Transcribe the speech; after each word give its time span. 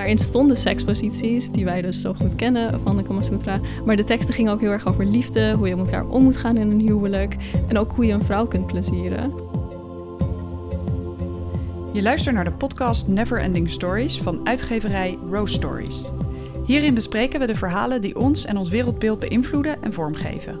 Daarin 0.00 0.18
stonden 0.18 0.56
seksposities, 0.56 1.50
die 1.50 1.64
wij 1.64 1.82
dus 1.82 2.00
zo 2.00 2.14
goed 2.14 2.34
kennen 2.36 2.80
van 2.80 2.96
de 2.96 3.02
Kama 3.02 3.20
Sutra. 3.20 3.58
Maar 3.84 3.96
de 3.96 4.04
teksten 4.04 4.34
gingen 4.34 4.52
ook 4.52 4.60
heel 4.60 4.70
erg 4.70 4.86
over 4.86 5.06
liefde, 5.06 5.52
hoe 5.52 5.68
je 5.68 5.76
met 5.76 5.86
elkaar 5.86 6.08
om 6.08 6.22
moet 6.22 6.36
gaan 6.36 6.56
in 6.56 6.70
een 6.70 6.80
huwelijk. 6.80 7.36
En 7.68 7.78
ook 7.78 7.92
hoe 7.92 8.06
je 8.06 8.12
een 8.12 8.24
vrouw 8.24 8.46
kunt 8.46 8.66
plezieren. 8.66 9.32
Je 11.92 12.02
luistert 12.02 12.34
naar 12.34 12.44
de 12.44 12.52
podcast 12.52 13.08
Never 13.08 13.40
Ending 13.40 13.70
Stories 13.70 14.18
van 14.18 14.46
uitgeverij 14.46 15.18
Rose 15.30 15.54
Stories. 15.54 16.02
Hierin 16.66 16.94
bespreken 16.94 17.40
we 17.40 17.46
de 17.46 17.56
verhalen 17.56 18.00
die 18.00 18.16
ons 18.16 18.44
en 18.44 18.56
ons 18.56 18.68
wereldbeeld 18.68 19.18
beïnvloeden 19.18 19.82
en 19.82 19.92
vormgeven. 19.92 20.60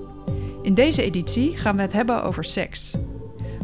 In 0.62 0.74
deze 0.74 1.02
editie 1.02 1.56
gaan 1.56 1.76
we 1.76 1.82
het 1.82 1.92
hebben 1.92 2.22
over 2.22 2.44
seks. 2.44 2.90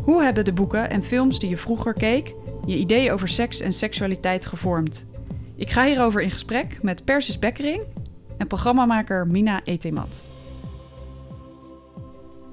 Hoe 0.05 0.23
hebben 0.23 0.45
de 0.45 0.53
boeken 0.53 0.91
en 0.91 1.03
films 1.03 1.39
die 1.39 1.49
je 1.49 1.57
vroeger 1.57 1.93
keek 1.93 2.35
je 2.67 2.77
ideeën 2.77 3.13
over 3.13 3.29
seks 3.29 3.61
en 3.61 3.73
seksualiteit 3.73 4.47
gevormd? 4.47 5.07
Ik 5.59 5.71
ga 5.71 5.85
hierover 5.85 6.23
in 6.23 6.31
gesprek 6.31 6.83
met 6.83 7.05
Persis 7.05 7.39
Bekkering 7.39 7.83
en 8.39 8.47
programmamaker 8.47 9.27
Mina 9.27 9.65
Etemat. 9.65 10.25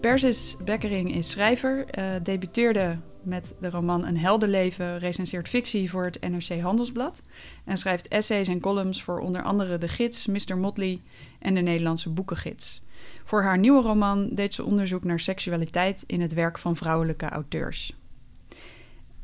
Persis 0.01 0.57
Bekkering 0.65 1.15
is 1.15 1.29
schrijver, 1.29 1.85
uh, 1.99 2.15
debuteerde 2.23 2.97
met 3.23 3.55
de 3.59 3.69
roman 3.69 4.05
Een 4.05 4.17
heldenleven, 4.17 4.99
recenseert 4.99 5.49
fictie 5.49 5.89
voor 5.89 6.05
het 6.05 6.21
NRC 6.21 6.61
Handelsblad 6.61 7.21
en 7.65 7.77
schrijft 7.77 8.07
essays 8.07 8.47
en 8.47 8.59
columns 8.59 9.03
voor 9.03 9.19
onder 9.19 9.43
andere 9.43 9.77
De 9.77 9.87
Gids, 9.87 10.27
Mr. 10.27 10.57
Motley 10.57 11.01
en 11.39 11.53
de 11.53 11.61
Nederlandse 11.61 12.09
Boekengids. 12.09 12.81
Voor 13.23 13.43
haar 13.43 13.57
nieuwe 13.57 13.81
roman 13.81 14.29
deed 14.31 14.53
ze 14.53 14.63
onderzoek 14.63 15.03
naar 15.03 15.19
seksualiteit 15.19 16.03
in 16.07 16.21
het 16.21 16.33
werk 16.33 16.59
van 16.59 16.75
vrouwelijke 16.75 17.29
auteurs. 17.29 17.95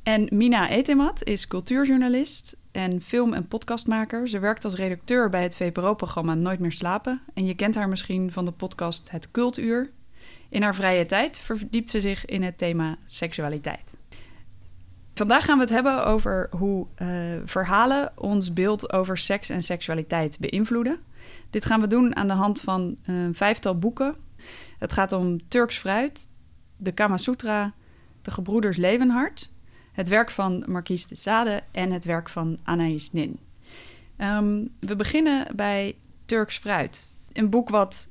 En 0.03 0.27
Mina 0.29 0.69
Etemat 0.69 1.23
is 1.23 1.47
cultuurjournalist 1.47 2.57
en 2.71 3.01
film- 3.01 3.33
en 3.33 3.47
podcastmaker. 3.47 4.27
Ze 4.27 4.39
werkt 4.39 4.65
als 4.65 4.75
redacteur 4.75 5.29
bij 5.29 5.43
het 5.43 5.55
VPRO-programma 5.55 6.33
Nooit 6.33 6.59
meer 6.59 6.71
slapen. 6.71 7.21
En 7.33 7.45
je 7.45 7.55
kent 7.55 7.75
haar 7.75 7.89
misschien 7.89 8.31
van 8.31 8.45
de 8.45 8.51
podcast 8.51 9.11
Het 9.11 9.31
Cultuur. 9.31 9.89
In 10.49 10.61
haar 10.61 10.75
vrije 10.75 11.05
tijd 11.05 11.39
verdiept 11.39 11.89
ze 11.89 12.01
zich 12.01 12.25
in 12.25 12.43
het 12.43 12.57
thema 12.57 12.97
seksualiteit. 13.05 13.97
Vandaag 15.13 15.45
gaan 15.45 15.57
we 15.57 15.63
het 15.63 15.73
hebben 15.73 16.05
over 16.05 16.47
hoe 16.57 16.87
uh, 16.97 17.07
verhalen 17.45 18.11
ons 18.15 18.53
beeld 18.53 18.93
over 18.93 19.17
seks 19.17 19.49
en 19.49 19.63
seksualiteit 19.63 20.37
beïnvloeden. 20.39 20.99
Dit 21.49 21.65
gaan 21.65 21.81
we 21.81 21.87
doen 21.87 22.15
aan 22.15 22.27
de 22.27 22.33
hand 22.33 22.61
van 22.61 22.97
een 23.03 23.35
vijftal 23.35 23.79
boeken. 23.79 24.15
Het 24.77 24.91
gaat 24.91 25.11
om 25.11 25.47
Turks 25.47 25.77
fruit, 25.77 26.29
de 26.77 26.91
Kama 26.91 27.17
Sutra, 27.17 27.73
de 28.21 28.31
Gebroeders 28.31 28.77
Levenhart, 28.77 29.49
het 29.99 30.07
werk 30.07 30.31
van 30.31 30.63
Marquise 30.67 31.07
de 31.07 31.15
Sade 31.15 31.63
en 31.71 31.91
het 31.91 32.05
werk 32.05 32.29
van 32.29 32.59
Anaïs 32.63 33.11
Nin. 33.11 33.39
Um, 34.17 34.69
we 34.79 34.95
beginnen 34.95 35.55
bij 35.55 35.95
Turks 36.25 36.57
fruit. 36.57 37.13
Een 37.33 37.49
boek 37.49 37.69
wat 37.69 38.07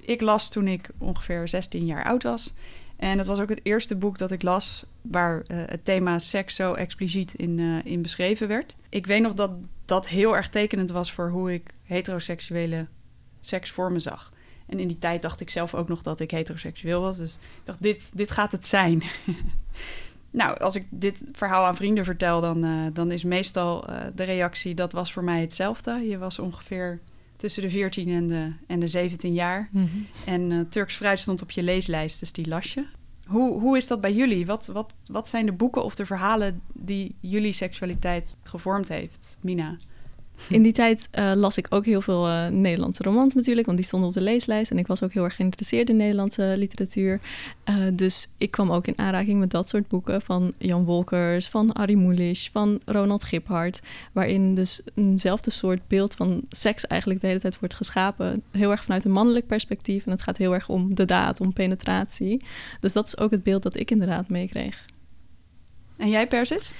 ik 0.00 0.20
las 0.20 0.50
toen 0.50 0.68
ik 0.68 0.88
ongeveer 0.98 1.48
16 1.48 1.86
jaar 1.86 2.04
oud 2.04 2.22
was. 2.22 2.54
En 2.96 3.18
het 3.18 3.26
was 3.26 3.40
ook 3.40 3.48
het 3.48 3.60
eerste 3.62 3.96
boek 3.96 4.18
dat 4.18 4.30
ik 4.30 4.42
las 4.42 4.84
waar 5.02 5.36
uh, 5.46 5.62
het 5.66 5.84
thema 5.84 6.18
seks 6.18 6.54
zo 6.54 6.72
expliciet 6.72 7.34
in, 7.34 7.58
uh, 7.58 7.84
in 7.84 8.02
beschreven 8.02 8.48
werd. 8.48 8.76
Ik 8.88 9.06
weet 9.06 9.22
nog 9.22 9.34
dat 9.34 9.50
dat 9.84 10.08
heel 10.08 10.36
erg 10.36 10.48
tekenend 10.48 10.90
was 10.90 11.12
voor 11.12 11.30
hoe 11.30 11.52
ik 11.52 11.70
heteroseksuele 11.82 12.86
seks 13.40 13.70
voor 13.70 13.92
me 13.92 13.98
zag. 13.98 14.32
En 14.66 14.78
in 14.78 14.88
die 14.88 14.98
tijd 14.98 15.22
dacht 15.22 15.40
ik 15.40 15.50
zelf 15.50 15.74
ook 15.74 15.88
nog 15.88 16.02
dat 16.02 16.20
ik 16.20 16.30
heteroseksueel 16.30 17.00
was. 17.00 17.16
Dus 17.16 17.34
ik 17.34 17.64
dacht, 17.64 17.82
dit, 17.82 18.10
dit 18.14 18.30
gaat 18.30 18.52
het 18.52 18.66
zijn. 18.66 19.02
nou, 20.32 20.58
als 20.58 20.74
ik 20.74 20.86
dit 20.90 21.24
verhaal 21.32 21.64
aan 21.64 21.76
vrienden 21.76 22.04
vertel, 22.04 22.40
dan, 22.40 22.64
uh, 22.64 22.86
dan 22.92 23.10
is 23.10 23.24
meestal 23.24 23.84
de 24.14 24.22
reactie... 24.22 24.74
dat 24.74 24.92
was 24.92 25.12
voor 25.12 25.24
mij 25.24 25.40
hetzelfde. 25.40 26.08
Je 26.08 26.18
was 26.18 26.38
ongeveer 26.38 27.00
tussen 27.42 27.62
de 27.62 27.70
14 27.70 28.08
en 28.08 28.28
de, 28.28 28.52
en 28.66 28.80
de 28.80 28.88
17 28.88 29.32
jaar. 29.32 29.68
Mm 29.70 29.88
-hmm. 29.92 30.06
En 30.26 30.50
uh, 30.50 30.60
Turks 30.68 30.96
fruit 30.96 31.18
stond 31.18 31.42
op 31.42 31.50
je 31.50 31.62
leeslijst, 31.62 32.20
dus 32.20 32.32
die 32.32 32.48
las 32.48 32.74
je. 32.74 32.84
Hoe, 33.26 33.60
hoe 33.60 33.76
is 33.76 33.86
dat 33.86 34.00
bij 34.00 34.12
jullie? 34.12 34.46
Wat, 34.46 34.66
wat, 34.66 34.94
wat 35.06 35.28
zijn 35.28 35.46
de 35.46 35.52
boeken 35.52 35.84
of 35.84 35.94
de 35.94 36.06
verhalen 36.06 36.60
die 36.72 37.14
jullie 37.20 37.52
seksualiteit 37.52 38.36
gevormd 38.42 38.88
heeft, 38.88 39.38
Mina? 39.40 39.76
In 40.48 40.62
die 40.62 40.72
tijd 40.72 41.08
uh, 41.18 41.32
las 41.34 41.56
ik 41.56 41.66
ook 41.70 41.84
heel 41.84 42.00
veel 42.00 42.28
uh, 42.28 42.46
Nederlandse 42.46 43.02
romans 43.02 43.34
natuurlijk, 43.34 43.66
want 43.66 43.78
die 43.78 43.86
stonden 43.86 44.08
op 44.08 44.14
de 44.14 44.20
leeslijst. 44.20 44.70
En 44.70 44.78
ik 44.78 44.86
was 44.86 45.02
ook 45.02 45.12
heel 45.12 45.24
erg 45.24 45.36
geïnteresseerd 45.36 45.88
in 45.88 45.96
Nederlandse 45.96 46.54
literatuur. 46.56 47.20
Uh, 47.68 47.76
dus 47.92 48.28
ik 48.36 48.50
kwam 48.50 48.72
ook 48.72 48.86
in 48.86 48.98
aanraking 48.98 49.38
met 49.38 49.50
dat 49.50 49.68
soort 49.68 49.88
boeken 49.88 50.22
van 50.22 50.52
Jan 50.58 50.84
Wolkers, 50.84 51.48
van 51.48 51.72
Arie 51.72 51.96
Mulisch, 51.96 52.50
van 52.52 52.80
Ronald 52.84 53.24
Giphart. 53.24 53.80
Waarin 54.12 54.54
dus 54.54 54.82
eenzelfde 54.94 55.50
soort 55.50 55.80
beeld 55.88 56.14
van 56.14 56.42
seks 56.48 56.86
eigenlijk 56.86 57.20
de 57.20 57.26
hele 57.26 57.40
tijd 57.40 57.58
wordt 57.58 57.74
geschapen. 57.74 58.42
Heel 58.50 58.70
erg 58.70 58.84
vanuit 58.84 59.04
een 59.04 59.10
mannelijk 59.10 59.46
perspectief. 59.46 60.04
En 60.04 60.10
het 60.10 60.22
gaat 60.22 60.36
heel 60.36 60.54
erg 60.54 60.68
om 60.68 60.94
de 60.94 61.04
daad, 61.04 61.40
om 61.40 61.52
penetratie. 61.52 62.44
Dus 62.80 62.92
dat 62.92 63.06
is 63.06 63.18
ook 63.18 63.30
het 63.30 63.42
beeld 63.42 63.62
dat 63.62 63.76
ik 63.76 63.90
inderdaad 63.90 64.28
meekreeg. 64.28 64.84
En 65.96 66.08
jij, 66.08 66.26
Persis? 66.26 66.74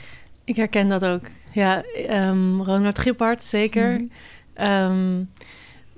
Ik 0.45 0.57
herken 0.57 0.89
dat 0.89 1.05
ook. 1.05 1.23
Ja, 1.53 1.85
um, 2.11 2.63
Ronald 2.63 2.99
Gippard, 2.99 3.45
zeker. 3.45 3.99
Mm 3.99 4.11
-hmm. 4.55 4.67
um, 4.67 5.31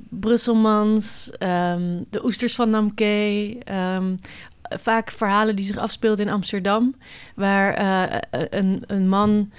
Brusselmans, 0.09 1.31
um, 1.39 2.05
de 2.11 2.25
oesters 2.25 2.55
van 2.55 2.71
Namke. 2.71 3.57
vaak 4.69 5.11
verhalen 5.11 5.57
die 5.57 5.65
zich 5.65 5.77
afspeelden 5.77 6.27
in 6.27 6.33
Amsterdam, 6.33 6.95
waar 7.35 7.81
uh, 7.81 8.19
een, 8.51 8.83
een 8.87 9.09
man 9.09 9.51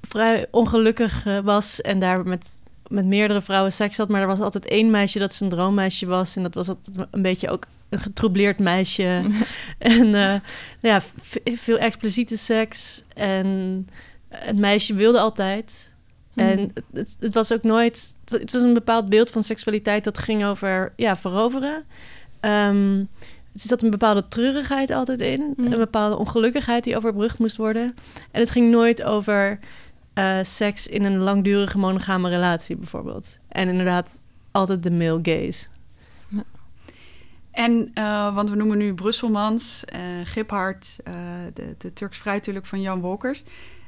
vrij 0.00 0.46
ongelukkig 0.50 1.26
uh, 1.26 1.38
was 1.38 1.80
en 1.80 1.98
daar 1.98 2.26
met, 2.26 2.46
met 2.88 3.04
meerdere 3.04 3.40
vrouwen 3.40 3.72
seks 3.72 3.96
had. 3.96 4.08
Maar 4.08 4.20
er 4.20 4.26
was 4.26 4.40
altijd 4.40 4.66
één 4.66 4.90
meisje 4.90 5.18
dat 5.18 5.34
zijn 5.34 5.50
droommeisje 5.50 6.06
was. 6.06 6.36
En 6.36 6.42
dat 6.42 6.54
was 6.54 6.68
altijd 6.68 7.06
een 7.10 7.22
beetje 7.22 7.50
ook 7.50 7.66
een 7.88 7.98
getroubleerd 7.98 8.58
meisje. 8.58 9.22
en 9.78 10.06
uh, 10.06 10.34
ja, 10.80 11.00
veel 11.54 11.78
expliciete 11.78 12.36
seks. 12.36 13.02
En 13.14 13.86
het 14.32 14.58
meisje 14.58 14.94
wilde 14.94 15.18
altijd. 15.18 15.94
Mm. 16.32 16.44
En 16.44 16.72
het, 16.92 17.16
het, 17.20 17.34
was 17.34 17.52
ook 17.52 17.62
nooit... 17.62 18.16
Het 18.24 18.52
was 18.52 18.62
een 18.62 18.74
bepaald 18.74 19.08
beeld 19.08 19.30
van 19.30 19.42
seksualiteit 19.42 20.04
dat 20.04 20.18
ging 20.18 20.44
over 20.44 20.92
ja, 20.96 21.16
veroveren. 21.16 21.84
Um, 22.40 23.08
er 23.52 23.60
zat 23.60 23.82
een 23.82 23.90
bepaalde 23.90 24.28
treurigheid 24.28 24.90
altijd 24.90 25.20
in. 25.20 25.54
Mm. 25.56 25.72
Een 25.72 25.78
bepaalde 25.78 26.16
ongelukkigheid 26.16 26.84
die 26.84 26.96
overbrugd 26.96 27.38
moest 27.38 27.56
worden. 27.56 27.94
En 28.30 28.40
het 28.40 28.50
ging 28.50 28.70
nooit 28.70 29.02
over 29.02 29.58
uh, 30.14 30.38
seks 30.42 30.86
in 30.86 31.04
een 31.04 31.18
langdurige 31.18 31.78
monogame 31.78 32.28
relatie 32.28 32.76
bijvoorbeeld. 32.76 33.38
En 33.48 33.68
inderdaad 33.68 34.22
altijd 34.50 34.82
de 34.82 34.90
male 34.90 35.18
gaze. 35.22 35.66
Ja. 36.28 36.44
En, 37.50 37.90
uh, 37.94 38.34
want 38.34 38.50
we 38.50 38.56
noemen 38.56 38.78
nu 38.78 38.94
Brusselmans, 38.94 39.84
uh, 39.94 40.00
Giphart, 40.24 40.96
de, 41.52 41.74
de 41.78 41.92
Turks 41.92 42.18
Fruit 42.18 42.36
natuurlijk 42.36 42.66
van 42.66 42.80
Jan 42.80 43.00
Wolkers. 43.00 43.44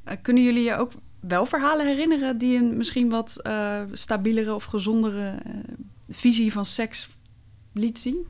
Uh, 0.09 0.15
kunnen 0.23 0.43
jullie 0.43 0.63
je 0.63 0.77
ook 0.77 0.93
wel 1.21 1.47
verhalen 1.47 1.87
herinneren 1.87 2.39
die 2.39 2.59
een 2.59 2.77
misschien 2.77 3.09
wat 3.09 3.41
uh, 3.43 3.81
stabielere 3.93 4.55
of 4.55 4.65
gezondere 4.65 5.35
uh, 5.47 5.53
visie 6.09 6.53
van 6.53 6.65
seks 6.65 7.09
liet 7.73 7.99
zien? 7.99 8.27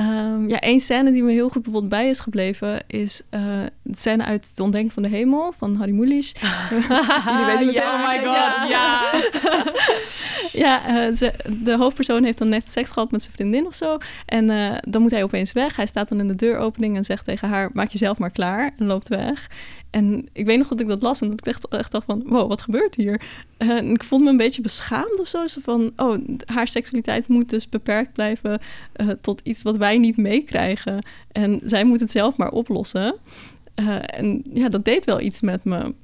Um, 0.00 0.48
ja, 0.48 0.60
één 0.60 0.80
scène 0.80 1.12
die 1.12 1.22
me 1.22 1.32
heel 1.32 1.48
goed 1.48 1.62
bijvoorbeeld 1.62 1.92
bij 1.92 2.08
is 2.08 2.20
gebleven 2.20 2.84
is 2.86 3.22
uh, 3.30 3.40
de 3.82 3.96
scène 3.96 4.24
uit 4.24 4.56
De 4.56 4.62
Ontdekking 4.62 4.92
van 4.92 5.02
de 5.02 5.08
Hemel 5.08 5.52
van 5.52 5.76
Harry 5.76 5.92
Mulisch. 5.92 6.32
Jullie 7.26 7.44
weten 7.44 7.66
het 7.66 7.72
ja, 7.72 7.94
oh 7.94 8.08
my 8.08 8.18
god, 8.18 8.68
ja. 8.68 9.12
ja, 10.52 10.80
ze, 11.20 11.32
de 11.62 11.76
hoofdpersoon 11.76 12.24
heeft 12.24 12.38
dan 12.38 12.48
net 12.48 12.70
seks 12.70 12.90
gehad 12.90 13.10
met 13.10 13.22
zijn 13.22 13.34
vriendin 13.34 13.66
of 13.66 13.74
zo. 13.74 13.98
En 14.24 14.50
uh, 14.50 14.76
dan 14.80 15.02
moet 15.02 15.10
hij 15.10 15.22
opeens 15.22 15.52
weg. 15.52 15.76
Hij 15.76 15.86
staat 15.86 16.08
dan 16.08 16.20
in 16.20 16.28
de 16.28 16.34
deuropening 16.34 16.96
en 16.96 17.04
zegt 17.04 17.24
tegen 17.24 17.48
haar, 17.48 17.70
maak 17.72 17.90
jezelf 17.90 18.18
maar 18.18 18.30
klaar. 18.30 18.70
En 18.78 18.86
loopt 18.86 19.08
weg. 19.08 19.50
En 19.90 20.28
ik 20.32 20.46
weet 20.46 20.58
nog 20.58 20.68
dat 20.68 20.80
ik 20.80 20.86
dat 20.86 21.02
las 21.02 21.20
en 21.20 21.28
dat 21.28 21.38
ik 21.38 21.46
echt, 21.46 21.68
echt 21.68 21.92
dacht 21.92 22.04
van... 22.04 22.22
wow, 22.26 22.48
wat 22.48 22.62
gebeurt 22.62 22.94
hier? 22.94 23.22
Uh, 23.58 23.70
en 23.70 23.90
ik 23.90 24.04
vond 24.04 24.24
me 24.24 24.30
een 24.30 24.36
beetje 24.36 24.62
beschaamd 24.62 25.20
of 25.20 25.28
zo. 25.28 25.44
van, 25.62 25.92
oh, 25.96 26.18
haar 26.44 26.68
seksualiteit 26.68 27.28
moet 27.28 27.50
dus 27.50 27.68
beperkt 27.68 28.12
blijven... 28.12 28.60
Uh, 28.96 29.08
tot 29.20 29.40
iets 29.44 29.62
wat 29.62 29.76
wij 29.76 29.98
niet 29.98 30.16
meekrijgen. 30.16 31.04
En 31.32 31.60
zij 31.64 31.84
moet 31.84 32.00
het 32.00 32.10
zelf 32.10 32.36
maar 32.36 32.50
oplossen. 32.50 33.16
Uh, 33.80 33.98
en 34.04 34.42
ja, 34.52 34.68
dat 34.68 34.84
deed 34.84 35.04
wel 35.04 35.20
iets 35.20 35.40
met 35.40 35.64
me. 35.64 35.94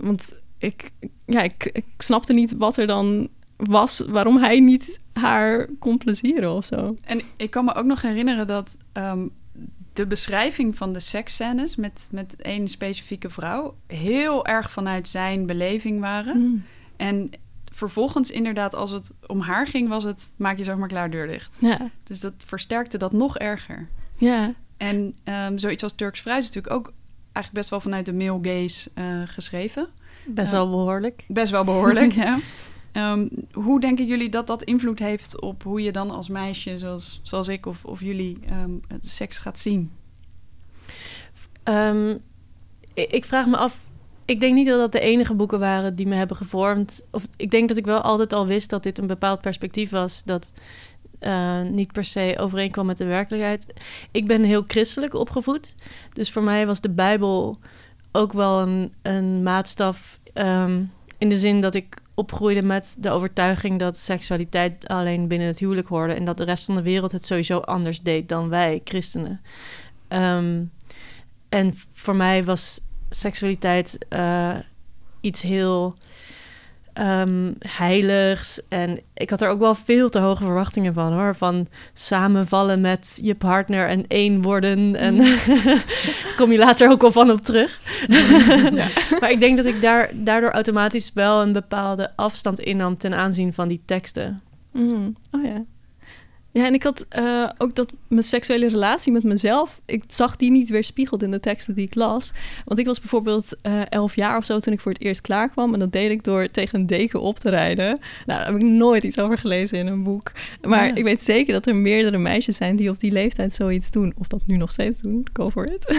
Want 0.00 0.34
ik, 0.58 0.90
ja, 1.26 1.42
ik, 1.42 1.70
ik 1.72 1.84
snapte 1.98 2.32
niet 2.32 2.54
wat 2.56 2.76
er 2.76 2.86
dan 2.86 3.28
was... 3.56 4.04
waarom 4.08 4.36
hij 4.36 4.60
niet 4.60 5.00
haar 5.12 5.68
kon 5.78 5.98
plezieren 5.98 6.54
of 6.54 6.64
zo. 6.64 6.94
En 7.04 7.20
ik 7.36 7.50
kan 7.50 7.64
me 7.64 7.74
ook 7.74 7.86
nog 7.86 8.02
herinneren 8.02 8.46
dat... 8.46 8.76
Um 8.92 9.30
de 10.00 10.06
beschrijving 10.06 10.76
van 10.76 10.92
de 10.92 11.00
seksscènes 11.00 11.76
met, 11.76 12.08
met 12.10 12.36
één 12.36 12.68
specifieke 12.68 13.30
vrouw 13.30 13.76
heel 13.86 14.46
erg 14.46 14.70
vanuit 14.70 15.08
zijn 15.08 15.46
beleving 15.46 16.00
waren. 16.00 16.36
Mm. 16.36 16.64
En 16.96 17.30
vervolgens 17.72 18.30
inderdaad, 18.30 18.74
als 18.74 18.90
het 18.90 19.12
om 19.26 19.40
haar 19.40 19.66
ging, 19.66 19.88
was 19.88 20.04
het 20.04 20.34
maak 20.36 20.58
je 20.58 20.64
zeg 20.64 20.76
maar 20.76 20.88
klaar 20.88 21.10
deur 21.10 21.26
dicht. 21.26 21.58
Ja. 21.60 21.90
Dus 22.04 22.20
dat 22.20 22.32
versterkte 22.46 22.98
dat 22.98 23.12
nog 23.12 23.38
erger. 23.38 23.88
Ja. 24.16 24.54
En 24.76 25.16
um, 25.24 25.58
zoiets 25.58 25.82
als 25.82 25.94
Turks 25.94 26.20
fruit 26.20 26.42
is 26.42 26.46
natuurlijk 26.46 26.74
ook 26.74 26.92
eigenlijk 27.22 27.52
best 27.52 27.70
wel 27.70 27.80
vanuit 27.80 28.06
de 28.06 28.12
male 28.12 28.38
gaze 28.42 28.90
eh, 28.94 29.04
geschreven. 29.24 29.88
Best 30.26 30.52
wel 30.52 30.70
behoorlijk. 30.70 31.24
Best 31.28 31.50
wel 31.50 31.64
behoorlijk, 31.64 32.12
ja. 32.26 32.38
Ehm, 32.92 33.28
hoe 33.52 33.80
denken 33.80 34.06
jullie 34.06 34.28
dat 34.28 34.46
dat 34.46 34.62
invloed 34.62 34.98
heeft 34.98 35.40
op 35.40 35.62
hoe 35.62 35.82
je 35.82 35.92
dan 35.92 36.10
als 36.10 36.28
meisje, 36.28 36.78
zoals, 36.78 37.20
zoals 37.22 37.48
ik 37.48 37.66
of, 37.66 37.84
of 37.84 38.00
jullie, 38.00 38.38
ehm, 38.46 38.70
seks 39.00 39.38
gaat 39.38 39.58
zien? 39.58 39.90
Ehm, 41.62 42.16
ik, 42.94 43.24
vraag 43.24 43.46
me 43.46 43.56
af. 43.56 43.88
Ik 44.24 44.40
denk 44.40 44.54
niet 44.54 44.66
dat 44.66 44.78
dat 44.78 44.92
de 44.92 45.00
enige 45.00 45.34
boeken 45.34 45.58
waren 45.58 45.96
die 45.96 46.06
me 46.06 46.14
hebben 46.14 46.36
gevormd. 46.36 47.06
Of 47.10 47.24
ik 47.36 47.50
denk 47.50 47.68
dat 47.68 47.76
ik 47.76 47.84
wel 47.84 48.00
altijd 48.00 48.32
al 48.32 48.46
wist 48.46 48.70
dat 48.70 48.82
dit 48.82 48.98
een 48.98 49.06
bepaald 49.06 49.40
perspectief 49.40 49.90
was. 49.90 50.22
Dat 50.24 50.52
eh, 51.18 51.62
niet 51.62 51.92
per 51.92 52.04
se 52.04 52.34
overeenkwam 52.38 52.86
met 52.86 52.98
de 52.98 53.04
werkelijkheid. 53.04 53.66
Ik 54.10 54.26
ben 54.26 54.42
heel 54.42 54.64
christelijk 54.66 55.14
opgevoed. 55.14 55.74
Dus 56.12 56.32
voor 56.32 56.42
mij 56.42 56.66
was 56.66 56.80
de 56.80 56.90
Bijbel 56.90 57.58
ook 58.12 58.32
wel 58.32 58.60
een, 58.60 58.92
een 59.02 59.42
maatstaf. 59.42 60.18
in 61.18 61.28
de 61.28 61.36
zin 61.36 61.60
dat 61.60 61.74
ik 61.74 61.96
opgroeide 62.20 62.62
met 62.62 62.96
de 62.98 63.10
overtuiging 63.10 63.78
dat 63.78 63.96
seksualiteit 63.96 64.88
alleen 64.88 65.28
binnen 65.28 65.46
het 65.48 65.58
huwelijk 65.58 65.88
hoorde. 65.88 66.12
En 66.12 66.24
dat 66.24 66.36
de 66.36 66.44
rest 66.44 66.64
van 66.64 66.74
de 66.74 66.82
wereld 66.82 67.12
het 67.12 67.24
sowieso 67.24 67.58
anders 67.58 68.00
deed 68.00 68.28
dan 68.28 68.48
wij, 68.48 68.80
christenen. 68.84 69.40
Ehm, 70.08 70.64
en 71.48 71.74
voor 71.92 72.16
mij 72.16 72.44
was 72.44 72.80
seksualiteit 73.10 73.98
eh, 74.08 74.56
iets 75.20 75.42
heel 75.42 75.96
ehm, 76.92 77.52
heiligs. 77.58 78.60
En 78.68 78.98
ik 79.14 79.30
had 79.30 79.40
er 79.40 79.48
ook 79.48 79.58
wel 79.58 79.74
veel 79.74 80.08
te 80.08 80.18
hoge 80.18 80.44
verwachtingen 80.44 80.94
van 80.94 81.12
hoor. 81.12 81.34
Van 81.34 81.66
samenvallen 81.94 82.80
met 82.80 83.18
je 83.22 83.34
partner 83.34 83.88
en 83.88 84.04
één 84.08 84.42
worden. 84.42 84.96
En 84.96 85.16
kom 86.38 86.52
je 86.52 86.58
later 86.58 86.90
ook 86.90 87.00
wel 87.00 87.12
van 87.12 87.30
op 87.30 87.40
terug. 87.40 87.80
maar 89.20 89.30
ik 89.30 89.40
denk 89.40 89.56
dat 89.56 89.66
ik 89.66 89.80
daar, 89.80 90.10
daardoor 90.14 90.50
automatisch 90.50 91.10
wel 91.14 91.42
een 91.42 91.52
bepaalde 91.52 92.16
afstand 92.16 92.58
innam 92.58 92.98
ten 92.98 93.14
aanzien 93.14 93.52
van 93.52 93.68
die 93.68 93.82
teksten. 93.84 94.42
Mm, 94.72 95.16
Oh 95.30 95.44
ja. 95.44 95.64
Ja, 96.52 96.66
en 96.66 96.74
ik 96.74 96.82
had 96.82 97.06
eh, 97.08 97.48
ook 97.58 97.74
dat 97.74 97.92
mijn 98.08 98.22
seksuele 98.22 98.68
relatie 98.68 99.12
met 99.12 99.22
mezelf, 99.22 99.80
ik 99.86 100.04
zag 100.06 100.36
die 100.36 100.50
niet 100.50 100.70
weerspiegeld 100.70 101.22
in 101.22 101.30
de 101.30 101.40
teksten 101.40 101.74
die 101.74 101.86
ik 101.86 101.94
las. 101.94 102.32
Want 102.64 102.78
ik 102.80 102.86
was 102.86 103.00
bijvoorbeeld 103.00 103.56
eh, 103.62 103.80
elf 103.90 104.14
jaar 104.16 104.36
of 104.36 104.44
zo 104.44 104.58
toen 104.58 104.72
ik 104.72 104.80
voor 104.80 104.92
het 104.92 105.00
eerst 105.02 105.20
klaar 105.20 105.50
kwam. 105.50 105.72
En 105.74 105.78
dat 105.80 105.92
deed 105.92 106.10
ik 106.10 106.24
door 106.24 106.50
tegen 106.50 106.80
een 106.80 106.86
deken 106.86 107.20
op 107.20 107.38
te 107.38 107.48
rijden. 107.50 107.86
Nou, 107.86 107.98
daar 108.26 108.46
heb 108.46 108.54
ik 108.54 108.62
nooit 108.62 109.02
iets 109.02 109.18
over 109.18 109.38
gelezen 109.38 109.78
in 109.78 109.86
een 109.86 110.02
boek. 110.02 110.32
Maar 110.68 110.86
Ja. 110.86 110.94
ik 110.94 111.04
weet 111.04 111.22
zeker 111.22 111.52
dat 111.52 111.66
er 111.66 111.76
meerdere 111.76 112.18
meisjes 112.18 112.56
zijn 112.56 112.76
die 112.76 112.90
op 112.90 113.00
die 113.00 113.12
leeftijd 113.12 113.54
zoiets 113.54 113.90
doen. 113.90 114.12
Of 114.18 114.26
dat 114.26 114.40
nu 114.46 114.56
nog 114.56 114.72
steeds 114.72 115.00
doen, 115.00 115.26
go 115.32 115.50
for 115.50 115.72
it. 115.72 115.86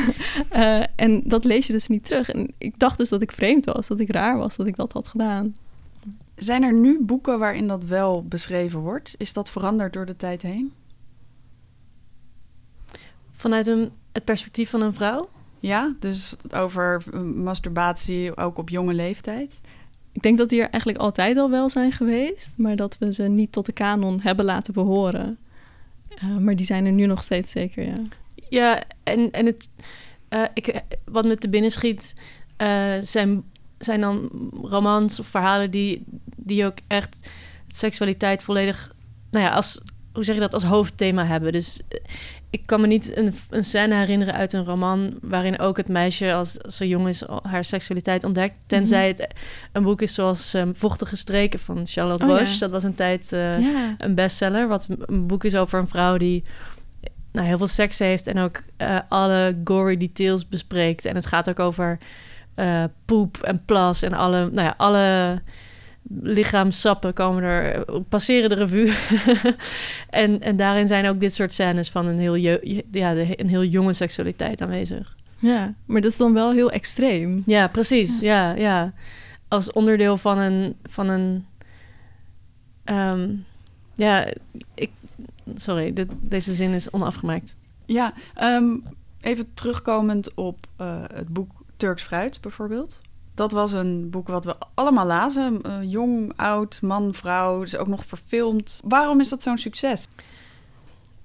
Eh, 0.49 0.79
en 0.95 1.21
dat 1.25 1.43
lees 1.43 1.67
je 1.67 1.73
dus 1.73 1.87
niet 1.87 2.05
terug. 2.05 2.29
En 2.29 2.53
ik 2.57 2.79
dacht 2.79 2.97
dus 2.97 3.09
dat 3.09 3.21
ik 3.21 3.31
vreemd 3.31 3.65
was, 3.65 3.87
dat 3.87 3.99
ik 3.99 4.11
raar 4.11 4.37
was, 4.37 4.55
dat 4.55 4.67
ik 4.67 4.75
dat 4.75 4.93
had 4.93 5.07
gedaan. 5.07 5.55
Zijn 6.43 6.63
er 6.63 6.73
nu 6.73 6.99
boeken 7.01 7.39
waarin 7.39 7.67
dat 7.67 7.83
wel 7.83 8.23
beschreven 8.23 8.79
wordt? 8.79 9.15
Is 9.17 9.33
dat 9.33 9.51
veranderd 9.51 9.93
door 9.93 10.05
de 10.05 10.15
tijd 10.15 10.41
heen? 10.41 10.73
Vanuit 13.31 13.67
een, 13.67 13.91
het 14.11 14.23
perspectief 14.23 14.69
van 14.69 14.81
een 14.81 14.93
vrouw. 14.93 15.29
Ja, 15.59 15.95
dus 15.99 16.35
over 16.49 17.03
eh, 17.13 17.21
masturbatie 17.21 18.37
ook 18.37 18.57
op 18.57 18.69
jonge 18.69 18.93
leeftijd. 18.93 19.61
Ik 20.11 20.21
denk 20.21 20.37
dat 20.37 20.49
die 20.49 20.61
er 20.61 20.69
eigenlijk 20.69 21.01
altijd 21.01 21.37
al 21.37 21.49
wel 21.49 21.69
zijn 21.69 21.91
geweest, 21.91 22.57
maar 22.57 22.75
dat 22.75 22.97
we 22.97 23.13
ze 23.13 23.23
niet 23.23 23.51
tot 23.51 23.65
de 23.65 23.73
kanon 23.73 24.19
hebben 24.21 24.45
laten 24.45 24.73
behoren. 24.73 25.37
Eh, 26.15 26.37
maar 26.37 26.55
die 26.55 26.65
zijn 26.65 26.85
er 26.85 26.91
nu 26.91 27.05
nog 27.05 27.23
steeds 27.23 27.51
zeker, 27.51 27.85
ja. 27.85 28.01
Ja, 28.49 28.83
en, 29.03 29.31
en 29.31 29.45
het, 29.45 29.69
eh, 30.27 30.43
ik, 30.53 30.81
wat 31.05 31.25
me 31.25 31.35
te 31.35 31.49
binnen 31.49 31.71
schiet, 31.71 32.13
eh, 32.57 32.97
zijn, 32.99 33.43
zijn 33.81 34.01
dan 34.01 34.29
romans 34.61 35.19
of 35.19 35.27
verhalen 35.27 35.71
die, 35.71 36.03
die 36.35 36.65
ook 36.65 36.77
echt 36.87 37.29
seksualiteit 37.67 38.43
volledig, 38.43 38.93
nou 39.31 39.45
ja, 39.45 39.51
als, 39.51 39.81
hoe 40.13 40.23
zeg 40.23 40.35
je 40.35 40.41
dat, 40.41 40.53
als 40.53 40.63
hoofdthema 40.63 41.25
hebben. 41.25 41.51
Dus 41.51 41.81
eh, 41.87 41.99
ik 42.49 42.65
kan 42.65 42.81
me 42.81 42.87
niet 42.87 43.17
een, 43.17 43.33
een 43.49 43.63
scène 43.63 43.95
herinneren 43.95 44.33
uit 44.33 44.53
een 44.53 44.65
roman 44.65 45.17
waarin 45.21 45.59
ook 45.59 45.77
het 45.77 45.87
meisje 45.87 46.33
als, 46.33 46.63
als 46.63 46.75
ze 46.75 46.87
jong 46.87 47.07
is 47.07 47.23
haar 47.43 47.63
seksualiteit 47.63 48.23
ontdekt. 48.23 48.55
Tenzij 48.65 49.07
het 49.07 49.27
een 49.71 49.83
boek 49.83 50.01
is 50.01 50.13
zoals 50.13 50.53
ehm, 50.53 50.73
Vochtige 50.73 51.15
Streken 51.15 51.59
van 51.59 51.87
Charlotte 51.87 52.23
Oh, 52.23 52.29
ja. 52.29 52.37
Roche. 52.37 52.59
Dat 52.59 52.71
was 52.71 52.83
een 52.83 52.95
tijd 52.95 53.33
eh, 53.33 53.59
ja. 53.59 53.95
een 53.97 54.15
bestseller. 54.15 54.67
Wat 54.67 54.87
een 55.05 55.27
boek 55.27 55.43
is 55.43 55.55
over 55.55 55.79
een 55.79 55.87
vrouw 55.87 56.17
die 56.17 56.43
nou, 57.31 57.47
heel 57.47 57.57
veel 57.57 57.67
seks 57.67 57.99
heeft 57.99 58.27
en 58.27 58.37
ook 58.37 58.61
eh, 58.77 58.99
alle 59.09 59.57
gory 59.63 59.97
details 59.97 60.47
bespreekt. 60.47 61.05
En 61.05 61.15
het 61.15 61.25
gaat 61.25 61.49
ook 61.49 61.59
over 61.59 61.97
eh, 62.55 62.83
poep 63.05 63.37
en 63.37 63.61
plas 63.65 64.01
en 64.01 64.13
alle, 64.13 64.39
nou 64.39 64.67
ja, 64.67 64.73
alle 64.77 65.41
lichaamsappen 66.21 67.13
komen 67.13 67.43
er, 67.43 67.85
passeren 68.09 68.49
de 68.49 68.55
revue. 68.55 68.93
en, 70.09 70.41
en 70.41 70.55
daarin 70.55 70.87
zijn 70.87 71.07
ook 71.07 71.19
dit 71.19 71.33
soort 71.33 71.53
scènes 71.53 71.89
van 71.89 72.05
een 72.05 72.19
heel, 72.19 72.35
ja, 72.35 73.11
een 73.15 73.49
heel 73.49 73.63
jonge 73.63 73.93
seksualiteit 73.93 74.61
aanwezig. 74.61 75.15
ja, 75.39 75.73
maar 75.85 76.01
dat 76.01 76.11
is 76.11 76.17
dan 76.17 76.33
wel 76.33 76.51
heel 76.51 76.71
extreem. 76.71 77.43
Ja, 77.45 77.67
precies. 77.67 78.19
Ja, 78.19 78.51
ja. 78.51 78.93
Als 79.47 79.71
onderdeel 79.71 80.17
van 80.17 80.37
een. 80.37 80.75
Van 80.83 81.09
een 81.09 81.45
ehm, 82.83 83.29
ja, 83.95 84.27
ik. 84.73 84.91
Sorry, 85.55 85.93
dit, 85.93 86.07
deze 86.19 86.53
zin 86.53 86.73
is 86.73 86.89
onafgemaakt. 86.89 87.55
Ja, 87.85 88.13
ehm, 88.35 88.77
even 89.21 89.53
terugkomend 89.53 90.33
op 90.33 90.67
eh, 90.77 91.01
het 91.13 91.27
boek 91.27 91.60
Turks 91.81 92.03
Fruit 92.03 92.41
bijvoorbeeld. 92.41 92.97
Dat 93.33 93.51
was 93.51 93.71
een 93.71 94.09
boek 94.09 94.27
wat 94.27 94.45
we 94.45 94.55
allemaal 94.73 95.05
lazen. 95.05 95.61
Eh, 95.61 95.77
jong, 95.81 96.33
oud, 96.35 96.81
man, 96.81 97.13
vrouw. 97.13 97.61
is 97.61 97.75
ook 97.75 97.87
nog 97.87 98.05
verfilmd. 98.05 98.81
Waarom 98.83 99.19
is 99.19 99.29
dat 99.29 99.41
zo'n 99.41 99.57
succes? 99.57 100.07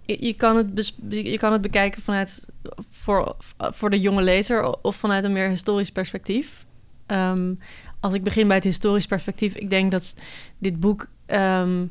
Je, 0.04 0.34
kan 0.34 0.56
het 0.56 0.94
je 1.08 1.38
kan 1.38 1.52
het 1.52 1.60
bekijken 1.60 2.02
vanuit. 2.02 2.48
Voor, 2.90 3.36
voor 3.58 3.90
de 3.90 4.00
jonge 4.00 4.22
lezer 4.22 4.82
of 4.82 4.96
vanuit 4.96 5.24
een 5.24 5.32
meer 5.32 5.48
historisch 5.48 5.90
perspectief. 5.90 6.66
Ehm, 7.06 7.54
als 8.00 8.14
ik 8.14 8.22
begin 8.22 8.46
bij 8.46 8.56
het 8.56 8.64
historisch 8.64 9.06
perspectief, 9.06 9.54
ik 9.54 9.70
denk 9.70 9.90
dat 9.90 10.14
dit 10.58 10.80
boek 10.80 11.08
ehm, 11.26 11.86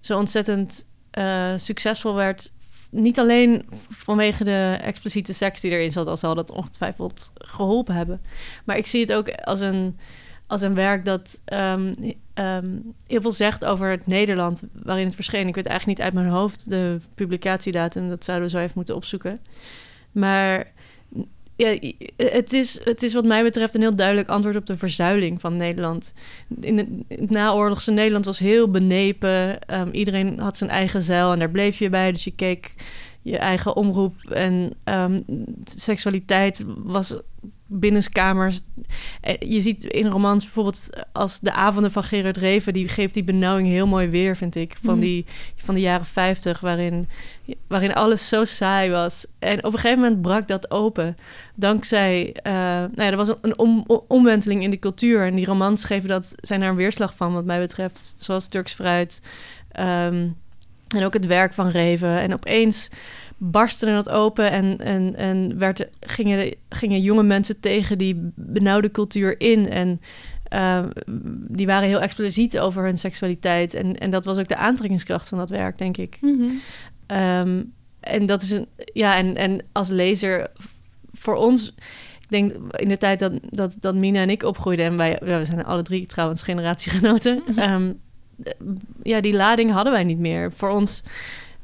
zo 0.00 0.18
ontzettend 0.18 0.86
eh, 1.10 1.52
succesvol 1.56 2.14
werd. 2.14 2.52
Niet 2.90 3.18
alleen 3.18 3.66
vanwege 3.88 4.44
de 4.44 4.78
expliciete 4.82 5.32
seks 5.32 5.60
die 5.60 5.70
erin 5.70 5.90
zat, 5.90 6.06
al 6.06 6.16
zal 6.16 6.34
dat 6.34 6.50
ongetwijfeld 6.50 7.32
geholpen 7.34 7.94
hebben. 7.94 8.20
Maar 8.64 8.76
ik 8.76 8.86
zie 8.86 9.00
het 9.00 9.12
ook 9.12 9.30
als 9.30 9.60
een, 9.60 9.98
als 10.46 10.60
een 10.60 10.74
werk 10.74 11.04
dat 11.04 11.40
ehm, 11.44 11.94
ehm, 12.34 12.68
heel 13.06 13.20
veel 13.20 13.32
zegt 13.32 13.64
over 13.64 13.90
het 13.90 14.06
Nederland 14.06 14.62
waarin 14.72 15.06
het 15.06 15.14
verscheen. 15.14 15.48
Ik 15.48 15.54
weet 15.54 15.66
eigenlijk 15.66 15.98
niet 15.98 16.06
uit 16.06 16.16
mijn 16.16 16.34
hoofd 16.34 16.70
de 16.70 17.00
publicatiedatum, 17.14 18.08
dat 18.08 18.24
zouden 18.24 18.46
we 18.46 18.56
zo 18.56 18.60
even 18.62 18.72
moeten 18.74 18.96
opzoeken. 18.96 19.40
Maar 20.12 20.72
ja, 21.60 21.78
het, 22.16 22.52
is, 22.52 22.80
het 22.84 23.02
is 23.02 23.14
wat 23.14 23.24
mij 23.24 23.42
betreft 23.42 23.74
een 23.74 23.80
heel 23.80 23.96
duidelijk 23.96 24.28
antwoord 24.28 24.56
op 24.56 24.66
de 24.66 24.76
verzuiling 24.76 25.40
van 25.40 25.56
Nederland. 25.56 26.12
In 26.60 26.78
het, 26.78 27.30
naoorlogse 27.30 27.92
Nederland 27.92 28.24
was 28.24 28.38
heel 28.38 28.70
benepen. 28.70 29.60
Ehm, 29.60 29.88
iedereen 29.90 30.38
had 30.38 30.56
zijn 30.56 30.70
eigen 30.70 31.02
zeil 31.02 31.32
en 31.32 31.38
daar 31.38 31.50
bleef 31.50 31.78
je 31.78 31.88
bij. 31.88 32.12
Dus 32.12 32.24
je 32.24 32.34
keek 32.34 32.74
je 33.22 33.38
eigen 33.38 33.76
omroep 33.76 34.14
en 34.30 34.72
ehm, 34.84 35.20
seksualiteit 35.64 36.64
was 36.66 37.20
binnenskamers. 37.72 38.60
Eh, 39.20 39.34
Je 39.38 39.60
ziet 39.60 39.84
in 39.84 40.06
romans 40.06 40.44
bijvoorbeeld 40.44 40.88
als 41.12 41.40
de 41.40 41.52
avonden 41.52 41.90
van 41.90 42.02
Gerard 42.04 42.36
Reven... 42.36 42.72
die 42.72 42.88
geeft 42.88 43.14
die 43.14 43.24
benauwing 43.24 43.68
heel 43.68 43.86
mooi 43.86 44.08
weer, 44.08 44.36
vind 44.36 44.54
ik. 44.54 44.74
Van, 44.82 44.92
Mhm. 44.94 45.02
die, 45.02 45.26
van 45.56 45.74
de 45.74 45.80
jaren 45.80 46.06
50, 46.06 46.60
waarin, 46.60 47.08
waarin 47.66 47.94
alles 47.94 48.28
zo 48.28 48.44
saai 48.44 48.90
was. 48.90 49.26
En 49.38 49.58
op 49.64 49.72
een 49.72 49.78
gegeven 49.78 50.02
moment 50.02 50.22
brak 50.22 50.48
dat 50.48 50.70
open. 50.70 51.16
Dankzij... 51.54 52.32
eh, 52.42 52.52
nou 52.52 52.90
ja, 52.96 53.10
er 53.10 53.16
was 53.16 53.28
een, 53.28 53.36
een 53.40 53.58
om, 53.58 53.84
om- 53.86 54.04
omwenteling 54.08 54.62
in 54.62 54.70
de 54.70 54.78
cultuur. 54.78 55.26
En 55.26 55.34
die 55.34 55.46
romans 55.46 55.84
geven 55.84 56.08
dat, 56.08 56.34
zijn 56.40 56.60
daar 56.60 56.68
een 56.68 56.76
weerslag 56.76 57.14
van, 57.16 57.32
wat 57.32 57.44
mij 57.44 57.58
betreft. 57.60 58.14
Zoals 58.16 58.46
Turks 58.48 58.72
Fruit. 58.72 59.20
ehm, 59.72 60.28
en 60.96 61.04
ook 61.04 61.12
het 61.12 61.26
werk 61.26 61.52
van 61.54 61.68
Reven. 61.68 62.20
En 62.20 62.32
opeens 62.32 62.88
barstte 63.42 63.86
dat 63.86 64.10
open 64.10 64.50
en, 64.50 64.78
en, 64.78 65.16
en 65.16 65.58
werd, 65.58 65.88
gingen, 66.00 66.54
gingen 66.68 67.00
jonge 67.00 67.22
mensen 67.22 67.60
tegen 67.60 67.98
die 67.98 68.32
benauwde 68.34 68.90
cultuur 68.90 69.40
in. 69.40 69.70
En 69.70 70.00
eh, 70.48 70.84
die 71.48 71.66
waren 71.66 71.88
heel 71.88 72.00
expliciet 72.00 72.58
over 72.58 72.84
hun 72.84 72.98
seksualiteit. 72.98 73.74
En, 73.74 73.98
en 73.98 74.10
dat 74.10 74.24
was 74.24 74.38
ook 74.38 74.48
de 74.48 74.56
aantrekkingskracht 74.56 75.28
van 75.28 75.38
dat 75.38 75.50
werk, 75.50 75.78
denk 75.78 75.96
ik. 75.96 76.18
Ehm, 77.06 77.62
en 78.00 78.26
dat 78.26 78.42
is 78.42 78.50
een, 78.50 78.66
ja, 78.92 79.16
en, 79.16 79.36
en 79.36 79.64
als 79.72 79.88
lezer 79.88 80.50
voor 81.12 81.34
ons, 81.34 81.74
ik 82.20 82.28
denk 82.28 82.52
in 82.76 82.88
de 82.88 82.96
tijd 82.96 83.18
dat, 83.18 83.32
dat, 83.42 83.76
dat 83.80 83.94
Mina 83.94 84.20
en 84.20 84.30
ik 84.30 84.42
opgroeiden, 84.42 84.86
en 84.86 84.96
wij, 84.96 85.18
we 85.22 85.44
zijn 85.44 85.64
alle 85.64 85.82
drie 85.82 86.06
trouwens 86.06 86.42
generatiegenoten, 86.42 87.42
Mhm. 87.46 87.58
ehm, 87.58 87.92
ja, 89.02 89.20
die 89.20 89.34
lading 89.34 89.70
hadden 89.70 89.92
wij 89.92 90.04
niet 90.04 90.18
meer. 90.18 90.52
Voor 90.52 90.70
ons 90.70 91.02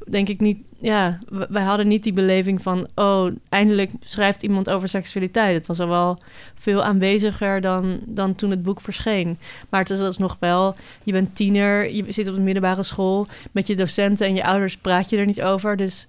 denk 0.09 0.29
ik 0.29 0.39
niet... 0.39 0.57
Ja, 0.79 1.19
wij 1.49 1.63
hadden 1.63 1.87
niet 1.87 2.03
die 2.03 2.13
beleving 2.13 2.61
van... 2.61 2.87
Oh, 2.95 3.31
eindelijk 3.49 3.91
schrijft 3.99 4.43
iemand 4.43 4.69
over 4.69 4.87
seksualiteit. 4.87 5.55
Het 5.55 5.67
was 5.67 5.79
al 5.79 5.87
wel 5.87 6.19
veel 6.55 6.83
aanweziger 6.83 7.61
dan, 7.61 7.99
dan 8.05 8.35
toen 8.35 8.49
het 8.49 8.63
boek 8.63 8.81
verscheen. 8.81 9.37
Maar 9.69 9.81
het 9.81 9.89
is 9.89 9.99
alsnog 9.99 10.37
wel... 10.39 10.75
Je 11.03 11.11
bent 11.11 11.35
tiener, 11.35 11.93
je 11.93 12.11
zit 12.11 12.27
op 12.27 12.35
de 12.35 12.41
middelbare 12.41 12.83
school... 12.83 13.27
Met 13.51 13.67
je 13.67 13.75
docenten 13.75 14.27
en 14.27 14.35
je 14.35 14.43
ouders 14.43 14.77
praat 14.77 15.09
je 15.09 15.17
er 15.17 15.25
niet 15.25 15.41
over. 15.41 15.77
Dus, 15.77 16.07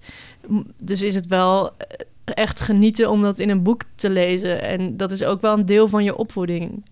dus 0.83 1.01
is 1.01 1.15
het 1.15 1.27
wel 1.27 1.71
eh, 1.77 1.85
echt 2.25 2.59
genieten 2.59 3.09
om 3.09 3.21
dat 3.21 3.39
in 3.39 3.49
een 3.49 3.63
boek 3.63 3.81
te 3.95 4.09
lezen. 4.09 4.61
En 4.61 4.97
dat 4.97 5.11
is 5.11 5.23
ook 5.23 5.41
wel 5.41 5.53
een 5.53 5.65
deel 5.65 5.87
van 5.87 6.03
je 6.03 6.15
opvoeding. 6.15 6.83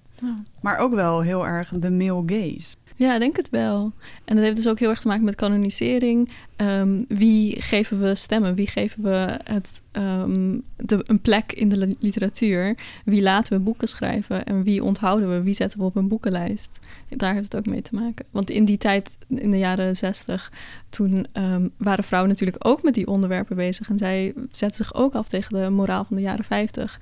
Maar 0.61 0.77
ook 0.77 0.93
wel 0.93 1.21
heel 1.21 1.47
erg 1.47 1.71
de 1.75 1.91
male 1.91 2.23
gaze. 2.25 2.75
Ja, 2.97 3.19
denk 3.19 3.35
het 3.35 3.49
wel. 3.49 3.91
En 4.25 4.35
dat 4.35 4.43
heeft 4.43 4.55
dus 4.55 4.67
ook 4.67 4.79
heel 4.79 4.89
erg 4.89 4.99
te 4.99 5.07
maken 5.07 5.23
met 5.23 5.35
kanonisering. 5.35 6.31
Ehm, 6.55 7.03
wie 7.07 7.61
geven 7.61 8.01
we 8.01 8.15
stemmen? 8.15 8.55
Wie 8.55 8.67
geven 8.67 9.03
we 9.03 9.39
het, 9.43 9.81
ehm, 9.91 10.57
de, 10.75 11.03
een 11.05 11.21
plek 11.21 11.53
in 11.53 11.69
de 11.69 11.77
li- 11.77 11.95
literatuur? 11.99 12.75
Wie 13.05 13.21
laten 13.21 13.53
we 13.53 13.63
boeken 13.63 13.87
schrijven? 13.87 14.45
En 14.45 14.63
wie 14.63 14.83
onthouden 14.83 15.29
we? 15.29 15.41
Wie 15.41 15.53
zetten 15.53 15.79
we 15.79 15.85
op 15.85 15.95
een 15.95 16.07
boekenlijst? 16.07 16.79
Daar 17.09 17.33
heeft 17.33 17.51
het 17.51 17.55
ook 17.55 17.73
mee 17.73 17.81
te 17.81 17.95
maken. 17.95 18.25
Want 18.31 18.49
in 18.49 18.65
die 18.65 18.77
tijd, 18.77 19.17
in 19.27 19.51
de 19.51 19.57
jaren 19.57 19.95
zestig, 19.95 20.51
toen 20.89 21.27
ehm, 21.31 21.67
waren 21.77 22.03
vrouwen 22.03 22.31
natuurlijk 22.31 22.67
ook 22.67 22.83
met 22.83 22.93
die 22.93 23.07
onderwerpen 23.07 23.55
bezig. 23.55 23.89
En 23.89 23.97
zij 23.97 24.33
zetten 24.51 24.85
zich 24.85 24.93
ook 24.93 25.13
af 25.13 25.29
tegen 25.29 25.63
de 25.63 25.69
moraal 25.69 26.03
van 26.03 26.15
de 26.15 26.21
jaren 26.21 26.45
vijftig. 26.45 26.99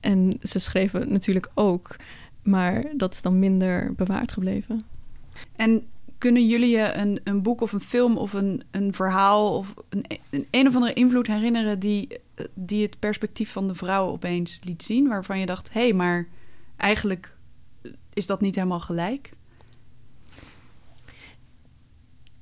En 0.00 0.38
ze 0.42 0.58
schreven 0.58 1.12
natuurlijk 1.12 1.50
ook. 1.54 1.96
Maar 2.42 2.84
dat 2.96 3.12
is 3.12 3.22
dan 3.22 3.38
minder 3.38 3.94
bewaard 3.94 4.32
gebleven. 4.32 4.82
En 5.56 5.86
kunnen 6.18 6.46
jullie 6.46 6.76
je 6.76 6.92
een, 6.92 7.20
een 7.24 7.42
boek 7.42 7.60
of 7.60 7.72
een 7.72 7.80
film 7.80 8.16
of 8.16 8.32
een, 8.32 8.62
een 8.70 8.94
verhaal 8.94 9.56
of 9.56 9.74
een, 9.88 10.04
een, 10.30 10.46
een 10.50 10.66
of 10.66 10.74
andere 10.74 10.92
invloed 10.92 11.26
herinneren 11.26 11.78
die, 11.78 12.08
die 12.54 12.82
het 12.82 12.98
perspectief 12.98 13.52
van 13.52 13.68
de 13.68 13.74
vrouw 13.74 14.06
opeens 14.06 14.60
liet 14.64 14.82
zien? 14.82 15.08
Waarvan 15.08 15.38
je 15.38 15.46
dacht, 15.46 15.72
hé, 15.72 15.80
hey, 15.80 15.92
maar 15.92 16.28
eigenlijk 16.76 17.36
is 18.12 18.26
dat 18.26 18.40
niet 18.40 18.54
helemaal 18.54 18.80
gelijk? 18.80 19.30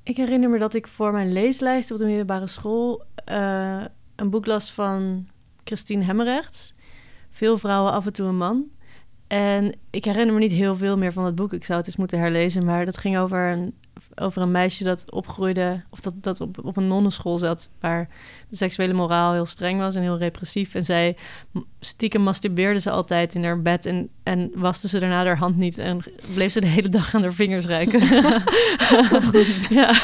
Ik 0.02 0.16
herinner 0.16 0.50
me 0.50 0.58
dat 0.58 0.74
ik 0.74 0.86
voor 0.86 1.12
mijn 1.12 1.32
leeslijst 1.32 1.90
op 1.90 1.98
de 1.98 2.04
middelbare 2.04 2.46
school 2.46 3.04
uh, 3.28 3.84
een 4.16 4.30
boek 4.30 4.46
las 4.46 4.72
van 4.72 5.28
Christine 5.64 6.04
Hemmerrechts. 6.04 6.74
Veel 7.30 7.58
vrouwen, 7.58 7.92
af 7.92 8.06
en 8.06 8.12
toe 8.12 8.26
een 8.26 8.36
man. 8.36 8.70
En 9.30 9.72
ik 9.90 10.04
herinner 10.04 10.34
me 10.34 10.40
niet 10.40 10.52
heel 10.52 10.76
veel 10.76 10.96
meer 10.96 11.12
van 11.12 11.24
het 11.24 11.34
boek. 11.34 11.52
Ik 11.52 11.64
zou 11.64 11.78
het 11.78 11.86
eens 11.86 11.96
moeten 11.96 12.18
herlezen. 12.18 12.64
Maar 12.64 12.84
dat 12.84 12.96
ging 12.96 13.18
over 13.18 13.52
een, 13.52 13.74
over 14.14 14.42
een 14.42 14.50
meisje 14.50 14.84
dat 14.84 15.10
opgroeide... 15.10 15.82
of 15.90 16.00
dat, 16.00 16.14
dat 16.16 16.40
op, 16.40 16.64
op 16.64 16.76
een 16.76 16.88
nonnenschool 16.88 17.38
zat... 17.38 17.70
waar 17.80 18.08
de 18.48 18.56
seksuele 18.56 18.92
moraal 18.92 19.32
heel 19.32 19.46
streng 19.46 19.80
was 19.80 19.94
en 19.94 20.02
heel 20.02 20.18
repressief. 20.18 20.74
En 20.74 20.84
zij 20.84 21.16
stiekem 21.80 22.22
masturbeerde 22.22 22.80
ze 22.80 22.90
altijd 22.90 23.34
in 23.34 23.44
haar 23.44 23.62
bed... 23.62 23.86
en, 23.86 24.08
en 24.22 24.50
waste 24.54 24.88
ze 24.88 24.98
daarna 24.98 25.24
haar 25.24 25.38
hand 25.38 25.56
niet... 25.56 25.78
en 25.78 26.00
bleef 26.34 26.52
ze 26.52 26.60
de 26.60 26.66
hele 26.66 26.88
dag 26.88 27.14
aan 27.14 27.22
haar 27.22 27.32
vingers 27.32 27.66
ruiken. 27.66 28.00
Wat 29.10 29.26
goed. 29.26 29.46
Ja. 29.70 29.94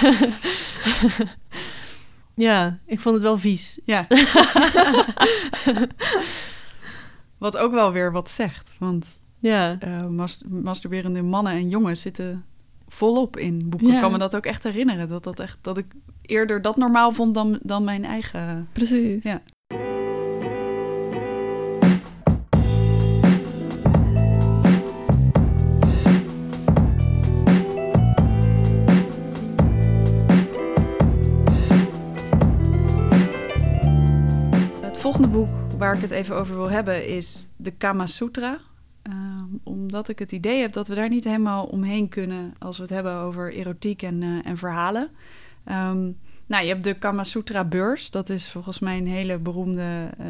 ja, 2.49 2.78
ik 2.87 3.00
vond 3.00 3.14
het 3.14 3.25
wel 3.25 3.38
vies. 3.38 3.78
Ja. 3.85 4.06
Wat 7.38 7.56
ook 7.56 7.72
wel 7.72 7.92
weer 7.92 8.12
wat 8.12 8.30
zegt. 8.30 8.76
Want 8.78 9.20
ja. 9.38 9.78
uh, 9.84 10.06
mas 10.06 10.42
masturberende 10.48 11.22
mannen 11.22 11.52
en 11.52 11.68
jongens 11.68 12.00
zitten 12.00 12.44
volop 12.88 13.36
in 13.36 13.68
boeken. 13.68 13.88
Ja. 13.88 13.94
Ik 13.94 14.00
kan 14.00 14.12
me 14.12 14.18
dat 14.18 14.36
ook 14.36 14.46
echt 14.46 14.62
herinneren. 14.62 15.08
Dat, 15.08 15.24
dat, 15.24 15.40
echt, 15.40 15.58
dat 15.60 15.78
ik 15.78 15.86
eerder 16.22 16.62
dat 16.62 16.76
normaal 16.76 17.12
vond 17.12 17.34
dan, 17.34 17.58
dan 17.62 17.84
mijn 17.84 18.04
eigen. 18.04 18.68
Precies. 18.72 19.24
Ja. 19.24 19.42
Het 34.80 34.98
volgende 34.98 35.28
boek 35.28 35.65
waar 35.78 35.95
ik 35.95 36.00
het 36.00 36.11
even 36.11 36.37
over 36.37 36.56
wil 36.56 36.71
hebben 36.71 37.06
is 37.06 37.47
de 37.56 37.71
Kama 37.71 38.06
Sutra. 38.06 38.59
Uh, 39.09 39.14
omdat 39.62 40.09
ik 40.09 40.18
het 40.18 40.33
idee 40.33 40.61
heb 40.61 40.73
dat 40.73 40.88
we 40.88 40.95
daar 40.95 41.09
niet 41.09 41.25
helemaal 41.25 41.64
omheen 41.64 42.09
kunnen 42.09 42.54
als 42.59 42.76
we 42.76 42.83
het 42.83 42.92
hebben 42.92 43.14
over 43.14 43.52
erotiek 43.52 44.02
en, 44.02 44.23
uh, 44.23 44.47
en 44.47 44.56
verhalen. 44.56 45.11
Um, 45.68 46.18
nou, 46.47 46.64
je 46.64 46.68
hebt 46.68 46.85
de 46.85 46.95
Kama 46.95 47.25
Sutra 47.25 47.64
beurs. 47.64 48.11
Dat 48.11 48.28
is 48.28 48.50
volgens 48.50 48.78
mij 48.78 48.99
een 48.99 49.06
hele 49.06 49.38
beroemde 49.38 50.11
uh, 50.21 50.26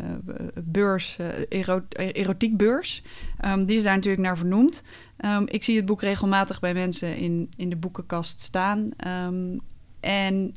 beurs, 0.64 1.16
ero 1.48 1.82
erotiekbeurs. 1.88 3.02
Um, 3.44 3.64
die 3.64 3.76
is 3.76 3.82
daar 3.82 3.94
natuurlijk 3.94 4.22
naar 4.22 4.36
vernoemd. 4.36 4.82
Ik 5.44 5.64
zie 5.64 5.76
het 5.76 5.86
boek 5.86 6.00
regelmatig 6.00 6.60
bij 6.60 6.74
mensen 6.74 7.16
in, 7.16 7.50
in 7.56 7.70
de 7.70 7.76
boekenkast 7.76 8.40
staan. 8.40 8.90
en 10.00 10.54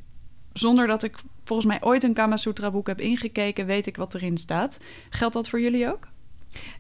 zonder 0.54 0.88
dat 0.88 1.04
ik 1.04 1.16
volgens 1.50 1.68
mij 1.68 1.90
ooit 1.90 2.04
een 2.04 2.14
Kama 2.14 2.38
Sutra 2.38 2.72
boek 2.72 2.88
heb 2.88 3.02
ingekeken, 3.02 3.66
weet 3.66 3.88
ik 3.88 3.98
wat 3.98 4.16
erin 4.16 4.38
staat. 4.38 4.78
Geldt 5.10 5.34
dat 5.34 5.50
voor 5.50 5.62
jullie 5.62 5.92
ook? 5.92 6.08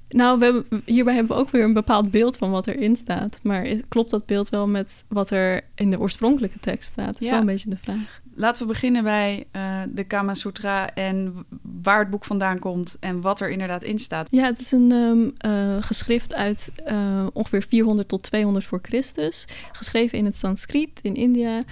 Nou, 0.09 0.39
we 0.39 0.45
hebben, 0.45 0.81
hierbij 0.85 1.13
hebben 1.13 1.35
we 1.35 1.41
ook 1.41 1.49
weer 1.49 1.63
een 1.63 1.73
bepaald 1.73 2.11
beeld 2.11 2.37
van 2.37 2.51
wat 2.51 2.67
erin 2.67 2.95
staat. 2.95 3.39
Maar 3.43 3.65
klopt 3.87 4.09
dat 4.09 4.25
beeld 4.25 4.49
wel 4.49 4.67
met 4.67 5.03
wat 5.07 5.29
er 5.29 5.63
in 5.75 5.89
de 5.89 5.99
oorspronkelijke 5.99 6.59
tekst 6.59 6.91
staat? 6.91 7.13
Dat 7.13 7.21
is 7.21 7.25
ja. 7.25 7.31
wel 7.31 7.39
een 7.39 7.45
beetje 7.45 7.69
de 7.69 7.77
vraag. 7.77 8.21
Laten 8.35 8.61
we 8.61 8.67
beginnen 8.67 9.03
bij 9.03 9.45
uh, 9.51 9.81
de 9.89 10.03
Kama 10.03 10.33
Sutra 10.33 10.93
en 10.93 11.45
waar 11.81 11.99
het 11.99 12.09
boek 12.09 12.25
vandaan 12.25 12.59
komt 12.59 12.97
en 12.99 13.21
wat 13.21 13.39
er 13.39 13.49
inderdaad 13.49 13.83
in 13.83 13.99
staat. 13.99 14.27
Ja, 14.31 14.45
het 14.45 14.59
is 14.59 14.71
een 14.71 14.91
um, 14.91 15.33
uh, 15.45 15.83
geschrift 15.83 16.33
uit 16.33 16.71
uh, 16.87 17.27
ongeveer 17.33 17.63
400 17.63 18.07
tot 18.07 18.23
200 18.23 18.65
voor 18.65 18.79
Christus. 18.81 19.47
Geschreven 19.71 20.17
in 20.17 20.25
het 20.25 20.35
Sanskriet 20.35 20.99
in 21.01 21.15
India 21.15 21.63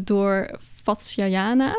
door 0.00 0.50
Vatsyayana. 0.82 1.76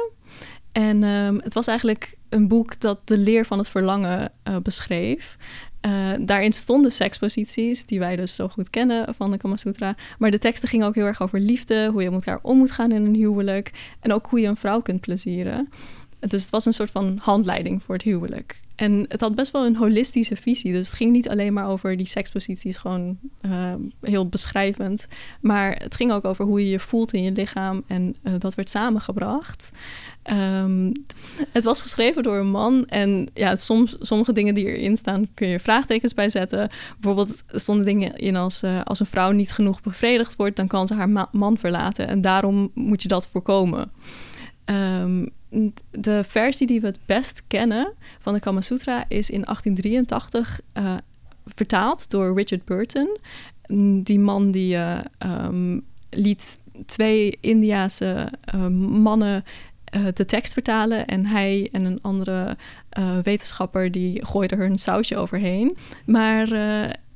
En 0.78 1.04
um, 1.04 1.40
het 1.44 1.54
was 1.54 1.68
eigenlijk 1.68 2.18
een 2.30 2.48
boek 2.48 2.80
dat 2.80 3.08
de 3.08 3.18
leer 3.18 3.46
van 3.46 3.58
het 3.58 3.70
verlangen 3.70 4.32
uh, 4.48 4.58
beschreef. 4.58 5.38
Uh, 5.82 6.12
daarin 6.20 6.54
stonden 6.54 6.92
seksposities, 6.92 7.86
die 7.86 8.00
wij 8.00 8.16
dus 8.16 8.36
zo 8.36 8.48
goed 8.48 8.70
kennen 8.70 9.16
van 9.16 9.32
de 9.32 9.38
Kama 9.38 9.56
Sutra. 9.56 9.96
Maar 10.20 10.32
de 10.32 10.38
teksten 10.38 10.70
gingen 10.70 10.88
ook 10.88 10.96
heel 10.96 11.06
erg 11.06 11.22
over 11.22 11.40
liefde, 11.40 11.90
hoe 11.92 12.02
je 12.02 12.10
met 12.10 12.26
elkaar 12.26 12.44
om 12.44 12.58
moet 12.58 12.72
gaan 12.72 12.92
in 12.92 13.06
een 13.06 13.16
huwelijk. 13.16 13.72
En 14.00 14.14
ook 14.14 14.28
hoe 14.28 14.40
je 14.40 14.48
een 14.48 14.58
vrouw 14.58 14.82
kunt 14.82 15.02
plezieren. 15.02 15.70
Dus 16.20 16.42
het 16.42 16.52
was 16.52 16.66
een 16.66 16.74
soort 16.74 16.92
van 16.92 17.18
handleiding 17.22 17.84
voor 17.84 17.96
het 17.96 18.04
huwelijk. 18.04 18.60
En 18.76 19.06
het 19.08 19.22
had 19.22 19.36
best 19.36 19.52
wel 19.52 19.66
een 19.66 19.76
holistische 19.76 20.36
visie. 20.36 20.74
Dus 20.74 20.88
het 20.88 20.96
ging 20.96 21.12
niet 21.12 21.30
alleen 21.30 21.54
maar 21.54 21.68
over 21.68 21.98
die 21.98 22.06
seksposities, 22.06 22.78
gewoon 22.78 23.18
uh, 23.42 23.74
heel 24.02 24.28
beschrijvend. 24.28 25.08
Maar 25.42 25.76
het 25.76 25.96
ging 25.96 26.12
ook 26.12 26.26
over 26.26 26.46
hoe 26.46 26.60
je 26.60 26.70
je 26.70 26.80
voelt 26.80 27.14
in 27.14 27.24
je 27.24 27.32
lichaam. 27.32 27.84
En 27.88 28.16
uh, 28.24 28.34
dat 28.38 28.56
werd 28.56 28.70
samengebracht. 28.70 29.72
Um, 30.64 30.92
het 31.52 31.64
was 31.64 31.82
geschreven 31.82 32.24
door 32.24 32.38
een 32.38 32.50
man. 32.50 32.86
En 32.86 33.30
ja, 33.34 33.56
soms, 33.56 33.96
sommige 34.00 34.34
dingen 34.34 34.54
die 34.54 34.66
erin 34.66 34.98
staan, 34.98 35.28
kun 35.34 35.48
je 35.48 35.60
vraagtekens 35.60 36.14
bij 36.14 36.30
zetten. 36.30 36.70
Bijvoorbeeld 37.00 37.44
stonden 37.48 37.86
dingen 37.86 38.16
in 38.16 38.36
als... 38.36 38.64
Uh, 38.64 38.82
als 38.84 39.00
een 39.00 39.06
vrouw 39.06 39.32
niet 39.32 39.52
genoeg 39.52 39.82
bevredigd 39.82 40.36
wordt, 40.36 40.56
dan 40.56 40.68
kan 40.68 40.88
ze 40.88 40.94
haar 40.94 41.10
ma 41.10 41.30
man 41.32 41.58
verlaten. 41.58 42.08
En 42.08 42.22
daarom 42.22 42.72
moet 42.74 43.02
je 43.02 43.08
dat 43.08 43.28
voorkomen. 43.28 43.92
Um, 44.70 45.30
de 45.92 46.24
versie 46.24 46.68
die 46.68 46.82
we 46.82 46.88
het 46.88 47.00
best 47.06 47.44
kennen 47.48 47.94
van 48.20 48.34
de 48.34 48.40
Kama 48.40 48.62
Sutra 48.62 49.06
is 49.08 49.30
in 49.30 49.42
1883 49.42 50.62
uh, 50.74 50.96
vertaald 51.46 52.10
door 52.10 52.36
Richard 52.36 52.66
Burton. 52.66 53.18
Die 54.04 54.20
man 54.20 54.52
die 54.52 54.76
uh, 54.76 55.00
um, 55.26 55.86
liet 56.10 56.60
twee 56.86 57.38
Indiase 57.42 58.32
uh, 58.56 58.68
mannen 59.00 59.44
de 60.14 60.26
tekst 60.26 60.54
vertalen 60.54 61.06
en 61.06 61.26
hij 61.26 61.70
en 61.72 61.86
een 61.86 62.02
andere 62.02 62.58
wetenschapper 63.24 63.92
die 63.92 64.26
gooide 64.26 64.56
er 64.56 64.66
een 64.66 64.78
sausje 64.78 65.18
overheen. 65.18 65.78
Maar 66.06 66.48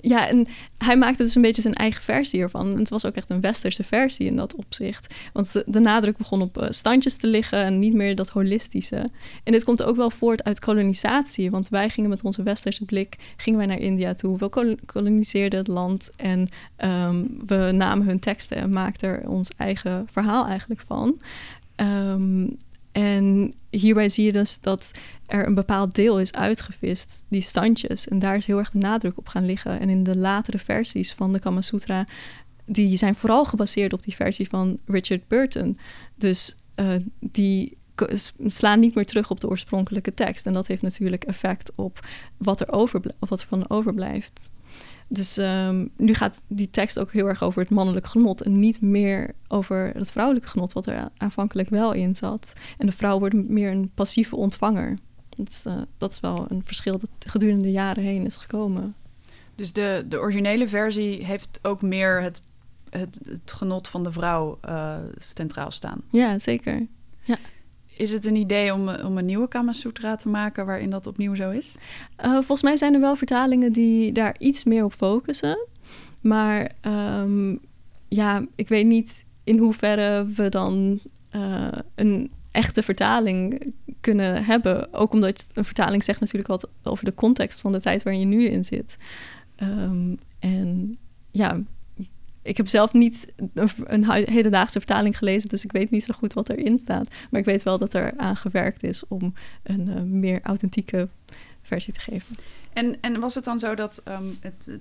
ja, 0.01 0.27
en 0.27 0.47
hij 0.77 0.97
maakte 0.97 1.23
dus 1.23 1.35
een 1.35 1.41
beetje 1.41 1.61
zijn 1.61 1.73
eigen 1.73 2.03
versie 2.03 2.41
ervan. 2.41 2.71
En 2.71 2.77
het 2.77 2.89
was 2.89 3.05
ook 3.05 3.15
echt 3.15 3.29
een 3.29 3.41
westerse 3.41 3.83
versie 3.83 4.25
in 4.25 4.35
dat 4.35 4.55
opzicht. 4.55 5.13
Want 5.33 5.63
de, 5.65 5.79
nadruk 5.79 6.17
begon 6.17 6.41
op 6.41 6.57
uh, 6.57 6.65
standjes 6.69 7.17
te 7.17 7.27
liggen 7.27 7.63
en 7.63 7.79
niet 7.79 7.93
meer 7.93 8.15
dat 8.15 8.29
holistische. 8.29 9.09
En 9.43 9.51
dit 9.51 9.63
komt 9.63 9.83
ook 9.83 9.95
wel 9.95 10.09
voort 10.09 10.43
uit 10.43 10.59
kolonisatie. 10.59 11.51
Want 11.51 11.69
wij 11.69 11.89
gingen 11.89 12.09
met 12.09 12.23
onze 12.23 12.43
westerse 12.43 12.85
blik 12.85 13.15
gingen 13.37 13.59
wij 13.59 13.67
naar 13.67 13.79
India 13.79 14.13
toe. 14.13 14.37
We 14.37 14.49
kol 14.49 14.75
koloniseerden 14.85 15.59
het 15.59 15.67
land 15.67 16.09
en 16.15 16.49
um, 16.77 17.37
we 17.45 17.71
namen 17.73 18.07
hun 18.07 18.19
teksten 18.19 18.57
en 18.57 18.73
maakten 18.73 19.09
er 19.09 19.29
ons 19.29 19.49
eigen 19.57 20.05
verhaal 20.11 20.45
eigenlijk 20.45 20.81
van. 20.87 21.19
Um, 21.75 22.57
en 22.91 23.53
hierbij 23.69 24.09
zie 24.09 24.25
je 24.25 24.31
dus 24.31 24.59
dat 24.59 24.91
er 25.25 25.47
een 25.47 25.53
bepaald 25.53 25.95
deel 25.95 26.19
is 26.19 26.33
uitgevist, 26.33 27.23
die 27.27 27.41
standjes. 27.41 28.07
En 28.07 28.19
daar 28.19 28.35
is 28.35 28.45
heel 28.45 28.57
erg 28.57 28.71
de 28.71 28.77
nadruk 28.77 29.17
op 29.17 29.27
gaan 29.27 29.45
liggen. 29.45 29.79
En 29.79 29.89
in 29.89 30.03
de 30.03 30.15
latere 30.15 30.57
versies 30.57 31.13
van 31.13 31.31
de 31.31 31.39
Kama 31.39 31.61
Sutra, 31.61 32.05
die 32.65 32.97
zijn 32.97 33.15
vooral 33.15 33.45
gebaseerd 33.45 33.93
op 33.93 34.03
die 34.03 34.15
versie 34.15 34.49
van 34.49 34.79
Richard 34.85 35.27
Burton. 35.27 35.77
Dus 36.15 36.55
uh, 36.75 36.95
die 37.19 37.77
slaan 38.47 38.79
niet 38.79 38.95
meer 38.95 39.05
terug 39.05 39.29
op 39.29 39.39
de 39.39 39.49
oorspronkelijke 39.49 40.13
tekst. 40.13 40.45
En 40.45 40.53
dat 40.53 40.67
heeft 40.67 40.81
natuurlijk 40.81 41.23
effect 41.23 41.71
op 41.75 42.07
wat 42.37 42.61
er, 42.61 42.71
overblijft, 42.71 43.21
of 43.21 43.29
wat 43.29 43.41
er 43.41 43.47
van 43.47 43.69
overblijft. 43.69 44.49
Dus 45.13 45.37
um, 45.37 45.89
nu 45.97 46.13
gaat 46.13 46.41
die 46.47 46.69
tekst 46.69 46.99
ook 46.99 47.11
heel 47.11 47.27
erg 47.27 47.43
over 47.43 47.61
het 47.61 47.69
mannelijk 47.69 48.05
genot 48.05 48.41
en 48.41 48.59
niet 48.59 48.81
meer 48.81 49.31
over 49.47 49.91
het 49.93 50.11
vrouwelijke 50.11 50.49
genot, 50.49 50.73
wat 50.73 50.85
er 50.85 51.09
aanvankelijk 51.17 51.69
wel 51.69 51.91
in 51.93 52.15
zat. 52.15 52.53
En 52.77 52.85
de 52.85 52.91
vrouw 52.91 53.19
wordt 53.19 53.49
meer 53.49 53.71
een 53.71 53.91
passieve 53.93 54.35
ontvanger. 54.35 54.97
Dat 55.29 55.49
is, 55.49 55.65
uh, 55.67 55.81
dat 55.97 56.11
is 56.11 56.19
wel 56.19 56.45
een 56.49 56.63
verschil 56.63 56.97
dat 56.97 57.09
gedurende 57.19 57.61
de 57.61 57.71
jaren 57.71 58.03
heen 58.03 58.25
is 58.25 58.37
gekomen. 58.37 58.95
Dus 59.55 59.73
de, 59.73 60.05
de 60.07 60.19
originele 60.19 60.67
versie 60.67 61.25
heeft 61.25 61.59
ook 61.61 61.81
meer 61.81 62.21
het, 62.21 62.41
het, 62.89 63.19
het 63.23 63.51
genot 63.51 63.87
van 63.87 64.03
de 64.03 64.11
vrouw 64.11 64.59
uh, 64.65 64.95
centraal 65.17 65.71
staan. 65.71 66.01
Ja, 66.11 66.39
zeker. 66.39 66.87
Ja. 67.23 67.37
Is 68.01 68.11
het 68.11 68.25
een 68.25 68.35
idee 68.35 68.73
om, 68.73 68.89
om 68.89 69.17
een 69.17 69.25
nieuwe 69.25 69.47
Kama 69.47 69.73
Sutra 69.73 70.15
te 70.15 70.29
maken 70.29 70.65
waarin 70.65 70.89
dat 70.89 71.07
opnieuw 71.07 71.35
zo 71.35 71.49
is? 71.49 71.75
Uh, 72.25 72.31
volgens 72.31 72.61
mij 72.61 72.77
zijn 72.77 72.93
er 72.93 72.99
wel 72.99 73.15
vertalingen 73.15 73.71
die 73.71 74.11
daar 74.11 74.35
iets 74.39 74.63
meer 74.63 74.83
op 74.83 74.93
focussen. 74.93 75.67
Maar 76.21 76.71
um, 77.19 77.59
ja, 78.07 78.45
ik 78.55 78.67
weet 78.67 78.85
niet 78.85 79.25
in 79.43 79.57
hoeverre 79.57 80.25
we 80.25 80.49
dan 80.49 80.99
uh, 81.35 81.67
een 81.95 82.31
echte 82.51 82.83
vertaling 82.83 83.73
kunnen 83.99 84.43
hebben. 84.43 84.93
Ook 84.93 85.13
omdat 85.13 85.47
een 85.53 85.65
vertaling 85.65 86.03
zegt 86.03 86.19
natuurlijk 86.19 86.49
wat 86.49 86.69
over 86.83 87.05
de 87.05 87.13
context 87.13 87.61
van 87.61 87.71
de 87.71 87.81
tijd 87.81 88.03
waarin 88.03 88.29
je 88.29 88.35
nu 88.35 88.43
in 88.45 88.65
zit. 88.65 88.97
Um, 89.63 90.17
en 90.39 90.97
ja, 91.31 91.61
ik 92.43 92.57
heb 92.57 92.67
zelf 92.67 92.93
niet 92.93 93.33
een, 93.53 94.05
hedendaagse 94.11 94.79
vertaling 94.79 95.17
gelezen, 95.17 95.49
dus 95.49 95.63
ik 95.63 95.71
weet 95.71 95.89
niet 95.89 96.03
zo 96.03 96.13
goed 96.13 96.33
wat 96.33 96.49
erin 96.49 96.79
staat. 96.79 97.09
Maar 97.29 97.39
ik 97.39 97.45
weet 97.45 97.63
wel 97.63 97.77
dat 97.77 97.93
er 97.93 98.13
aan 98.17 98.37
gewerkt 98.37 98.83
is 98.83 99.07
om 99.07 99.33
een 99.63 99.87
uh, 99.87 100.01
meer 100.01 100.39
authentieke 100.41 101.09
versie 101.61 101.93
te 101.93 101.99
geven. 101.99 102.35
En, 102.73 103.01
en 103.01 103.19
was 103.19 103.35
het 103.35 103.43
dan 103.43 103.59
zo 103.59 103.75
dat 103.75 104.01
um, 104.07 104.37
het, 104.39 104.79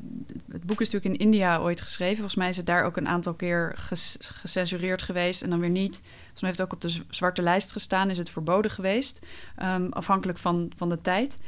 het 0.52 0.64
boek 0.64 0.80
is 0.80 0.90
natuurlijk 0.90 1.20
in 1.20 1.26
India 1.26 1.58
ooit 1.58 1.80
geschreven. 1.80 2.16
Volgens 2.16 2.34
mij 2.34 2.48
is 2.48 2.56
het 2.56 2.66
daar 2.66 2.84
ook 2.84 2.96
een 2.96 3.08
aantal 3.08 3.34
keer 3.34 3.72
gecensureerd 4.18 5.02
geweest 5.02 5.42
en 5.42 5.50
dan 5.50 5.60
weer 5.60 5.70
niet. 5.70 5.96
Volgens 6.02 6.40
mij 6.40 6.50
heeft 6.50 6.58
het 6.58 6.66
ook 6.66 6.72
op 6.72 6.80
de 6.80 7.02
zwarte 7.08 7.42
lijst 7.42 7.72
gestaan, 7.72 8.10
is 8.10 8.18
het 8.18 8.30
verboden 8.30 8.70
geweest, 8.70 9.26
um, 9.62 9.92
afhankelijk 9.92 10.38
van, 10.38 10.72
van 10.76 10.88
de 10.88 11.00
tijd. 11.00 11.38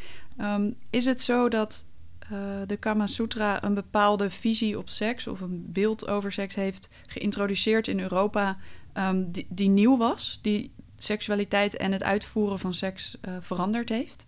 Um, 0.40 0.76
is 0.90 1.04
het 1.04 1.20
zo 1.20 1.48
dat 1.48 1.84
uh, 2.32 2.38
de 2.66 2.76
Kama 2.76 3.06
Sutra 3.06 3.64
een 3.64 3.74
bepaalde 3.74 4.30
visie 4.30 4.78
op 4.78 4.88
seks 4.88 5.26
of 5.26 5.40
een 5.40 5.64
beeld 5.68 6.08
over 6.08 6.32
seks 6.32 6.54
heeft 6.54 6.88
geïntroduceerd 7.06 7.88
in 7.88 8.00
Europa 8.00 8.56
um, 8.94 9.30
die, 9.48 9.68
nieuw 9.68 9.96
was, 9.96 10.38
die 10.42 10.70
seksualiteit 10.96 11.76
en 11.76 11.92
het 11.92 12.02
uitvoeren 12.02 12.58
van 12.58 12.74
seks 12.74 13.16
uh, 13.28 13.34
veranderd 13.40 13.88
heeft? 13.88 14.26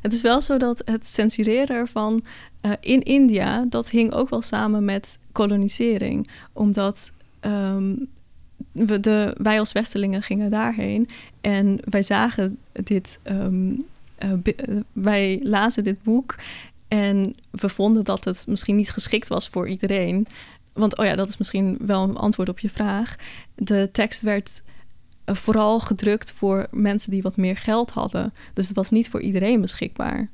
Het 0.00 0.12
is 0.12 0.20
wel 0.20 0.42
zo 0.42 0.56
dat 0.56 0.82
het 0.84 1.06
censureren 1.06 1.76
ervan 1.76 2.24
uh, 2.62 2.72
in 2.80 3.02
India, 3.02 3.64
dat 3.68 3.90
hing 3.90 4.12
ook 4.12 4.28
wel 4.28 4.42
samen 4.42 4.84
met 4.84 5.18
kolonisering. 5.32 6.28
Omdat 6.52 7.12
um, 7.40 8.08
we 8.72 9.00
de, 9.00 9.34
wij 9.36 9.58
als 9.58 9.72
Westelingen 9.72 10.22
gingen 10.22 10.50
daarheen 10.50 11.08
en 11.40 11.78
wij 11.84 12.02
zagen 12.02 12.58
dit, 12.72 13.20
um, 13.24 13.76
wij 14.92 15.40
lazen 15.42 15.84
dit 15.84 16.02
boek 16.02 16.36
en 16.92 17.34
we 17.50 17.68
vonden 17.68 18.04
dat 18.04 18.24
het 18.24 18.44
misschien 18.46 18.76
niet 18.76 18.90
geschikt 18.90 19.28
was 19.28 19.48
voor 19.48 19.68
iedereen. 19.68 20.26
Want, 20.72 20.98
oh 20.98 21.04
ja, 21.04 21.14
dat 21.14 21.28
is 21.28 21.36
misschien 21.36 21.78
wel 21.80 22.02
een 22.02 22.16
antwoord 22.16 22.48
op 22.48 22.58
je 22.58 22.70
vraag. 22.70 23.16
De 23.54 23.88
tekst 23.92 24.22
werd 24.22 24.62
eh, 25.24 25.34
vooral 25.34 25.80
gedrukt 25.80 26.32
voor 26.32 26.66
mensen 26.70 27.10
die 27.10 27.22
wat 27.22 27.36
meer 27.36 27.56
geld 27.56 27.90
hadden. 27.90 28.32
Dus 28.54 28.66
het 28.66 28.76
was 28.76 28.90
niet 28.90 29.08
voor 29.08 29.20
iedereen 29.20 29.60
beschikbaar. 29.60 30.30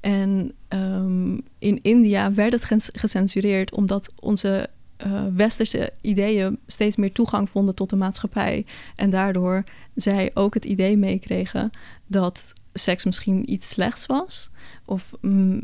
En 0.00 0.52
um, 0.68 1.40
in 1.58 1.78
India 1.82 2.32
werd 2.32 2.52
het 2.52 2.90
gecensureerd 2.92 3.74
omdat 3.74 4.12
onze 4.20 4.68
uh, 5.06 5.22
westerse 5.34 5.92
ideeën 6.00 6.58
steeds 6.66 6.96
meer 6.96 7.12
toegang 7.12 7.50
vonden 7.50 7.74
tot 7.74 7.90
de 7.90 7.96
maatschappij. 7.96 8.66
En 8.96 9.10
daardoor 9.10 9.64
zij 9.94 10.30
ook 10.34 10.54
het 10.54 10.64
idee 10.64 10.96
meekregen 10.96 11.70
dat 12.06 12.52
seks 12.78 13.04
misschien 13.04 13.52
iets 13.52 13.68
slechts 13.68 14.06
was. 14.06 14.50
Of 14.84 15.12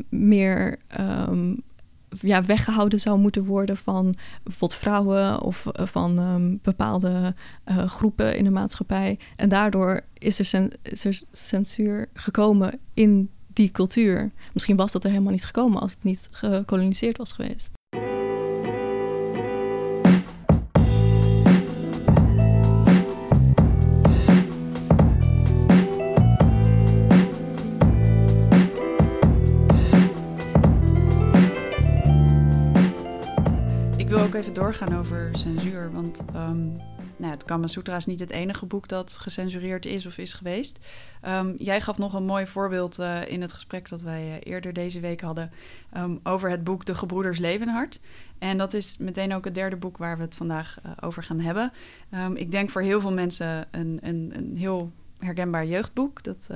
meer 0.09 0.79
um, 0.99 1.63
ja, 2.21 2.43
weggehouden 2.43 2.99
zou 2.99 3.19
moeten 3.19 3.45
worden 3.45 3.77
van 3.77 4.15
bijvoorbeeld 4.43 4.79
vrouwen 4.79 5.41
of 5.41 5.65
uh, 5.65 5.85
van 5.85 6.19
um, 6.19 6.59
bepaalde 6.61 7.35
uh, 7.65 7.85
groepen 7.89 8.37
in 8.37 8.43
de 8.43 8.51
maatschappij. 8.51 9.19
En 9.35 9.49
daardoor 9.49 10.01
is 10.13 10.39
er, 10.39 10.69
is 10.81 11.05
er 11.05 11.21
censuur 11.31 12.09
gekomen 12.13 12.79
in 12.93 13.29
die 13.53 13.71
cultuur. 13.71 14.31
Misschien 14.53 14.75
was 14.75 14.91
dat 14.91 15.03
er 15.03 15.09
helemaal 15.09 15.31
niet 15.31 15.45
gekomen 15.45 15.81
als 15.81 15.91
het 15.91 16.03
niet 16.03 16.27
gekoloniseerd 16.31 17.17
was 17.17 17.31
geweest. 17.31 17.71
Even 34.35 34.53
doorgaan 34.53 34.97
over 34.97 35.29
censuur. 35.31 35.91
Want 35.91 36.25
um, 36.35 36.81
nou, 37.17 37.31
het 37.31 37.45
Kama 37.45 37.67
Sutra 37.67 37.95
is 37.95 38.05
niet 38.05 38.19
het 38.19 38.29
enige 38.29 38.65
boek 38.65 38.87
dat 38.87 39.17
gecensureerd 39.17 39.85
is 39.85 40.05
of 40.05 40.17
is 40.17 40.33
geweest. 40.33 40.79
Um, 41.27 41.55
jij 41.57 41.81
gaf 41.81 41.97
nog 41.97 42.13
een 42.13 42.25
mooi 42.25 42.47
voorbeeld 42.47 42.99
uh, 42.99 43.27
in 43.27 43.41
het 43.41 43.53
gesprek 43.53 43.89
dat 43.89 44.01
wij 44.01 44.27
uh, 44.27 44.35
eerder 44.43 44.73
deze 44.73 44.99
week 44.99 45.21
hadden 45.21 45.51
um, 45.97 46.19
over 46.23 46.49
het 46.49 46.63
boek 46.63 46.85
De 46.85 46.95
Gebroeders 46.95 47.39
Levenhart. 47.39 47.99
En 48.39 48.57
dat 48.57 48.73
is 48.73 48.97
meteen 48.97 49.33
ook 49.33 49.45
het 49.45 49.55
derde 49.55 49.75
boek 49.75 49.97
waar 49.97 50.17
we 50.17 50.23
het 50.23 50.35
vandaag 50.35 50.77
uh, 50.85 50.91
over 50.99 51.23
gaan 51.23 51.39
hebben. 51.39 51.71
ik 52.33 52.51
denk 52.51 52.69
voor 52.69 52.81
heel 52.81 53.01
veel 53.01 53.13
mensen 53.13 53.67
een, 53.71 53.99
een, 54.01 54.31
een 54.35 54.57
heel 54.57 54.91
herkenbaar 55.19 55.65
jeugdboek. 55.65 56.23
Dat 56.23 56.49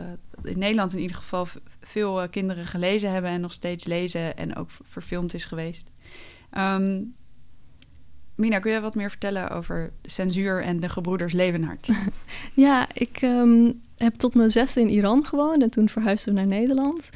in 0.44 0.60
Nederland 0.60 0.94
in 0.94 1.02
ieder 1.02 1.16
geval 1.16 1.48
veel 1.82 2.30
kinderen 2.30 2.66
gelezen 2.66 3.12
hebben 3.12 3.32
en 3.32 3.42
nog 3.42 3.54
steeds 3.54 3.86
lezen 3.86 4.38
en 4.38 4.56
ook 4.56 4.70
verfilmd 4.84 5.34
is 5.34 5.46
geweest. 5.46 5.92
Mina, 8.40 8.60
kun 8.60 8.72
je 8.72 8.80
wat 8.80 8.96
meer 8.96 9.10
vertellen 9.10 9.50
over 9.50 9.92
censuur 10.04 10.64
en 10.64 10.80
de 10.80 10.90
gebroeders 10.90 11.34
Levenhard? 11.34 11.90
ja, 12.66 12.88
ik 12.94 13.22
um, 13.22 13.82
heb 13.98 14.16
tot 14.16 14.36
mijn 14.36 14.50
zesde 14.50 14.80
in 14.80 14.90
Iran 14.90 15.26
gewoond 15.26 15.62
en 15.62 15.70
toen 15.70 15.90
verhuisden 15.90 16.34
we 16.34 16.40
naar 16.40 16.50
Nederland. 16.60 17.10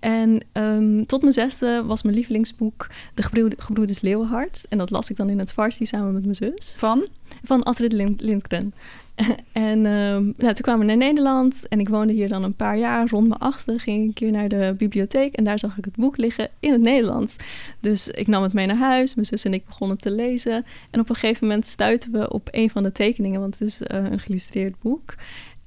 En 0.00 0.40
um, 0.52 1.06
tot 1.06 1.20
mijn 1.20 1.32
zesde 1.32 1.82
was 1.84 2.02
mijn 2.02 2.14
lievelingsboek 2.14 2.86
De 3.14 3.22
Gebroeders 3.56 4.00
Leeuwenhart. 4.00 4.66
En 4.68 4.78
dat 4.78 4.90
las 4.90 5.10
ik 5.10 5.16
dan 5.16 5.28
in 5.28 5.38
het 5.38 5.52
Farsi 5.52 5.86
samen 5.86 6.12
met 6.12 6.22
mijn 6.22 6.34
zus. 6.34 6.76
Van? 6.78 7.06
Van 7.42 7.62
Astrid 7.62 7.92
Lindgren. 8.20 8.74
en 9.52 9.86
um, 9.86 10.34
nou, 10.36 10.54
toen 10.54 10.54
kwamen 10.54 10.80
we 10.80 10.86
naar 10.86 11.08
Nederland 11.08 11.68
en 11.68 11.80
ik 11.80 11.88
woonde 11.88 12.12
hier 12.12 12.28
dan 12.28 12.42
een 12.42 12.54
paar 12.54 12.78
jaar. 12.78 13.08
Rond 13.08 13.28
mijn 13.28 13.40
achtste 13.40 13.78
ging 13.78 14.00
ik 14.00 14.06
een 14.06 14.12
keer 14.12 14.30
naar 14.30 14.48
de 14.48 14.74
bibliotheek 14.78 15.34
en 15.34 15.44
daar 15.44 15.58
zag 15.58 15.78
ik 15.78 15.84
het 15.84 15.96
boek 15.96 16.16
liggen 16.16 16.48
in 16.60 16.72
het 16.72 16.80
Nederlands. 16.80 17.36
Dus 17.80 18.08
ik 18.08 18.26
nam 18.26 18.42
het 18.42 18.52
mee 18.52 18.66
naar 18.66 18.76
huis, 18.76 19.14
mijn 19.14 19.26
zus 19.26 19.44
en 19.44 19.54
ik 19.54 19.66
begonnen 19.66 19.98
te 19.98 20.10
lezen. 20.10 20.64
En 20.90 21.00
op 21.00 21.08
een 21.08 21.14
gegeven 21.14 21.46
moment 21.46 21.66
stuitten 21.66 22.12
we 22.12 22.32
op 22.32 22.48
een 22.50 22.70
van 22.70 22.82
de 22.82 22.92
tekeningen, 22.92 23.40
want 23.40 23.58
het 23.58 23.68
is 23.68 23.80
uh, 23.80 23.86
een 24.10 24.18
geïllustreerd 24.18 24.80
boek. 24.80 25.14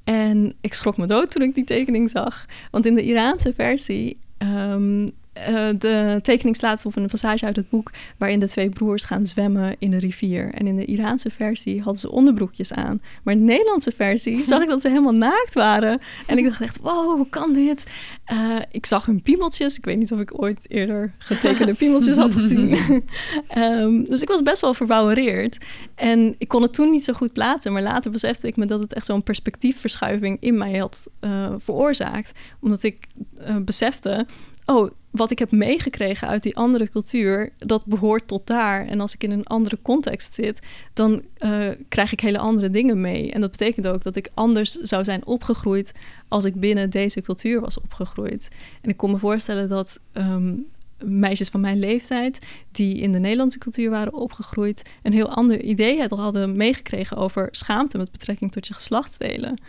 En 0.04 0.54
ik 0.62 0.74
schrok 0.74 0.98
me 0.98 1.06
dood 1.06 1.32
toen 1.32 1.42
ik 1.42 1.56
die 1.56 1.64
tekening 1.64 2.10
zag. 2.10 2.46
Want 2.72 2.86
in 2.86 2.96
de 2.96 3.04
Iraanse 3.04 3.54
versie 3.54 4.18
um, 4.38 5.10
uh, 5.38 5.70
de 5.78 6.20
tekening 6.22 6.56
slaat 6.56 6.86
op 6.86 6.96
een 6.96 7.08
passage 7.08 7.46
uit 7.46 7.56
het 7.56 7.70
boek 7.70 7.92
waarin 8.18 8.40
de 8.40 8.48
twee 8.48 8.70
broers 8.70 9.04
gaan 9.04 9.26
zwemmen 9.26 9.76
in 9.80 9.92
de 9.92 9.98
rivier. 9.98 10.54
En 10.54 10.68
in 10.68 10.76
de 10.76 10.86
Iraanse 10.86 11.30
versie 11.30 11.78
hadden 11.78 11.98
ze 11.98 12.12
onderbroekjes 12.12 12.74
aan. 12.74 13.02
Maar 13.24 13.34
in 13.34 13.40
de 13.40 13.46
Nederlandse 13.46 13.92
versie 13.92 14.46
zag 14.48 14.62
ik 14.62 14.68
dat 14.68 14.82
ze 14.82 14.88
helemaal 14.88 15.14
naakt 15.14 15.54
waren. 15.54 16.00
En 16.28 16.38
ik 16.38 16.46
dacht 16.46 16.62
echt, 16.62 16.80
wow, 16.82 17.16
hoe 17.16 17.30
kan 17.30 17.54
dit? 17.54 17.84
Uh, 18.34 18.56
ik 18.72 18.86
zag 18.86 19.06
hun 19.06 19.22
piemeltjes. 19.22 19.78
Ik 19.78 19.86
weet 19.86 19.98
niet 19.98 20.12
of 20.12 20.20
ik 20.20 20.42
ooit 20.42 20.66
eerder 20.70 21.14
getekende 21.18 21.74
piemeltjes 21.82 22.16
had 22.16 22.34
gezien. 22.34 23.04
um, 23.58 24.04
dus 24.12 24.22
ik 24.22 24.28
was 24.28 24.42
best 24.42 24.62
wel 24.62 24.74
verbouwereerd. 24.74 25.58
En 25.96 26.36
ik 26.38 26.48
kon 26.48 26.62
het 26.62 26.74
toen 26.74 26.90
niet 26.90 27.04
zo 27.04 27.14
goed 27.14 27.34
plaatsen. 27.34 27.74
Maar 27.74 27.82
later 27.82 28.12
besefte 28.12 28.48
ik 28.48 28.56
me 28.56 28.66
dat 28.66 28.82
het 28.82 28.94
echt 28.94 29.06
zo'n 29.06 29.24
perspectiefverschuiving 29.24 30.38
in 30.40 30.58
mij 30.58 30.78
had 30.78 31.08
uh, 31.22 31.54
veroorzaakt. 31.58 32.32
Omdat 32.60 32.84
ik 32.84 33.08
besefte 33.64 34.26
oh, 34.66 34.92
wat 35.12 35.32
ik 35.32 35.40
heb 35.40 35.52
meegekregen 35.52 36.28
uit 36.28 36.44
die 36.44 36.56
andere 36.56 36.90
cultuur, 36.90 37.50
dat 37.58 37.86
behoort 37.86 38.28
tot 38.28 38.48
daar. 38.48 38.88
En 38.88 39.00
als 39.00 39.14
ik 39.14 39.24
in 39.24 39.32
een 39.32 39.46
andere 39.46 39.78
context 39.82 40.34
zit, 40.34 40.60
dan 40.94 41.24
uh, 41.40 41.68
krijg 41.90 42.12
ik 42.12 42.20
hele 42.20 42.38
andere 42.38 42.70
dingen 42.70 43.02
mee. 43.02 43.32
En 43.32 43.42
dat 43.42 43.52
betekent 43.52 43.88
ook 43.88 44.04
dat 44.04 44.16
ik 44.16 44.30
anders 44.34 44.72
zou 44.72 45.04
zijn 45.04 45.26
opgegroeid 45.26 45.92
als 46.28 46.46
ik 46.46 46.56
binnen 46.56 46.90
deze 46.90 47.22
cultuur 47.22 47.62
was 47.62 47.80
opgegroeid. 47.80 48.50
En 48.82 48.90
ik 48.90 48.98
kon 48.98 49.12
me 49.12 49.18
voorstellen 49.18 49.70
dat 49.70 50.00
um, 50.14 50.68
meisjes 51.04 51.50
van 51.50 51.62
mijn 51.62 51.80
leeftijd, 51.80 52.40
die 52.72 52.98
in 52.98 53.12
de 53.12 53.20
Nederlandse 53.20 53.60
cultuur 53.60 53.90
waren 53.90 54.14
opgegroeid, 54.14 54.90
een 55.04 55.14
heel 55.14 55.30
ander 55.30 55.62
idee 55.62 56.08
hadden 56.08 56.56
meegekregen 56.56 57.18
over 57.18 57.48
schaamte 57.52 57.98
met 57.98 58.12
betrekking 58.12 58.52
tot 58.52 58.68
je 58.68 58.74
geslachtsdelen. 58.74 59.62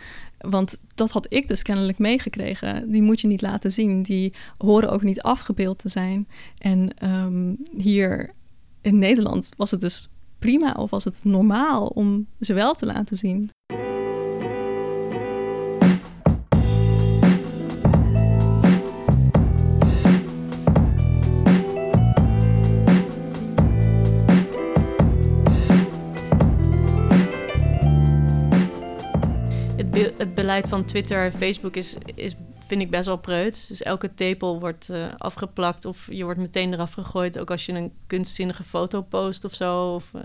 Want 0.49 0.81
dat 0.95 1.11
had 1.11 1.25
ik 1.29 1.47
dus 1.47 1.61
kennelijk 1.61 1.97
meegekregen. 1.97 2.91
Die 2.91 3.01
moet 3.01 3.21
je 3.21 3.27
niet 3.27 3.41
laten 3.41 3.71
zien. 3.71 4.01
Die 4.01 4.33
horen 4.57 4.91
ook 4.91 5.03
niet 5.03 5.21
afgebeeld 5.21 5.77
te 5.77 5.89
zijn. 5.89 6.27
En 6.57 6.93
ehm, 6.97 7.55
hier 7.77 8.33
in 8.81 8.99
Nederland 8.99 9.49
was 9.57 9.71
het 9.71 9.81
dus 9.81 10.09
prima 10.39 10.71
of 10.71 10.89
was 10.89 11.03
het 11.03 11.21
normaal 11.25 11.87
om 11.87 12.27
ze 12.39 12.53
wel 12.53 12.73
te 12.73 12.85
laten 12.85 13.17
zien. 13.17 13.49
Het 30.01 30.35
beleid 30.35 30.67
van 30.67 30.85
Twitter 30.85 31.23
en 31.25 31.31
Facebook 31.31 31.75
is, 31.75 31.95
is, 32.15 32.35
vind 32.67 32.81
ik 32.81 32.89
best 32.89 33.05
wel 33.05 33.17
preuts. 33.17 33.67
Dus 33.67 33.81
elke 33.81 34.13
tepel 34.13 34.59
wordt 34.59 34.89
uh, 34.89 35.05
afgeplakt 35.17 35.85
of 35.85 36.07
je 36.09 36.23
wordt 36.23 36.39
meteen 36.39 36.73
eraf 36.73 36.93
gegooid. 36.93 37.39
Ook 37.39 37.51
als 37.51 37.65
je 37.65 37.73
een 37.73 37.91
kunstzinnige 38.07 38.63
foto 38.63 39.01
post 39.01 39.45
of 39.45 39.55
zo. 39.55 39.93
Of, 39.93 40.11
uh, 40.15 40.21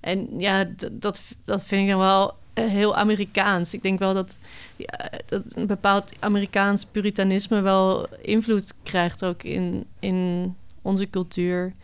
en 0.00 0.38
ja, 0.38 0.64
dat, 0.92 1.20
dat 1.44 1.64
vind 1.64 1.82
ik 1.82 1.88
dan 1.88 1.98
wel 1.98 2.34
uh, 2.54 2.68
heel 2.68 2.96
Amerikaans. 2.96 3.74
Ik 3.74 3.82
denk 3.82 3.98
wel 3.98 4.14
dat, 4.14 4.38
ja, 4.76 5.10
dat 5.26 5.44
een 5.54 5.66
bepaald 5.66 6.12
Amerikaans 6.18 6.84
puritanisme 6.84 7.60
wel 7.60 8.08
invloed 8.22 8.74
krijgt 8.82 9.24
ook 9.24 9.42
in, 9.42 9.86
in 9.98 10.54
onze 10.82 11.10
cultuur. 11.10 11.74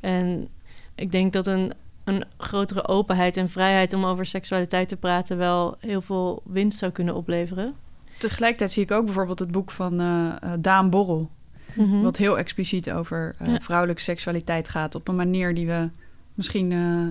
En 0.00 0.48
ik 0.94 1.12
denk 1.12 1.32
dat 1.32 1.46
een 1.46 1.72
een 2.04 2.24
grotere 2.36 2.88
openheid 2.88 3.36
en 3.36 3.48
vrijheid 3.48 3.92
om 3.92 4.04
over 4.04 4.26
seksualiteit 4.26 4.88
te 4.88 4.96
praten 4.96 5.36
wel 5.36 5.76
heel 5.78 6.00
veel 6.00 6.42
winst 6.44 6.78
zou 6.78 6.92
kunnen 6.92 7.14
opleveren. 7.14 7.74
Tegelijkertijd 8.18 8.72
zie 8.72 8.82
ik 8.82 8.90
ook 8.90 9.04
bijvoorbeeld 9.04 9.38
het 9.38 9.50
boek 9.50 9.70
van 9.70 10.00
uh, 10.00 10.32
Daan 10.58 10.90
Borrel. 10.90 11.30
Mhm. 11.74 12.00
Wat 12.00 12.16
heel 12.16 12.38
expliciet 12.38 12.92
over 12.92 13.36
uh, 13.42 13.54
vrouwelijke 13.60 14.02
seksualiteit 14.02 14.68
gaat. 14.68 14.94
Op 14.94 15.08
een 15.08 15.16
manier 15.16 15.54
die 15.54 15.66
we 15.66 15.88
misschien 16.34 16.70
uh, 16.70 17.08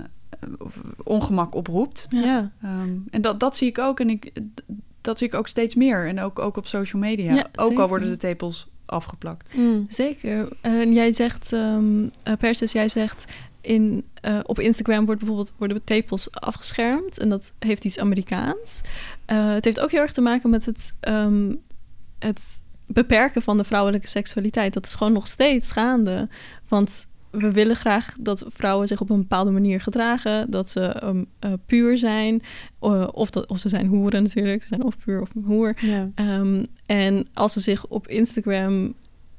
ongemak 1.02 1.54
oproept. 1.54 2.06
Ja. 2.10 2.50
Um, 2.64 3.04
en 3.10 3.20
dat, 3.20 3.40
dat 3.40 3.56
zie 3.56 3.68
ik 3.68 3.78
ook. 3.78 4.00
En 4.00 4.10
ik, 4.10 4.32
dat 5.00 5.18
zie 5.18 5.26
ik 5.26 5.34
ook 5.34 5.48
steeds 5.48 5.74
meer. 5.74 6.08
En 6.08 6.20
ook, 6.20 6.38
ook 6.38 6.56
op 6.56 6.66
social 6.66 7.02
media. 7.02 7.34
Ja, 7.34 7.46
ook 7.54 7.78
al 7.78 7.88
worden 7.88 8.08
de 8.08 8.16
tepels 8.16 8.70
afgeplakt. 8.86 9.54
Mm. 9.54 9.84
Zeker. 9.88 10.48
En 10.60 10.92
jij 10.92 11.12
zegt, 11.12 11.52
um, 11.52 12.10
Persis, 12.38 12.72
jij 12.72 12.88
zegt 12.88 13.32
in, 13.62 14.04
uh, 14.24 14.38
op 14.42 14.58
Instagram 14.58 15.04
wordt 15.04 15.20
bijvoorbeeld, 15.20 15.52
worden 15.58 15.84
tepels 15.84 16.30
afgeschermd. 16.30 17.18
En 17.18 17.28
dat 17.28 17.52
heeft 17.58 17.84
iets 17.84 17.98
Amerikaans. 17.98 18.80
Uh, 19.26 19.52
het 19.52 19.64
heeft 19.64 19.80
ook 19.80 19.90
heel 19.90 20.00
erg 20.00 20.12
te 20.12 20.20
maken 20.20 20.50
met 20.50 20.66
het, 20.66 20.94
um, 21.00 21.60
het 22.18 22.62
beperken 22.86 23.42
van 23.42 23.56
de 23.56 23.64
vrouwelijke 23.64 24.08
seksualiteit. 24.08 24.74
Dat 24.74 24.86
is 24.86 24.94
gewoon 24.94 25.12
nog 25.12 25.26
steeds 25.26 25.72
gaande. 25.72 26.28
Want 26.68 27.06
we 27.30 27.52
willen 27.52 27.76
graag 27.76 28.16
dat 28.20 28.44
vrouwen 28.48 28.86
zich 28.86 29.00
op 29.00 29.10
een 29.10 29.20
bepaalde 29.20 29.50
manier 29.50 29.80
gedragen. 29.80 30.50
Dat 30.50 30.70
ze 30.70 31.02
um, 31.04 31.26
uh, 31.44 31.52
puur 31.66 31.98
zijn. 31.98 32.42
of, 33.12 33.30
dat, 33.30 33.46
of 33.46 33.58
ze 33.58 33.68
zijn 33.68 33.86
hoeren 33.86 34.22
natuurlijk. 34.22 34.62
Ze 34.62 34.68
zijn 34.68 34.84
of 34.84 34.98
puur 35.04 35.20
of 35.20 35.30
hoer. 35.44 35.76
Ja. 35.80 36.10
Um, 36.14 36.66
en 36.86 37.26
als 37.34 37.52
ze 37.52 37.60
zich 37.60 37.86
op 37.86 38.08
Instagram 38.08 38.94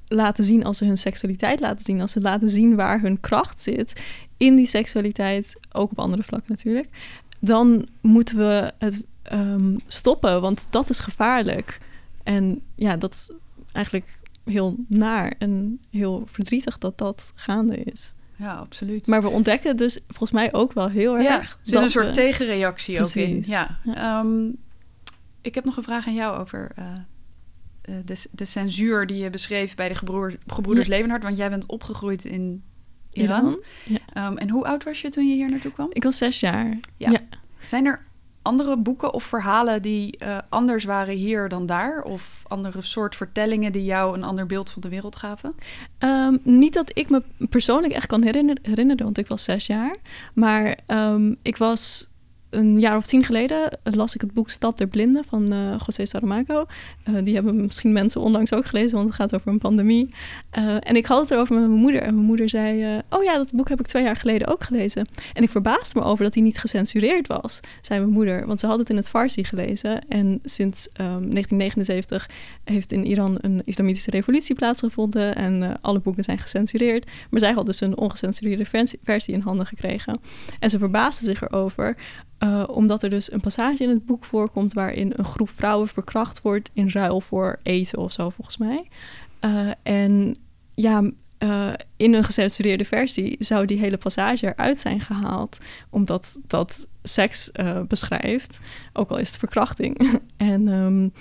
laten 0.08 0.44
zien, 0.44 0.63
als 0.63 0.78
ze 0.78 0.86
hun 0.86 0.98
seksualiteit 0.98 1.60
laten 1.60 1.86
zien, 1.86 2.02
als 2.02 2.12
ze 2.12 2.22
laten 2.22 2.50
zien 2.50 2.76
waar 2.76 3.02
hun 3.02 3.20
kracht 3.20 3.62
zit 3.62 4.04
in 4.38 4.56
die 4.56 4.66
seksualiteit, 4.66 5.58
ook 5.72 5.92
op 5.92 6.00
andere 6.00 6.24
vlakken 6.24 6.52
natuurlijk, 6.52 6.88
dan 7.39 7.88
moeten 8.02 8.38
we 8.38 8.72
het 8.78 9.04
um, 9.34 9.78
stoppen, 9.88 10.42
want 10.42 10.68
dat 10.70 10.89
is 10.89 11.00
gevaarlijk. 11.00 11.80
En 12.24 12.62
ja, 12.76 12.98
dat 12.98 13.13
is 13.13 13.32
eigenlijk 13.72 14.20
heel 14.44 14.76
naar 14.88 15.36
en 15.38 15.80
heel 15.89 16.24
verdrietig 16.26 16.78
dat 16.78 16.98
dat 16.98 17.32
gaande 17.36 17.78
is. 17.78 18.13
Ja, 18.36 18.54
absoluut. 18.54 19.08
Maar 19.08 19.22
we 19.22 19.30
ontdekken 19.30 19.78
dus 19.78 20.00
volgens 20.08 20.32
mij 20.32 20.54
ook 20.54 20.74
wel 20.74 20.89
heel 20.89 21.18
erg. 21.18 21.28
Ja, 21.28 21.39
er 21.39 21.58
zit 21.62 21.76
een 21.76 21.89
soort 21.89 22.13
tegenreactie 22.13 23.00
ook 23.00 23.13
in. 23.13 23.44
Ja. 23.46 23.80
ja. 23.84 24.20
Um, 24.20 24.58
ik 25.42 25.56
heb 25.56 25.66
nog 25.66 25.78
een 25.78 25.84
vraag 25.84 26.08
aan 26.08 26.13
jou 26.13 26.39
over 26.39 26.72
uh, 26.80 26.86
eh, 26.86 27.00
de, 28.06 28.26
de 28.32 28.46
censuur 28.46 29.08
die 29.08 29.17
je 29.17 29.30
beschreef 29.30 29.76
bij 29.76 29.88
de 29.88 29.96
gebroer, 29.96 30.36
gebroeders 30.48 30.88
ja. 30.88 30.93
Levenhard. 30.93 31.24
Want 31.24 31.38
jij 31.38 31.50
bent 31.50 31.65
opgegroeid 31.65 32.26
in 32.26 32.63
Iran. 33.12 33.63
Ja. 33.86 34.28
Um, 34.28 34.38
en 34.38 34.50
hoe 34.50 34.65
oud 34.65 34.84
was 34.84 35.02
je 35.02 35.10
toen 35.10 35.28
je 35.28 35.34
hier 35.34 35.50
naartoe 35.50 35.72
kwam? 35.72 35.89
Ik 35.91 36.04
was 36.04 36.17
zes 36.17 36.39
jaar. 36.39 36.80
Ja. 36.98 37.12
ja. 37.12 37.19
Zijn 37.65 37.86
er 37.86 38.06
andere 38.41 38.78
boeken 38.78 39.13
of 39.13 39.24
verhalen 39.24 39.82
die 39.82 40.17
uh, 40.24 40.38
anders 40.50 40.84
waren 40.84 41.15
hier 41.15 41.50
dan 41.50 41.65
daar? 41.65 42.04
Of 42.04 42.43
andere 42.48 42.82
soort 42.82 43.15
vertellingen 43.15 43.72
die 43.72 43.86
jou 43.86 44.15
een 44.15 44.24
ander 44.24 44.46
beeld 44.46 44.69
van 44.69 44.82
de 44.82 44.89
wereld 44.89 45.15
gaven? 45.15 45.56
Um, 46.00 46.39
niet 46.43 46.74
dat 46.74 46.98
ik 46.98 47.10
me 47.10 47.24
persoonlijk 47.50 47.93
echt 47.93 48.08
kan 48.08 48.22
herinneren, 48.22 49.04
want 49.04 49.17
ik 49.17 49.28
was 49.28 49.43
zes 49.43 49.67
jaar. 49.67 49.96
Maar 50.34 50.78
um, 50.88 51.36
ik 51.41 51.58
was 51.58 52.12
een 52.54 52.80
jaar 52.80 52.98
of 52.98 53.06
tien 53.06 53.24
geleden 53.24 53.80
las 53.84 54.16
ik 54.16 54.22
het 54.22 54.34
boek 54.34 54.50
Stad 54.50 54.78
der 54.78 54.88
Blinden 54.88 55.26
van 55.26 55.54
uh, 55.54 55.76
José 55.86 56.06
Saramago. 56.06 56.66
Uh, 57.10 57.24
die 57.24 57.34
hebben 57.34 57.56
misschien 57.56 57.94
mensen 57.94 58.22
onlangs 58.22 58.54
ook 58.54 58.66
gelezen, 58.66 58.96
want 58.96 59.08
het 59.08 59.16
gaat 59.16 59.36
over 59.36 59.52
een 59.52 59.58
pandemie. 59.58 60.13
En 60.80 60.96
ik 60.96 61.06
had 61.06 61.20
het 61.20 61.32
erover 61.32 61.56
met 61.56 61.68
mijn 61.68 61.80
moeder. 61.80 62.02
En 62.02 62.13
mijn 62.13 62.26
moeder 62.26 62.50
zei: 62.50 63.02
Oh 63.10 63.24
ja, 63.24 63.38
dat 63.38 63.52
boek 63.54 63.70
heb 63.70 63.80
ik 63.80 63.88
twee 63.88 64.04
jaar 64.04 64.16
geleden 64.16 64.48
ook 64.48 64.63
gelezen. 64.63 65.08
En 65.34 65.44
ik 65.44 65.50
verbaasde 65.50 66.00
me 66.00 66.06
over 66.06 66.24
dat 66.24 66.34
hij 66.34 66.44
niet 66.44 66.60
gecensureerd 66.60 67.28
was, 67.28 67.60
zei 67.82 68.00
mijn 68.00 68.12
moeder. 68.12 68.48
Want 68.48 68.60
ze 68.60 68.68
had 68.68 68.80
het 68.80 68.89
in 68.89 68.96
het 68.96 69.10
Farsi 69.10 69.44
gelezen. 69.44 70.08
En 70.08 70.39
sinds 70.44 70.88
um, 70.88 70.94
ehm, 70.94 71.30
1979 71.30 72.30
heeft 72.63 72.92
in 72.92 73.06
Iran 73.06 73.38
een 73.42 73.62
islamitische 73.66 74.12
revolutie 74.12 74.56
plaatsgevonden. 74.56 75.36
En 75.36 75.82
alle 75.82 76.00
boeken 76.00 76.24
zijn 76.24 76.38
gecensureerd. 76.38 77.06
Maar 77.30 77.39
zij 77.39 77.52
had 77.52 77.66
dus 77.66 77.82
een 77.82 77.98
ongecensureerde 77.98 78.66
versie 79.04 79.34
in 79.34 79.42
handen 79.42 79.66
gekregen. 79.66 80.20
En 80.60 80.70
ze 80.70 80.78
verbaasde 80.78 81.26
zich 81.26 81.42
erover 81.42 81.96
uh, 82.39 82.63
omdat 82.67 83.04
er 83.04 83.10
dus 83.10 83.32
een 83.32 83.41
passage 83.41 83.84
in 83.84 83.89
het 83.89 84.06
boek 84.06 84.26
voorkomt 84.26 84.74
waarin 84.74 85.13
een 85.15 85.26
groep 85.26 85.50
vrouwen 85.50 85.88
verkracht 85.88 86.41
wordt 86.41 86.69
in 86.74 86.89
ruil 86.89 87.22
voor 87.22 87.60
eten 87.63 88.00
of 88.00 88.12
zo, 88.12 88.30
volgens 88.30 88.58
mij. 88.58 88.88
Uh, 89.41 89.72
en 89.84 90.38
ja, 90.74 91.12
uh, 91.39 91.74
in 91.98 92.13
een 92.13 92.24
gecensureerde 92.24 92.86
versie 92.86 93.36
zou 93.39 93.65
die 93.65 93.80
hele 93.80 93.98
passage 93.98 94.46
eruit 94.48 94.78
zijn 94.78 95.00
gehaald, 95.00 95.58
omdat 95.89 96.39
dat 96.48 96.88
seks 97.04 97.52
beschrijft, 97.88 98.60
ook 98.93 99.10
al 99.10 99.17
is 99.17 99.28
het 99.28 99.38
verkrachting. 99.38 100.19
en 100.38 100.67
um, 100.67 101.13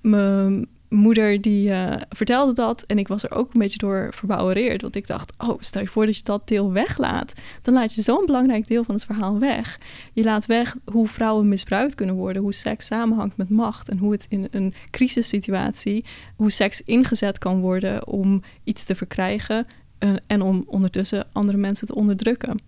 me, 0.00 0.66
moeder 0.88 1.40
die 1.40 1.68
uh, 1.68 1.92
vertelde 2.08 2.52
dat 2.52 2.82
en 2.82 2.98
ik 2.98 3.08
was 3.08 3.22
er 3.22 3.30
ook 3.30 3.54
een 3.54 3.60
beetje 3.60 3.78
door 3.78 4.08
verbouwereerd. 4.14 4.82
Want 4.82 4.96
ik 4.96 5.06
dacht, 5.06 5.32
oh, 5.38 5.56
stel 5.58 5.80
je 5.80 5.88
voor 5.88 6.06
dat 6.06 6.16
je 6.16 6.22
dat 6.22 6.48
deel 6.48 6.72
weglaat. 6.72 7.32
Dan 7.62 7.74
laat 7.74 7.94
je 7.94 8.02
zo'n 8.02 8.26
belangrijk 8.26 8.66
deel 8.66 8.84
van 8.84 8.94
het 8.94 9.04
verhaal 9.04 9.38
weg. 9.38 9.78
Je 10.12 10.22
laat 10.22 10.46
weg 10.46 10.76
hoe 10.84 11.08
vrouwen 11.08 11.48
misbruikt 11.48 11.94
kunnen 11.94 12.14
worden, 12.14 12.42
hoe 12.42 12.54
seks 12.54 12.86
samenhangt 12.86 13.36
met 13.36 13.50
macht 13.50 13.88
en 13.88 13.98
hoe 13.98 14.12
het 14.12 14.26
in 14.28 14.48
een 14.50 14.74
crisissituatie, 14.90 16.04
hoe 16.36 16.50
seks 16.50 16.82
ingezet 16.82 17.38
kan 17.38 17.60
worden 17.60 18.06
om 18.06 18.42
iets 18.64 18.84
te 18.84 18.94
verkrijgen 18.94 19.66
uh, 19.98 20.10
en 20.26 20.42
om 20.42 20.64
ondertussen 20.66 21.26
andere 21.32 21.58
mensen 21.58 21.86
te 21.86 21.94
onderdrukken. 21.94 22.58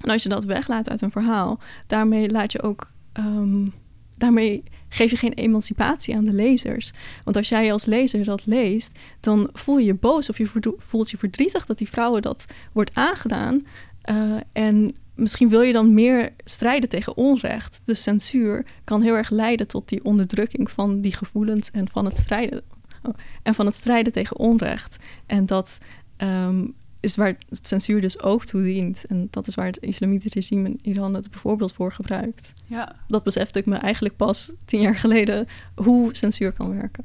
En 0.00 0.10
als 0.10 0.22
je 0.22 0.28
dat 0.28 0.44
weglaat 0.44 0.90
uit 0.90 1.02
een 1.02 1.10
verhaal, 1.10 1.58
daarmee 1.86 2.30
laat 2.30 2.52
je 2.52 2.62
ook, 2.62 2.90
um, 3.18 3.72
daarmee 4.16 4.62
geef 4.88 5.10
je 5.10 5.16
geen 5.16 5.32
emancipatie 5.32 6.16
aan 6.16 6.24
de 6.24 6.32
lezers. 6.32 6.92
Want 7.24 7.36
als 7.36 7.48
jij 7.48 7.72
als 7.72 7.84
lezer 7.84 8.24
dat 8.24 8.46
leest, 8.46 8.90
dan 9.20 9.48
voel 9.52 9.78
je 9.78 9.86
je 9.86 9.94
boos 9.94 10.30
of 10.30 10.38
je 10.38 10.48
voelt 10.78 11.10
je 11.10 11.16
verdrietig 11.16 11.66
dat 11.66 11.78
die 11.78 11.88
vrouwen 11.88 12.22
dat 12.22 12.46
wordt 12.72 12.94
aangedaan. 12.94 13.66
Uh, 14.10 14.34
en 14.52 14.94
misschien 15.14 15.48
wil 15.48 15.60
je 15.60 15.72
dan 15.72 15.94
meer 15.94 16.32
strijden 16.44 16.88
tegen 16.88 17.16
onrecht. 17.16 17.80
Dus 17.84 18.02
censuur 18.02 18.66
kan 18.84 19.02
heel 19.02 19.14
erg 19.14 19.30
leiden 19.30 19.66
tot 19.66 19.88
die 19.88 20.04
onderdrukking 20.04 20.70
van 20.70 21.00
die 21.00 21.12
gevoelens 21.12 21.70
en 21.70 21.88
van 21.88 22.04
het 22.04 22.16
strijden. 22.16 22.62
Oh, 23.02 23.14
en 23.42 23.54
van 23.54 23.66
het 23.66 23.74
strijden 23.74 24.12
tegen 24.12 24.36
onrecht. 24.36 24.96
En 25.26 25.46
dat 25.46 25.78
um, 26.18 26.74
is 27.00 27.16
waar 27.16 27.36
censuur 27.50 28.00
dus 28.00 28.22
ook 28.22 28.44
toe 28.44 28.62
dient. 28.62 29.04
En 29.06 29.28
dat 29.30 29.46
is 29.46 29.54
waar 29.54 29.66
het 29.66 29.78
islamitische 29.78 30.38
regime 30.38 30.68
in 30.68 30.78
Iran 30.82 31.14
het 31.14 31.30
bijvoorbeeld 31.30 31.72
voor 31.72 31.92
gebruikt. 31.92 32.52
Ja. 32.66 32.96
Dat 33.08 33.22
besefte 33.22 33.58
ik 33.58 33.66
me 33.66 33.76
eigenlijk 33.76 34.16
pas 34.16 34.52
tien 34.64 34.80
jaar 34.80 34.96
geleden 34.96 35.46
hoe 35.74 36.16
censuur 36.16 36.52
kan 36.52 36.74
werken. 36.74 37.04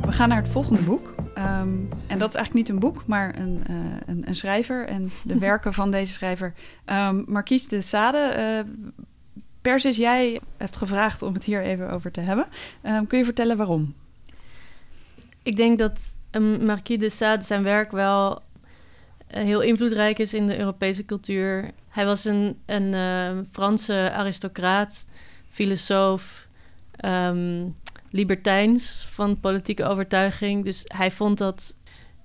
We 0.00 0.24
gaan 0.24 0.28
naar 0.28 0.42
het 0.42 0.48
volgende 0.48 0.82
boek. 0.82 1.17
Ehm, 1.38 1.68
en 2.06 2.18
dat 2.18 2.28
is 2.28 2.34
eigenlijk 2.34 2.54
niet 2.54 2.68
een 2.68 2.78
boek, 2.78 3.06
maar 3.06 3.38
een, 3.38 3.62
uh, 3.70 3.76
een, 4.06 4.28
een, 4.28 4.34
schrijver 4.34 4.86
en 4.86 5.10
de 5.24 5.38
werken 5.48 5.74
van 5.74 5.90
deze 5.90 6.12
schrijver. 6.12 6.54
Um, 6.86 7.24
Marquise 7.26 7.68
de 7.68 7.80
Sade. 7.80 8.34
Uh, 8.38 8.72
Persis, 9.60 9.96
jij 9.96 10.40
hebt 10.56 10.76
gevraagd 10.76 11.22
om 11.22 11.34
het 11.34 11.44
hier 11.44 11.62
even 11.62 11.90
over 11.90 12.10
te 12.10 12.20
hebben. 12.20 12.46
Um, 12.82 13.06
kun 13.06 13.18
je 13.18 13.24
vertellen 13.24 13.56
waarom? 13.56 13.94
Ik 15.42 15.56
denk 15.56 15.78
dat 15.78 16.14
Marquis 16.60 16.98
de 16.98 17.10
Sade 17.10 17.44
zijn 17.44 17.62
werk 17.62 17.90
wel 17.90 18.42
heel 19.26 19.60
invloedrijk 19.60 20.18
is 20.18 20.34
in 20.34 20.46
de 20.46 20.58
Europese 20.58 21.04
cultuur. 21.04 21.70
Hij 21.88 22.04
was 22.04 22.24
een, 22.24 22.58
een 22.66 22.92
uh, 22.92 23.38
Franse 23.52 24.10
aristocraat, 24.12 25.06
filosoof, 25.50 26.46
um, 27.04 27.74
libertijns 28.10 29.08
van 29.10 29.40
politieke 29.40 29.84
overtuiging. 29.84 30.64
Dus 30.64 30.82
hij 30.86 31.10
vond 31.10 31.38
dat, 31.38 31.76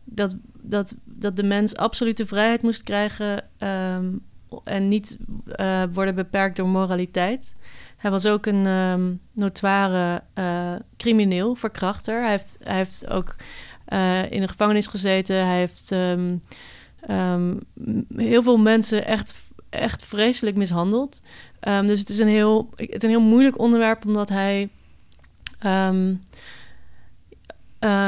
dat, 0.04 0.38
dat, 0.62 0.96
dat 1.04 1.36
de 1.36 1.44
mens 1.44 1.76
absolute 1.76 2.26
vrijheid 2.26 2.62
moest 2.62 2.84
krijgen 2.84 3.44
um, 3.58 4.22
en 4.64 4.88
niet 4.88 5.18
uh, 5.60 5.84
worden 5.94 6.16
beperkt 6.16 6.56
door 6.56 6.68
moraliteit. 6.68 7.56
Hij 7.98 8.12
was 8.12 8.26
ook 8.26 8.46
een 8.46 8.66
um, 8.66 9.20
notoire 9.32 10.24
uh, 10.36 10.76
crimineel, 10.98 11.56
verkrachter. 11.56 12.22
Hij 12.22 12.30
heeft, 12.30 12.58
hij 12.64 12.76
heeft 12.76 13.10
ook 13.10 13.36
uh, 13.88 14.32
in 14.32 14.42
de 14.42 14.48
gevangenis 14.48 14.88
gezeten. 14.88 15.46
Hij 15.46 15.58
heeft 15.58 15.92
um, 15.92 16.42
heel 18.16 18.44
veel 18.44 18.58
mensen 18.58 19.06
echt, 19.06 19.36
echt 19.70 20.06
vreselijk 20.06 20.56
mishandeld. 20.56 21.22
Dus 21.60 22.00
het 22.00 22.10
is, 22.10 22.20
een 22.20 22.28
heel, 22.28 22.70
het 22.76 22.96
is 22.96 23.04
een 23.04 23.10
heel 23.10 23.22
moeilijk 23.22 23.60
onderwerp, 23.60 24.06
omdat 24.06 24.30
hij. 24.30 24.70
Uh, 25.64 26.10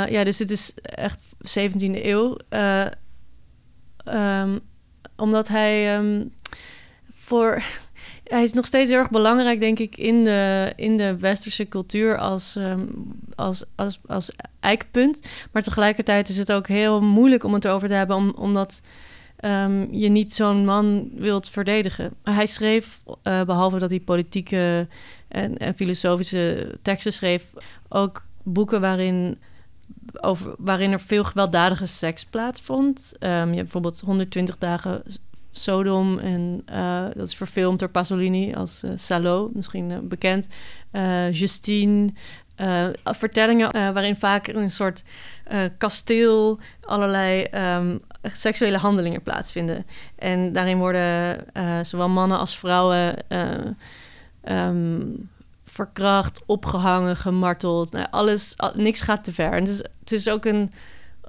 ja, 0.07 0.23
dus 0.23 0.37
dit 0.37 0.49
is 0.49 0.73
echt 0.81 1.21
17e 1.59 2.05
eeuw. 2.05 2.37
Uh, 2.49 2.85
omdat 5.15 5.47
hij 5.47 6.01
voor 7.13 7.63
hij 8.23 8.43
is 8.43 8.53
nog 8.53 8.65
steeds 8.65 8.89
heel 8.89 8.99
erg 8.99 9.09
belangrijk, 9.09 9.59
denk 9.59 9.79
ik, 9.79 9.97
in 9.97 10.23
de, 10.23 10.73
in 10.75 10.97
de 10.97 11.17
westerse 11.17 11.67
cultuur 11.67 12.17
als, 12.17 12.57
als, 13.35 13.65
als, 14.05 14.31
eikpunt. 14.59 15.21
Maar 15.51 15.63
tegelijkertijd 15.63 16.29
is 16.29 16.37
het 16.37 16.51
ook 16.51 16.67
heel 16.67 17.01
moeilijk 17.01 17.43
om 17.43 17.53
het 17.53 17.65
erover 17.65 17.87
te 17.87 17.93
hebben, 17.93 18.15
om, 18.15 18.29
omdat 18.29 18.81
je 19.91 20.09
niet 20.09 20.33
zo'n 20.33 20.65
man 20.65 21.09
wilt 21.13 21.49
verdedigen. 21.49 22.13
Hij 22.23 22.45
schreef, 22.45 22.99
uh, 23.23 23.43
behalve 23.43 23.79
dat 23.79 23.89
hij 23.89 23.99
politieke 23.99 24.87
en, 25.35 25.75
filosofische 25.75 26.75
teksten 26.81 27.13
schreef, 27.13 27.45
ook 27.89 28.25
boeken 28.43 28.81
waarin 28.81 29.37
over, 30.21 30.55
waarin 30.57 30.91
er 30.91 30.99
veel 30.99 31.23
gewelddadige 31.23 31.85
seks 31.85 32.25
plaatsvond. 32.25 33.13
Um, 33.19 33.29
je 33.29 33.35
hebt 33.35 33.53
bijvoorbeeld 33.55 33.99
120 33.99 34.57
dagen 34.57 35.03
Sodom. 35.51 36.19
En 36.19 36.63
uh, 36.69 37.05
dat 37.13 37.27
is 37.27 37.35
verfilmd 37.35 37.79
door 37.79 37.89
Pasolini 37.89 38.53
als 38.53 38.81
uh, 38.83 38.91
Salo, 38.95 39.51
misschien 39.53 39.89
uh, 39.89 39.97
bekend. 40.01 40.47
Justine. 41.31 42.13
vertellingen 43.03 43.71
waarin 43.71 44.15
vaak 44.15 44.47
in 44.47 44.55
een 44.55 44.69
soort 44.69 45.03
kasteel 45.77 46.59
allerlei 46.81 47.47
um, 47.77 48.01
seksuele 48.21 48.77
handelingen 48.77 49.21
plaatsvinden. 49.21 49.85
En 50.15 50.51
daarin 50.51 50.77
worden 50.77 51.45
zowel 51.85 52.09
mannen 52.09 52.37
als 52.37 52.57
vrouwen 52.57 53.15
um, 54.49 55.29
verkracht, 55.65 56.41
opgehangen, 56.45 57.17
gemarteld. 57.17 57.91
Nou, 57.91 58.07
alles, 58.11 58.53
al, 58.57 58.71
niks 58.75 59.01
gaat 59.01 59.23
te 59.23 59.33
ver. 59.33 59.51
En 59.51 59.59
het 59.59 59.67
is, 59.67 59.77
het 59.77 60.11
is 60.11 60.29
ook 60.29 60.45
een 60.45 60.71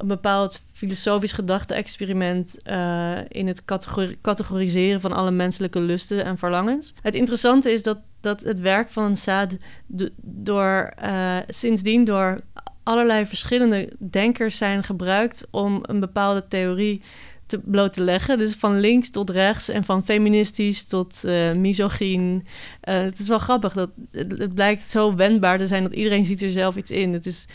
bepaald 0.05 0.63
filosofisch 0.73 1.33
gedachte-experiment 1.33 2.57
uh, 2.67 3.19
in 3.29 3.47
het 3.47 3.65
categoriseren 4.21 5.01
van 5.01 5.13
alle 5.13 5.31
menselijke 5.31 5.81
lusten 5.81 6.25
en 6.25 6.39
verlangens. 6.39 6.95
Het 7.03 7.15
interessante 7.15 7.73
is 7.73 7.83
dat, 7.83 7.99
dat 8.21 8.41
het 8.41 8.61
werk 8.61 8.91
van 8.91 9.17
Saad 9.17 9.57
door, 10.23 10.93
uh, 11.05 11.37
sindsdien 11.49 12.05
door 12.05 12.41
allerlei 12.83 13.27
verschillende 13.27 13.93
denkers 13.99 14.57
zijn 14.57 14.83
gebruikt 14.83 15.47
om 15.51 15.79
een 15.83 16.01
bepaalde 16.01 16.49
theorie 16.49 17.03
te 17.47 17.59
bloot 17.65 17.93
te 17.93 18.03
leggen. 18.03 18.39
Dus 18.39 18.55
van 18.55 18.81
links 18.81 19.11
tot 19.11 19.31
rechts 19.31 19.69
en 19.69 19.85
van 19.85 20.05
feministisch 20.05 20.85
tot 20.85 21.23
uh, 21.25 21.53
misogyn. 21.53 22.47
het 22.81 23.19
is 23.19 23.29
wel 23.29 23.39
grappig 23.39 23.73
dat 23.73 23.91
het, 24.11 24.55
blijkt 24.55 24.83
zo 24.83 25.15
wendbaar 25.15 25.59
te 25.59 25.67
zijn 25.67 25.83
dat 25.83 25.93
iedereen 25.93 26.25
ziet 26.25 26.43
er 26.43 26.51
zelf 26.51 26.77
iets 26.77 26.91
in. 26.91 27.13
Het 27.13 27.27
is 27.27 27.47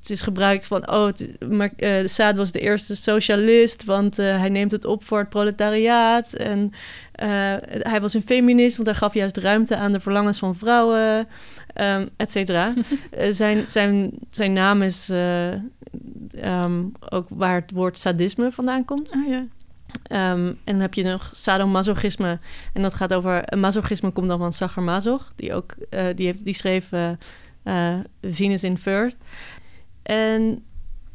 het 0.00 0.14
is 0.16 0.22
gebruikt 0.22 0.66
van, 0.66 0.90
oh, 0.90 1.08
maar, 1.48 1.70
uh, 1.76 2.06
Saad 2.06 2.36
was 2.36 2.52
de 2.52 2.60
eerste 2.60 2.96
socialist, 2.96 3.84
want 3.84 4.16
hij 4.16 4.48
neemt 4.48 4.70
het 4.70 4.84
op 4.84 5.04
voor 5.04 5.18
het 5.18 5.28
proletariaat. 5.28 6.32
En 6.32 6.72
hij 7.68 8.00
was 8.00 8.14
een 8.14 8.22
feminist, 8.22 8.76
want 8.76 8.88
hij 8.88 8.96
gaf 8.96 9.14
juist 9.14 9.36
ruimte 9.36 9.76
aan 9.76 9.92
de 9.92 10.00
verlangens 10.00 10.38
van 10.38 10.56
vrouwen, 10.56 11.26
um, 11.80 12.08
et 12.16 12.30
cetera. 12.30 12.72
zijn, 13.30 13.70
zijn, 13.70 14.10
zijn 14.30 14.52
naam 14.52 14.82
is 14.82 15.08
um, 15.08 16.92
ook 17.10 17.26
waar 17.28 17.60
het 17.60 17.70
woord 17.70 17.98
sadisme 17.98 18.52
vandaan 18.52 18.84
komt. 18.84 19.10
Oh, 19.10 19.28
ja. 19.28 19.44
Um, 20.32 20.46
en 20.46 20.58
dan 20.64 20.80
heb 20.80 20.94
je 20.94 21.02
nog 21.02 21.30
sadomasochisme. 21.34 22.38
En 22.72 22.82
dat 22.82 22.94
gaat 22.94 23.14
over... 23.14 23.58
Masochisme 23.58 24.10
komt 24.10 24.28
dan 24.28 24.38
van 24.38 24.52
Sacher 24.52 24.82
Masoch. 24.82 25.32
Die, 25.36 25.54
ook, 25.54 25.74
die, 26.14 26.26
heeft, 26.26 26.44
die 26.44 26.54
schreef 26.54 26.88
Venus 28.22 28.64
in 28.64 28.78
Fur. 28.78 29.12
En 30.02 30.64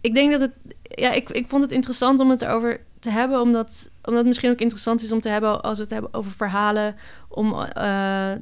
ik 0.01 0.13
denk 0.13 0.31
dat 0.31 0.41
het. 0.41 0.51
Ja, 0.83 1.11
ik, 1.11 1.29
ik 1.29 1.47
vond 1.47 1.61
het 1.61 1.71
interessant 1.71 2.19
om 2.19 2.29
het 2.29 2.41
erover 2.41 2.81
te 2.99 3.09
hebben, 3.09 3.41
omdat, 3.41 3.90
omdat 4.03 4.19
het 4.19 4.27
misschien 4.27 4.51
ook 4.51 4.59
interessant 4.59 5.01
is 5.01 5.11
om 5.11 5.19
te 5.19 5.29
hebben 5.29 5.61
als 5.61 5.77
we 5.77 5.83
het 5.83 5.93
hebben 5.93 6.13
over 6.13 6.31
verhalen, 6.31 6.95
om 7.27 7.53
uh, 7.53 7.63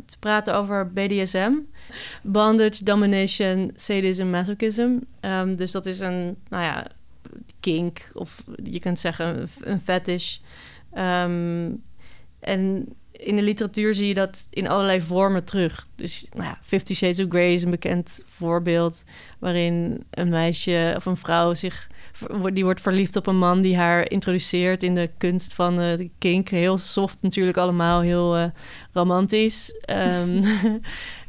te 0.05 0.17
praten 0.19 0.55
over 0.55 0.91
BDSM. 0.93 1.51
Bondage, 2.23 2.83
domination, 2.83 3.71
sadism, 3.75 4.25
masochism. 4.25 4.97
Um, 5.21 5.55
dus 5.55 5.71
dat 5.71 5.85
is 5.85 5.99
een, 5.99 6.37
nou 6.49 6.63
ja, 6.63 6.87
kink, 7.59 8.11
of 8.13 8.43
je 8.63 8.79
kunt 8.79 8.99
zeggen 8.99 9.49
een 9.63 9.79
fetish. 9.79 10.37
Um, 10.97 11.83
en 12.39 12.87
in 13.11 13.35
de 13.35 13.41
literatuur 13.41 13.93
zie 13.93 14.07
je 14.07 14.13
dat 14.13 14.47
in 14.49 14.67
allerlei 14.67 15.01
vormen 15.01 15.43
terug. 15.43 15.87
Dus 15.95 16.27
nou 16.33 16.43
ja, 16.43 16.59
Fifty 16.61 16.93
Shades 16.93 17.19
of 17.19 17.29
Grey 17.29 17.53
is 17.53 17.63
een 17.63 17.69
bekend 17.69 18.23
voorbeeld... 18.25 19.03
waarin 19.39 20.03
een 20.09 20.29
meisje 20.29 20.93
of 20.95 21.05
een 21.05 21.17
vrouw 21.17 21.53
zich... 21.53 21.87
die 22.53 22.63
wordt 22.63 22.81
verliefd 22.81 23.15
op 23.15 23.27
een 23.27 23.37
man 23.37 23.61
die 23.61 23.77
haar 23.77 24.11
introduceert... 24.11 24.83
in 24.83 24.95
de 24.95 25.09
kunst 25.17 25.53
van 25.53 25.81
uh, 25.81 25.97
de 25.97 26.09
kink. 26.17 26.49
Heel 26.49 26.77
soft 26.77 27.21
natuurlijk 27.21 27.57
allemaal, 27.57 28.01
heel 28.01 28.37
uh, 28.37 28.45
romantisch. 28.93 29.73
Um, 29.89 30.43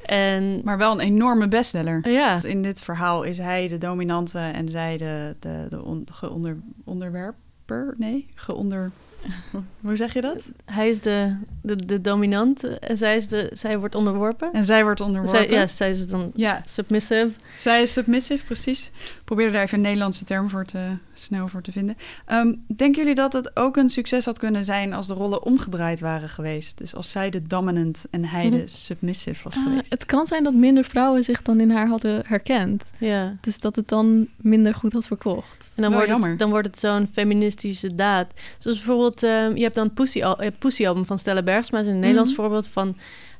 en, 0.02 0.60
maar 0.64 0.78
wel 0.78 0.92
een 0.92 1.00
enorme 1.00 1.48
bestseller. 1.48 2.08
Ja. 2.10 2.42
In 2.42 2.62
dit 2.62 2.80
verhaal 2.80 3.22
is 3.22 3.38
hij 3.38 3.68
de 3.68 3.78
dominante 3.78 4.38
en 4.38 4.68
zij 4.68 4.96
de, 4.96 5.36
de, 5.40 5.66
de 5.68 5.82
on, 5.82 6.06
geonder, 6.12 6.56
onderwerper... 6.84 7.94
Nee, 7.96 8.26
geonder 8.34 8.90
Hoe 9.80 9.96
zeg 9.96 10.12
je 10.14 10.20
dat? 10.20 10.50
Hij 10.64 10.88
is 10.88 11.00
de, 11.00 11.36
de, 11.62 11.76
de 11.86 12.00
dominant 12.00 12.78
en 12.78 12.96
zij, 12.96 13.16
is 13.16 13.28
de, 13.28 13.50
zij 13.52 13.78
wordt 13.78 13.94
onderworpen. 13.94 14.52
En 14.52 14.64
zij 14.64 14.82
wordt 14.82 15.00
onderworpen. 15.00 15.38
Zij, 15.38 15.50
ja, 15.50 15.66
zij 15.66 15.90
is 15.90 16.06
dan 16.06 16.30
ja. 16.34 16.60
submissive. 16.64 17.30
Zij 17.56 17.82
is 17.82 17.92
submissive, 17.92 18.44
precies. 18.44 18.90
Probeer 19.24 19.52
daar 19.52 19.62
even 19.62 19.76
een 19.76 19.84
Nederlandse 19.84 20.24
term 20.24 20.48
voor 20.48 20.64
te, 20.64 20.96
snel 21.20 21.48
voor 21.48 21.62
te 21.62 21.72
vinden. 21.72 21.96
Um, 22.28 22.64
denken 22.76 23.00
jullie 23.00 23.14
dat 23.14 23.32
het 23.32 23.56
ook 23.56 23.76
een 23.76 23.90
succes 23.90 24.24
had 24.24 24.38
kunnen 24.38 24.64
zijn 24.64 24.92
als 24.92 25.06
de 25.06 25.14
rollen 25.14 25.42
omgedraaid 25.42 26.00
waren 26.00 26.28
geweest? 26.28 26.78
Dus 26.78 26.94
als 26.94 27.10
zij 27.10 27.30
de 27.30 27.42
dominant 27.42 28.06
en 28.10 28.24
hij 28.24 28.50
de 28.50 28.66
submissive 28.66 29.44
was 29.44 29.56
uh, 29.56 29.62
geweest? 29.62 29.90
Het 29.90 30.06
kan 30.06 30.26
zijn 30.26 30.44
dat 30.44 30.54
minder 30.54 30.84
vrouwen 30.84 31.22
zich 31.22 31.42
dan 31.42 31.60
in 31.60 31.70
haar 31.70 31.88
hadden 31.88 32.22
herkend. 32.26 32.90
Ja. 32.98 33.36
Dus 33.40 33.60
dat 33.60 33.76
het 33.76 33.88
dan 33.88 34.28
minder 34.36 34.74
goed 34.74 34.92
had 34.92 35.06
verkocht. 35.06 35.70
En 35.74 35.82
dan, 35.82 35.92
wordt 35.92 36.26
het, 36.26 36.38
dan 36.38 36.50
wordt 36.50 36.66
het 36.66 36.78
zo'n 36.78 37.08
feministische 37.12 37.94
daad. 37.94 38.26
Zoals 38.58 38.76
bijvoorbeeld, 38.76 39.22
um, 39.22 39.56
je 39.56 39.62
hebt 39.62 39.74
dan 39.74 39.94
Pussy, 39.94 40.22
al, 40.22 40.38
Pussy 40.58 40.86
album 40.86 41.04
van 41.04 41.18
Stella 41.18 41.42
Bergsma, 41.42 41.78
is 41.78 41.86
een 41.86 41.92
mm 41.92 42.00
Nederlands 42.00 42.34
voorbeeld 42.34 42.68
van, 42.68 42.96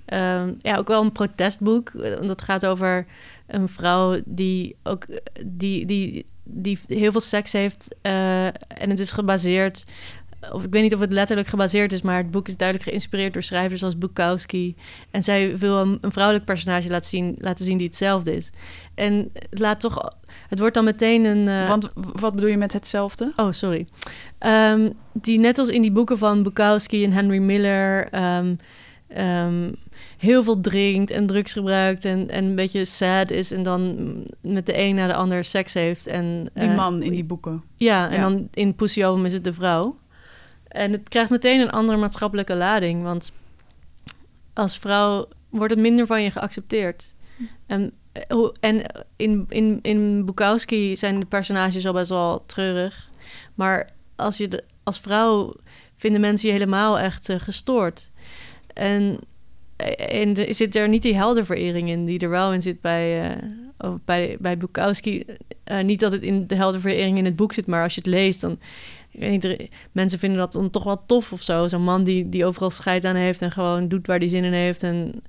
um, 0.07 0.59
ja, 0.63 0.77
ook 0.77 0.89
wel 0.89 1.03
een 1.03 1.13
protestboek. 1.13 1.93
Dat 2.27 2.43
gaat 2.43 2.67
over 2.67 3.07
een 3.47 3.69
vrouw 3.69 4.21
die 4.25 4.77
ook, 4.83 5.07
die, 5.47 5.87
die, 5.87 6.27
die 6.53 6.79
heel 6.87 7.13
veel 7.13 7.21
seks 7.21 7.53
heeft. 7.53 7.95
Uh, 8.03 8.47
en 8.47 8.91
het 8.91 8.99
is 8.99 9.11
gebaseerd 9.11 9.85
of 10.53 10.65
ik 10.65 10.71
weet 10.71 10.83
niet 10.83 10.95
of 10.95 11.01
het 11.01 11.13
letterlijk 11.13 11.49
gebaseerd 11.49 11.93
is, 11.93 12.03
maar 12.03 12.17
het 12.17 12.31
boek 12.31 12.49
is 12.49 12.57
duidelijk 12.57 12.89
geïnspireerd 12.89 13.33
door 13.33 13.43
schrijvers 13.43 13.83
als 13.83 13.99
Bukowski. 13.99 14.77
En 15.11 15.23
zij 15.23 15.59
wil 15.59 15.77
een, 15.77 15.99
een, 16.01 16.13
vrouwelijk 16.13 16.45
personage 16.47 16.89
laten 16.89 17.09
zien, 17.09 17.37
laten 17.39 17.65
zien 17.65 17.77
die 17.77 17.87
hetzelfde 17.87 18.37
is. 18.37 18.51
En 18.95 19.31
het 19.33 19.59
laat 19.59 19.81
toch, 19.81 20.13
het 20.49 20.59
wordt 20.59 20.75
dan 20.75 20.85
meteen 20.85 21.25
een. 21.25 21.47
Uh, 21.47 21.69
Want 21.69 21.91
wat 21.95 22.35
bedoel 22.35 22.51
je 22.51 22.57
met 22.57 22.73
hetzelfde? 22.73 23.33
Oh, 23.37 23.53
sorry. 23.53 23.87
Um, 24.39 24.93
die 25.13 25.39
net 25.39 25.59
als 25.59 25.69
in 25.69 25.83
die 25.83 25.93
boeken 25.93 26.19
van 26.19 26.43
Bukowski 26.43 27.05
en 27.05 27.13
Henry 27.13 27.39
Miller. 27.39 28.15
Um, 28.15 28.59
um, 29.17 29.77
heel 30.21 30.43
veel 30.43 30.61
drinkt 30.61 31.11
en 31.11 31.27
drugs 31.27 31.53
gebruikt 31.53 32.05
en, 32.05 32.29
en 32.31 32.45
een 32.45 32.55
beetje 32.55 32.85
sad 32.85 33.31
is 33.31 33.51
en 33.51 33.63
dan 33.63 33.97
met 34.41 34.67
de 34.67 34.79
een 34.79 34.95
na 34.95 35.07
de 35.07 35.15
ander 35.15 35.45
seks 35.45 35.75
heeft. 35.75 36.07
En, 36.07 36.51
Die 36.55 36.69
eh, 36.69 36.77
man 36.77 37.03
in 37.03 37.13
die 37.13 37.25
boeken. 37.25 37.63
Ja, 37.77 38.09
en 38.11 38.15
Ja. 38.15 38.21
dan 38.21 38.49
in 38.55 38.75
Pussy 38.75 39.05
Album 39.05 39.25
is 39.25 39.33
het 39.33 39.45
de 39.45 39.53
vrouw. 39.55 39.99
En 40.69 40.93
het 40.93 41.09
krijgt 41.09 41.31
meteen 41.31 41.61
een 41.61 41.71
andere 41.71 41.99
maatschappelijke 41.99 42.55
lading, 42.55 43.03
want 43.03 43.33
als 44.53 44.79
vrouw 44.79 45.29
wordt 45.51 45.73
het 45.73 45.83
minder 45.83 46.07
van 46.07 46.23
je 46.23 46.31
geaccepteerd. 46.31 47.15
En, 47.67 47.93
eh, 48.13 48.49
en 48.61 48.83
in, 49.17 49.47
in, 49.49 49.79
in 49.83 50.25
Bukowski 50.25 50.97
zijn 50.97 51.21
de 51.21 51.27
personages 51.27 51.87
al 51.87 51.93
best 51.93 52.09
wel 52.11 52.43
treurig. 52.47 53.11
Maar 53.55 53.91
als 54.17 54.37
je 54.37 54.49
de, 54.49 54.65
als 54.83 55.01
vrouw 55.01 55.55
vinden 55.97 56.21
mensen 56.21 56.49
je 56.49 56.55
helemaal 56.55 56.99
echt 56.99 57.29
eh, 57.29 57.41
gestoord. 57.41 58.11
En, 58.75 59.19
en 59.97 60.37
er 60.37 60.55
zit 60.55 60.77
er 60.77 60.89
niet 60.89 61.03
die 61.03 61.15
heldenverering 61.17 61.89
in 61.89 62.05
die 62.05 62.19
er 62.19 62.31
wel 62.31 62.53
in 62.53 62.63
zit 62.63 62.81
bij, 62.81 63.31
eh, 63.31 63.37
of 63.91 63.99
bij, 64.05 64.37
bij 64.41 64.57
Bukowski. 64.57 65.25
Eh, 65.65 65.85
niet 65.85 66.01
dat 66.01 66.13
het 66.13 66.23
in 66.23 66.47
de 66.47 66.55
heldenverering 66.55 67.19
in 67.19 67.25
het 67.25 67.37
boek 67.37 67.53
zit, 67.53 67.67
maar 67.67 67.83
als 67.83 67.95
je 67.95 68.01
het 68.01 68.11
leest, 68.11 68.41
dan... 68.41 68.59
Ik 69.13 69.21
weet 69.21 69.31
niet, 69.31 69.45
er- 69.45 69.69
mensen 69.93 70.19
vinden 70.19 70.39
dat 70.39 70.53
dan 70.53 70.71
toch 70.71 70.85
wel 70.85 71.03
tof 71.07 71.33
of 71.33 71.43
zo. 71.43 71.69
Zo'n 71.69 71.83
man 71.83 72.05
die, 72.05 72.29
die 72.29 72.45
overal 72.45 72.71
scheid 72.71 73.05
aan 73.05 73.15
heeft 73.17 73.43
en 73.43 73.51
gewoon 73.51 73.89
doet 73.89 74.07
waar 74.07 74.19
hij 74.19 74.29
zin 74.29 74.45
in 74.45 74.53
heeft... 74.53 74.83
en, 74.83 75.23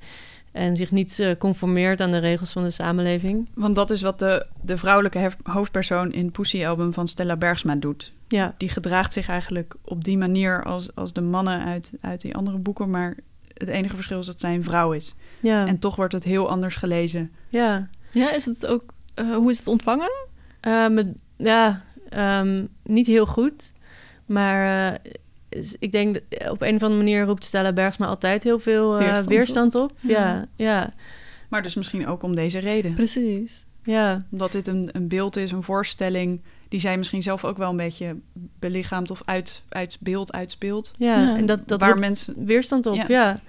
en 0.51 0.75
zich 0.75 0.91
niet 0.91 1.19
eh, 1.19 1.31
conformeert 1.37 2.01
aan 2.01 2.11
de 2.11 2.17
regels 2.17 2.51
van 2.51 2.63
de 2.63 2.69
samenleving. 2.69 3.49
Want 3.53 3.75
dat 3.75 3.91
is 3.91 4.01
wat 4.01 4.19
de, 4.19 4.45
de 4.61 4.77
vrouwelijke 4.77 5.17
hef- 5.17 5.37
hoofdpersoon 5.43 6.11
in 6.11 6.31
Pussy 6.31 6.65
Album 6.65 6.93
van 6.93 7.07
Stella 7.07 7.35
Bergsma 7.35 7.75
doet. 7.75 8.13
Ja, 8.27 8.53
Die 8.57 8.69
gedraagt 8.69 9.13
zich 9.13 9.27
eigenlijk 9.29 9.73
op 9.83 10.03
die 10.03 10.17
manier 10.17 10.63
als, 10.63 10.95
als 10.95 11.13
de 11.13 11.21
mannen 11.21 11.63
uit, 11.63 11.93
uit 12.01 12.21
die 12.21 12.35
andere 12.35 12.57
boeken. 12.57 12.89
Maar 12.89 13.17
het 13.61 13.69
enige 13.69 13.95
verschil 13.95 14.19
is 14.19 14.25
dat 14.25 14.39
zij 14.39 14.53
een 14.55 14.63
vrouw 14.63 14.91
is. 14.91 15.15
ja, 15.39 15.67
En 15.67 15.79
toch 15.79 15.95
wordt 15.95 16.13
het 16.13 16.23
heel 16.23 16.49
anders 16.49 16.75
gelezen. 16.75 17.31
ja. 17.49 17.89
Ja, 18.13 18.31
is 18.31 18.45
het 18.45 18.65
ook... 18.67 18.83
eh, 19.13 19.35
hoe 19.35 19.49
is 19.49 19.57
het 19.57 19.67
ontvangen? 19.67 20.11
Eh, 20.59 20.87
met, 20.87 21.07
ja, 21.37 21.83
ehm, 22.09 22.65
niet 22.83 23.07
heel 23.07 23.25
goed. 23.25 23.71
Maar 24.25 24.91
eh, 24.93 24.99
is- 25.49 25.75
ik 25.79 25.91
denk 25.91 26.13
dat 26.13 26.49
op 26.51 26.61
een 26.61 26.75
of 26.75 26.81
andere 26.83 27.01
manier 27.03 27.23
roept 27.25 27.43
Stella 27.45 27.73
Bergsma 27.73 28.07
altijd 28.07 28.43
heel 28.43 28.59
veel 28.59 28.93
eh, 28.93 28.99
Weerstand 28.99 29.27
weerstand, 29.27 29.75
op. 29.75 29.91
Ja. 29.99 30.09
Ja, 30.19 30.45
ja, 30.55 30.93
Maar 31.49 31.63
dus 31.63 31.75
misschien 31.75 32.07
ook 32.07 32.23
om 32.23 32.35
deze 32.35 32.59
reden. 32.59 32.93
Precies. 32.93 33.65
ja. 33.83 34.25
Omdat 34.31 34.51
dit 34.51 34.67
een, 34.67 34.89
een 34.91 35.07
beeld 35.07 35.35
is, 35.35 35.51
een 35.51 35.63
voorstelling... 35.63 36.41
die 36.69 36.79
zij 36.79 36.97
misschien 36.97 37.23
zelf 37.23 37.45
ook 37.45 37.57
wel 37.57 37.69
een 37.69 37.77
beetje 37.77 38.15
belichaamt 38.59 39.11
of 39.11 39.21
uit, 39.25 39.63
uit 39.69 39.97
beeld 39.99 40.31
uitspeelt. 40.33 40.93
Ja, 40.97 41.21
Ja. 41.21 41.35
en 41.37 41.45
dat, 41.45 41.67
dat 41.67 41.81
Waar 41.81 41.99
mensen- 41.99 42.45
weerstand 42.45 42.85
op, 42.85 42.95
Ja. 42.95 43.05
ja. 43.07 43.39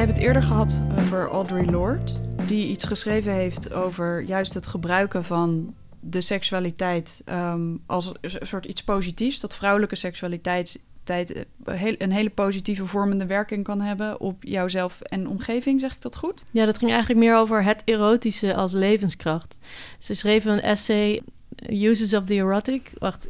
Hebben 0.00 0.18
het 0.18 0.26
eerder 0.26 0.42
gehad 0.42 0.80
over 0.98 1.28
Audre 1.28 1.64
Lorde, 1.64 2.12
die 2.46 2.68
iets 2.68 2.84
geschreven 2.84 3.32
heeft 3.32 3.72
over 3.72 4.22
juist 4.22 4.54
het 4.54 4.66
gebruiken 4.66 5.24
van 5.24 5.74
de 6.00 6.20
seksualiteit 6.20 7.22
ehm, 7.24 7.76
als 7.86 8.12
een 8.20 8.46
soort 8.46 8.64
iets 8.64 8.84
positiefs. 8.84 9.40
Dat 9.40 9.54
vrouwelijke 9.54 9.96
seksualiteit 9.96 10.82
tijd, 11.04 11.46
eh, 11.64 11.84
een 11.98 12.12
hele 12.12 12.30
positieve 12.30 12.86
vormende 12.86 13.26
werking 13.26 13.64
kan 13.64 13.80
hebben 13.80 14.20
op 14.20 14.42
jouzelf 14.42 15.00
en 15.00 15.28
omgeving, 15.28 15.80
zeg 15.80 15.94
ik 15.94 16.00
dat 16.00 16.16
goed? 16.16 16.44
Ja, 16.50 16.64
dat 16.64 16.78
ging 16.78 16.90
eigenlijk 16.90 17.20
meer 17.20 17.36
over 17.36 17.64
het 17.64 17.82
erotische 17.84 18.54
als 18.54 18.72
levenskracht. 18.72 19.58
Ze 19.98 20.14
schreven 20.14 20.52
een 20.52 20.60
essay, 20.60 21.22
Uses 21.68 22.14
of 22.14 22.24
the 22.24 22.34
Erotic. 22.34 22.92
Wacht, 22.98 23.28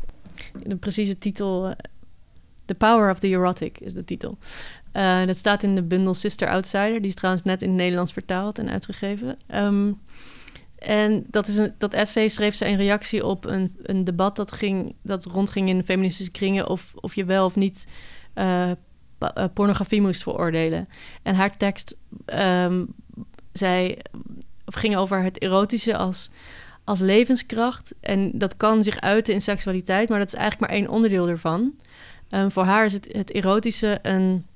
de 0.62 0.76
precieze 0.76 1.18
titel... 1.18 1.66
eh, 1.66 1.72
The 2.64 2.76
Power 2.76 3.10
of 3.10 3.18
the 3.18 3.28
Erotic 3.28 3.78
is 3.80 3.94
de 3.94 4.04
titel. 4.04 4.38
Eh, 4.92 5.26
dat 5.26 5.36
staat 5.36 5.62
in 5.62 5.74
de 5.74 5.82
bundel 5.82 6.14
Sister 6.14 6.48
Outsider. 6.48 7.00
Die 7.00 7.08
is 7.08 7.14
trouwens 7.14 7.44
net 7.44 7.62
in 7.62 7.68
het 7.68 7.78
Nederlands 7.78 8.12
vertaald 8.12 8.58
en 8.58 8.70
uitgegeven. 8.70 9.38
Ehm, 9.46 9.92
en 10.78 11.24
dat, 11.26 11.48
is 11.48 11.56
een, 11.56 11.74
dat 11.78 11.94
essay 11.94 12.28
schreef 12.28 12.54
ze 12.54 12.68
in 12.68 12.76
reactie 12.76 13.26
op 13.26 13.44
een, 13.44 13.76
een 13.82 14.04
debat 14.04 14.36
dat, 14.36 14.52
ging, 14.52 14.94
dat 15.02 15.24
rondging 15.24 15.68
in 15.68 15.84
feministische 15.84 16.32
kringen... 16.32 16.68
of, 16.68 16.92
of 16.94 17.14
je 17.14 17.24
wel 17.24 17.44
of 17.44 17.56
niet 17.56 17.86
eh, 18.32 18.70
eh, 18.70 18.76
pornografie 19.54 20.00
moest 20.00 20.22
veroordelen. 20.22 20.88
En 21.22 21.34
haar 21.34 21.56
tekst 21.56 21.96
ehm, 22.24 22.84
zei, 23.52 23.96
ging 24.64 24.96
over 24.96 25.22
het 25.22 25.38
erotische 25.38 25.96
als, 25.96 26.30
als 26.84 27.00
levenskracht. 27.00 27.94
En 28.00 28.30
dat 28.34 28.56
kan 28.56 28.82
zich 28.82 29.00
uiten 29.00 29.34
in 29.34 29.42
seksualiteit, 29.42 30.08
maar 30.08 30.18
dat 30.18 30.28
is 30.28 30.34
eigenlijk 30.34 30.70
maar 30.70 30.80
één 30.80 30.88
onderdeel 30.88 31.28
ervan. 31.28 31.74
Ehm, 32.28 32.50
voor 32.50 32.64
haar 32.64 32.84
is 32.84 32.92
het, 32.92 33.08
het 33.12 33.32
erotische 33.32 33.98
een, 34.02 34.46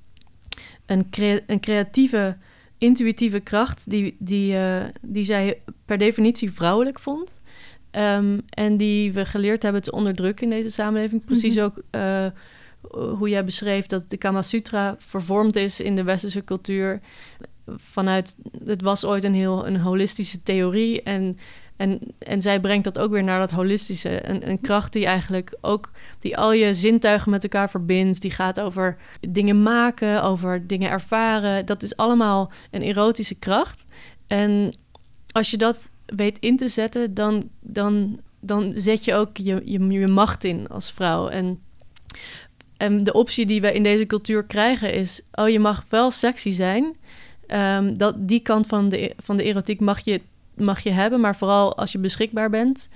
een, 0.87 1.11
crea- 1.11 1.41
een 1.47 1.61
creatieve, 1.61 2.37
intuïtieve 2.79 3.41
kracht 3.41 3.91
die, 3.91 4.17
die, 4.19 4.57
eh, 4.57 4.85
die 5.01 5.25
zij 5.25 5.61
per 5.85 5.99
definitie 5.99 6.53
vrouwelijk 6.53 6.99
vond. 6.99 7.41
Ehm, 7.91 8.39
en 8.49 8.77
die 8.77 9.13
we 9.13 9.25
geleerd 9.25 9.63
hebben 9.63 9.83
te 9.83 9.93
onderdrukken 9.93 10.45
in 10.45 10.51
deze 10.57 10.71
samenleving. 10.71 11.25
Precies 11.25 11.55
Mhm. 11.55 11.65
ook 11.65 11.83
eh, 11.91 12.27
hoe 12.91 13.29
jij 13.29 13.45
beschreef 13.45 13.87
dat 13.87 14.11
de 14.11 14.17
Kama 14.17 14.43
Sutra 14.43 14.97
vervormd 14.99 15.57
is 15.57 15.81
in 15.81 15.95
de 15.95 16.03
westerse 16.03 16.45
cultuur. 16.45 17.01
Vanuit, 17.67 18.37
het 18.65 18.83
was 18.83 19.05
ooit 19.05 19.25
een 19.25 19.35
heel 19.35 19.67
een 19.67 19.77
holistische 19.81 20.43
theorie. 20.43 21.03
En, 21.03 21.39
en, 21.77 21.99
en 22.19 22.43
zij 22.43 22.61
brengt 22.61 22.85
dat 22.85 22.99
ook 22.99 23.11
weer 23.11 23.25
naar 23.25 23.39
dat 23.39 23.51
holistische. 23.51 24.29
Een, 24.29 24.49
een 24.49 24.61
kracht 24.61 24.93
die 24.93 25.07
eigenlijk 25.07 25.57
ook, 25.61 25.91
die 26.21 26.37
al 26.37 26.53
je 26.53 26.75
zintuigen 26.75 27.31
met 27.31 27.43
elkaar 27.43 27.71
verbindt. 27.71 28.21
Die 28.21 28.31
gaat 28.31 28.61
over 28.61 28.97
dingen 29.29 29.63
maken, 29.63 30.23
over 30.23 30.67
dingen 30.67 30.91
ervaren. 30.91 31.67
Dat 31.67 31.83
is 31.83 31.97
allemaal 31.97 32.51
een 32.71 32.83
erotische 32.83 33.35
kracht. 33.35 33.87
En 34.27 34.75
als 35.33 35.51
je 35.51 35.57
dat 35.57 35.93
weet 36.07 36.39
in 36.39 36.57
te 36.57 36.69
zetten, 36.69 37.15
dan, 37.15 37.49
dan, 37.61 38.21
dan 38.41 38.73
zet 38.75 39.05
je 39.05 39.15
ook 39.15 39.37
je, 39.37 39.63
je, 39.65 39.87
je 39.87 40.07
macht 40.07 40.45
in 40.45 40.69
als 40.69 40.93
vrouw. 40.93 41.29
En, 41.29 41.61
en 42.77 43.05
de 43.05 43.13
optie 43.13 43.47
die 43.47 43.61
we 43.61 43.73
in 43.73 43.83
deze 43.83 44.07
cultuur 44.07 44.45
krijgen 44.45 44.93
is: 44.93 45.23
oh, 45.33 45.49
je 45.49 45.59
mag 45.59 45.85
wel 45.89 46.11
sexy 46.11 46.51
zijn. 46.51 46.97
Ehm, 47.47 47.95
dat, 47.95 48.29
die 48.29 48.41
kant 48.41 48.67
van 48.67 48.89
de, 48.89 49.15
van 49.19 49.37
de 49.37 49.43
erotiek 49.43 49.81
mag 49.81 50.05
je, 50.05 50.21
mag 50.57 50.81
je 50.81 50.91
hebben, 50.91 51.21
maar 51.21 51.37
vooral 51.37 51.77
als 51.77 51.93
je 51.93 51.99
beschikbaar 51.99 52.51
bent. 52.51 52.89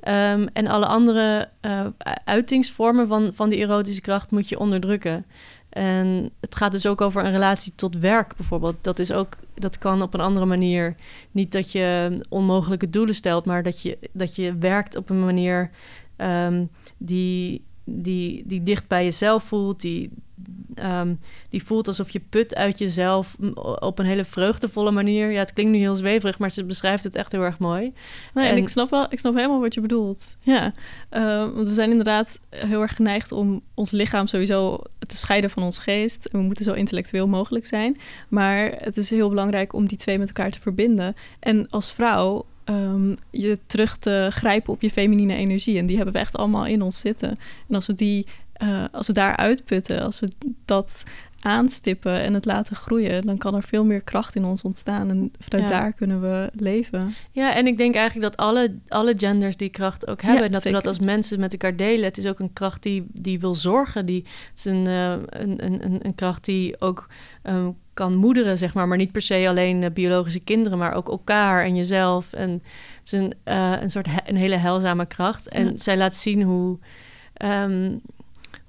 Ehm, 0.00 0.46
en 0.52 0.66
alle 0.66 0.86
andere 0.86 1.48
eh, 1.60 1.86
uitingsvormen 2.24 3.06
van, 3.06 3.30
van 3.34 3.48
die 3.48 3.58
erotische 3.58 4.00
kracht 4.00 4.30
moet 4.30 4.48
je 4.48 4.58
onderdrukken. 4.58 5.26
En 5.68 6.30
het 6.40 6.54
gaat 6.54 6.72
dus 6.72 6.86
ook 6.86 7.00
over 7.00 7.24
een 7.24 7.30
relatie 7.30 7.72
tot 7.74 7.98
werk 7.98 8.36
bijvoorbeeld. 8.36 8.76
Dat, 8.80 8.98
is 8.98 9.12
ook, 9.12 9.36
dat 9.54 9.78
kan 9.78 10.02
op 10.02 10.14
een 10.14 10.20
andere 10.20 10.46
manier. 10.46 10.94
Niet 11.30 11.52
dat 11.52 11.72
je 11.72 12.18
onmogelijke 12.28 12.90
doelen 12.90 13.14
stelt, 13.14 13.44
maar 13.44 13.62
dat 13.62 13.82
je, 13.82 13.98
dat 14.12 14.36
je 14.36 14.56
werkt 14.58 14.96
op 14.96 15.10
een 15.10 15.24
manier 15.24 15.70
ehm, 16.16 16.64
die, 16.98 17.64
die, 17.84 18.42
die 18.46 18.62
dicht 18.62 18.88
bij 18.88 19.04
jezelf 19.04 19.42
voelt. 19.42 19.80
Die, 19.80 20.10
ehm, 20.74 21.14
die 21.48 21.64
voelt 21.64 21.88
alsof 21.88 22.10
je 22.10 22.20
put 22.28 22.54
uit 22.54 22.78
jezelf 22.78 23.36
op 23.78 23.98
een 23.98 24.06
hele 24.06 24.24
vreugdevolle 24.24 24.90
manier. 24.90 25.30
Ja, 25.30 25.38
het 25.38 25.52
klinkt 25.52 25.72
nu 25.72 25.78
heel 25.78 25.94
zweverig, 25.94 26.38
maar 26.38 26.50
ze 26.50 26.64
beschrijft 26.64 27.04
het 27.04 27.14
echt 27.14 27.32
heel 27.32 27.42
erg 27.42 27.58
mooi. 27.58 27.92
Nee, 28.34 28.44
en 28.46 28.50
En- 28.50 28.56
ik 28.56 28.68
snap 28.68 28.90
wel, 28.90 29.06
ik 29.10 29.18
snap 29.18 29.34
helemaal 29.34 29.60
wat 29.60 29.74
je 29.74 29.80
bedoelt. 29.80 30.36
Ja, 30.40 30.72
Eh, 31.08 31.22
want 31.54 31.68
we 31.68 31.74
zijn 31.74 31.90
inderdaad 31.90 32.40
heel 32.50 32.82
erg 32.82 32.96
geneigd 32.96 33.32
om 33.32 33.60
ons 33.74 33.90
lichaam 33.90 34.26
sowieso 34.26 34.78
te 34.98 35.16
scheiden 35.16 35.50
van 35.50 35.62
ons 35.62 35.78
geest. 35.78 36.24
En 36.24 36.38
we 36.38 36.44
moeten 36.44 36.64
zo 36.64 36.72
intellectueel 36.72 37.26
mogelijk 37.28 37.66
zijn. 37.66 37.96
Maar 38.28 38.72
het 38.78 38.96
is 38.96 39.10
heel 39.10 39.28
belangrijk 39.28 39.72
om 39.72 39.86
die 39.86 39.98
twee 39.98 40.18
met 40.18 40.28
elkaar 40.28 40.50
te 40.50 40.60
verbinden. 40.60 41.14
En 41.40 41.68
als 41.70 41.92
vrouw 41.92 42.46
ehm, 42.64 43.14
je 43.30 43.58
terug 43.66 43.96
te 43.96 44.28
grijpen 44.30 44.72
op 44.72 44.82
je 44.82 44.90
feminine 44.90 45.34
energie. 45.34 45.78
En 45.78 45.86
die 45.86 45.96
hebben 45.96 46.14
we 46.14 46.20
echt 46.20 46.36
allemaal 46.36 46.66
in 46.66 46.82
ons 46.82 46.98
zitten. 47.00 47.28
En 47.68 47.74
als 47.74 47.86
we 47.86 47.94
die, 47.94 48.26
eh, 48.56 48.84
als 48.92 49.06
we 49.06 49.12
daar 49.12 49.36
uitputten, 49.36 50.02
als 50.02 50.20
we 50.20 50.28
dat 50.64 51.04
aanstippen 51.40 52.20
en 52.20 52.34
het 52.34 52.44
laten 52.44 52.76
groeien, 52.76 53.22
dan 53.26 53.38
kan 53.38 53.54
er 53.54 53.62
veel 53.62 53.84
meer 53.84 54.00
kracht 54.02 54.34
in 54.36 54.44
ons 54.44 54.62
ontstaan. 54.62 55.10
En 55.10 55.32
vanuit 55.38 55.68
Ja. 55.68 55.78
daar 55.78 55.92
kunnen 55.92 56.20
we 56.20 56.50
leven. 56.54 57.14
Ja, 57.30 57.54
en 57.54 57.66
ik 57.66 57.76
denk 57.76 57.94
eigenlijk 57.94 58.32
dat 58.32 58.46
alle, 58.46 58.74
alle 58.88 59.14
genders 59.16 59.56
die 59.56 59.68
kracht 59.68 60.06
ook 60.06 60.20
hebben. 60.22 60.40
Ja, 60.40 60.46
en 60.46 60.52
dat 60.52 60.62
we 60.62 60.70
dat 60.70 60.86
als 60.86 60.98
mensen 60.98 61.40
met 61.40 61.52
elkaar 61.52 61.76
delen. 61.76 62.04
Het 62.04 62.18
is 62.18 62.26
ook 62.26 62.38
een 62.38 62.52
kracht 62.52 62.82
die, 62.82 63.06
die 63.12 63.40
wil 63.40 63.54
zorgen. 63.54 64.06
Die, 64.06 64.24
het 64.50 64.58
is 64.58 64.64
een, 64.64 64.86
eh, 64.86 65.10
een, 65.26 65.64
een, 65.64 65.84
een, 65.84 65.98
een 66.02 66.14
kracht 66.14 66.44
die 66.44 66.80
ook 66.80 67.06
ehm, 67.42 67.70
kan 67.94 68.16
moederen, 68.16 68.58
zeg 68.58 68.74
maar. 68.74 68.88
Maar 68.88 68.98
niet 68.98 69.12
per 69.12 69.22
se 69.22 69.44
alleen 69.48 69.92
biologische 69.92 70.40
kinderen, 70.40 70.78
maar 70.78 70.94
ook 70.94 71.08
elkaar 71.08 71.64
en 71.64 71.76
jezelf. 71.76 72.32
En 72.32 72.50
het 72.50 72.62
is 73.04 73.12
een, 73.12 73.34
eh, 73.44 73.72
een 73.80 73.90
soort 73.90 74.06
he- 74.06 74.28
een 74.30 74.36
hele 74.36 74.56
heilzame 74.56 75.06
kracht. 75.06 75.48
En 75.48 75.64
Ja. 75.66 75.76
zij 75.76 75.96
laat 75.96 76.14
zien 76.14 76.42
hoe... 76.42 76.78
ehm, 77.34 77.96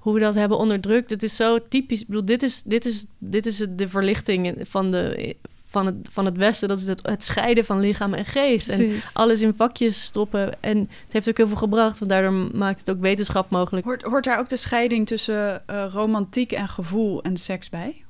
hoe 0.08 0.18
we 0.18 0.24
dat 0.24 0.34
hebben 0.34 0.58
onderdrukt. 0.58 1.10
Het 1.10 1.22
is 1.22 1.36
zo 1.36 1.58
typisch. 1.62 2.00
Ik 2.00 2.06
bedoel, 2.06 2.24
dit 2.24 2.42
is, 2.42 2.62
dit 2.62 2.84
is, 2.84 3.06
dit 3.18 3.46
is 3.46 3.66
de 3.70 3.88
verlichting 3.88 4.54
van 4.62 4.90
de, 4.90 5.36
van 5.66 5.86
het, 5.86 6.08
van 6.10 6.24
het 6.24 6.36
Westen. 6.36 6.68
Dat 6.68 6.78
is 6.78 6.86
het, 6.86 7.06
het 7.06 7.24
scheiden 7.24 7.64
van 7.64 7.80
lichaam 7.80 8.14
en 8.14 8.24
geest. 8.24 8.68
En 8.68 8.90
alles 9.12 9.40
in 9.40 9.54
vakjes 9.54 10.02
stoppen. 10.02 10.62
En 10.62 10.78
het 10.78 11.12
heeft 11.12 11.28
ook 11.28 11.36
heel 11.36 11.48
veel 11.48 11.56
gebracht, 11.56 11.98
want 11.98 12.10
daardoor 12.10 12.32
maakt 12.32 12.78
het 12.78 12.90
ook 12.90 13.00
wetenschap 13.00 13.50
mogelijk. 13.50 13.86
Hoort, 13.86 14.02
hoort 14.02 14.24
daar 14.24 14.38
ook 14.38 14.48
de 14.48 14.56
scheiding 14.56 15.06
tussen 15.06 15.66
eh, 15.66 15.84
romantiek 15.92 16.52
en 16.52 16.68
gevoel 16.68 17.22
en 17.22 17.36
seks 17.36 17.68
bij? 17.68 18.02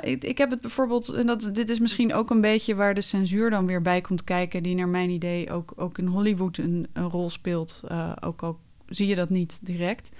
Ik, 0.00 0.24
ik 0.24 0.38
heb 0.38 0.50
het 0.50 0.60
bijvoorbeeld, 0.60 1.08
en 1.08 1.26
dat, 1.26 1.50
dit 1.52 1.70
is 1.70 1.78
misschien 1.78 2.14
ook 2.14 2.30
een 2.30 2.40
beetje 2.40 2.74
waar 2.74 2.94
de 2.94 3.00
censuur 3.00 3.50
dan 3.50 3.66
weer 3.66 3.82
bij 3.82 4.00
komt 4.00 4.24
kijken, 4.24 4.62
die 4.62 4.74
naar 4.74 4.88
mijn 4.88 5.10
idee 5.10 5.50
ook, 5.50 5.72
ook 5.76 5.98
in 5.98 6.06
Hollywood 6.06 6.58
een, 6.58 6.86
een 6.92 7.08
rol 7.08 7.30
speelt. 7.30 7.80
eh, 7.88 8.12
ook 8.20 8.42
al 8.42 8.58
zie 8.90 9.06
je 9.06 9.14
dat 9.14 9.30
niet 9.30 9.58
direct. 9.62 10.10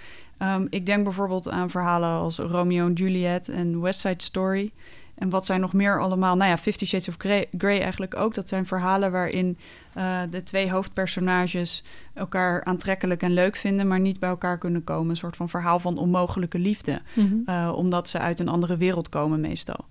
Ehm, 0.41 0.65
ik 0.69 0.85
denk 0.85 1.03
bijvoorbeeld 1.03 1.49
aan 1.49 1.69
verhalen 1.69 2.09
als 2.09 2.37
Romeo 2.37 2.85
en 2.85 2.93
Juliet 2.93 3.49
en 3.49 3.81
West 3.81 3.99
Side 3.99 4.23
Story. 4.23 4.71
En 5.15 5.29
wat 5.29 5.45
zijn 5.45 5.59
nog 5.61 5.73
meer 5.73 6.01
allemaal? 6.01 6.35
Nou 6.35 6.49
ja, 6.49 6.57
Fifty 6.57 6.85
Shades 6.85 7.07
of 7.07 7.15
Grey, 7.17 7.47
Grey 7.57 7.81
eigenlijk 7.81 8.17
ook. 8.17 8.33
Dat 8.33 8.47
zijn 8.47 8.65
verhalen 8.65 9.11
waarin 9.11 9.57
eh, 9.93 10.21
de 10.29 10.43
twee 10.43 10.71
hoofdpersonages 10.71 11.83
elkaar 12.13 12.63
aantrekkelijk 12.63 13.21
en 13.23 13.33
leuk 13.33 13.55
vinden, 13.55 13.87
maar 13.87 13.99
niet 13.99 14.19
bij 14.19 14.29
elkaar 14.29 14.57
kunnen 14.57 14.83
komen. 14.83 15.09
Een 15.09 15.15
soort 15.17 15.35
van 15.35 15.49
verhaal 15.49 15.79
van 15.79 15.97
onmogelijke 15.97 16.59
liefde, 16.59 17.01
Mhm. 17.15 17.35
eh, 17.45 17.71
omdat 17.75 18.09
ze 18.09 18.19
uit 18.19 18.39
een 18.39 18.47
andere 18.49 18.77
wereld 18.77 19.09
komen 19.09 19.39
meestal. 19.39 19.85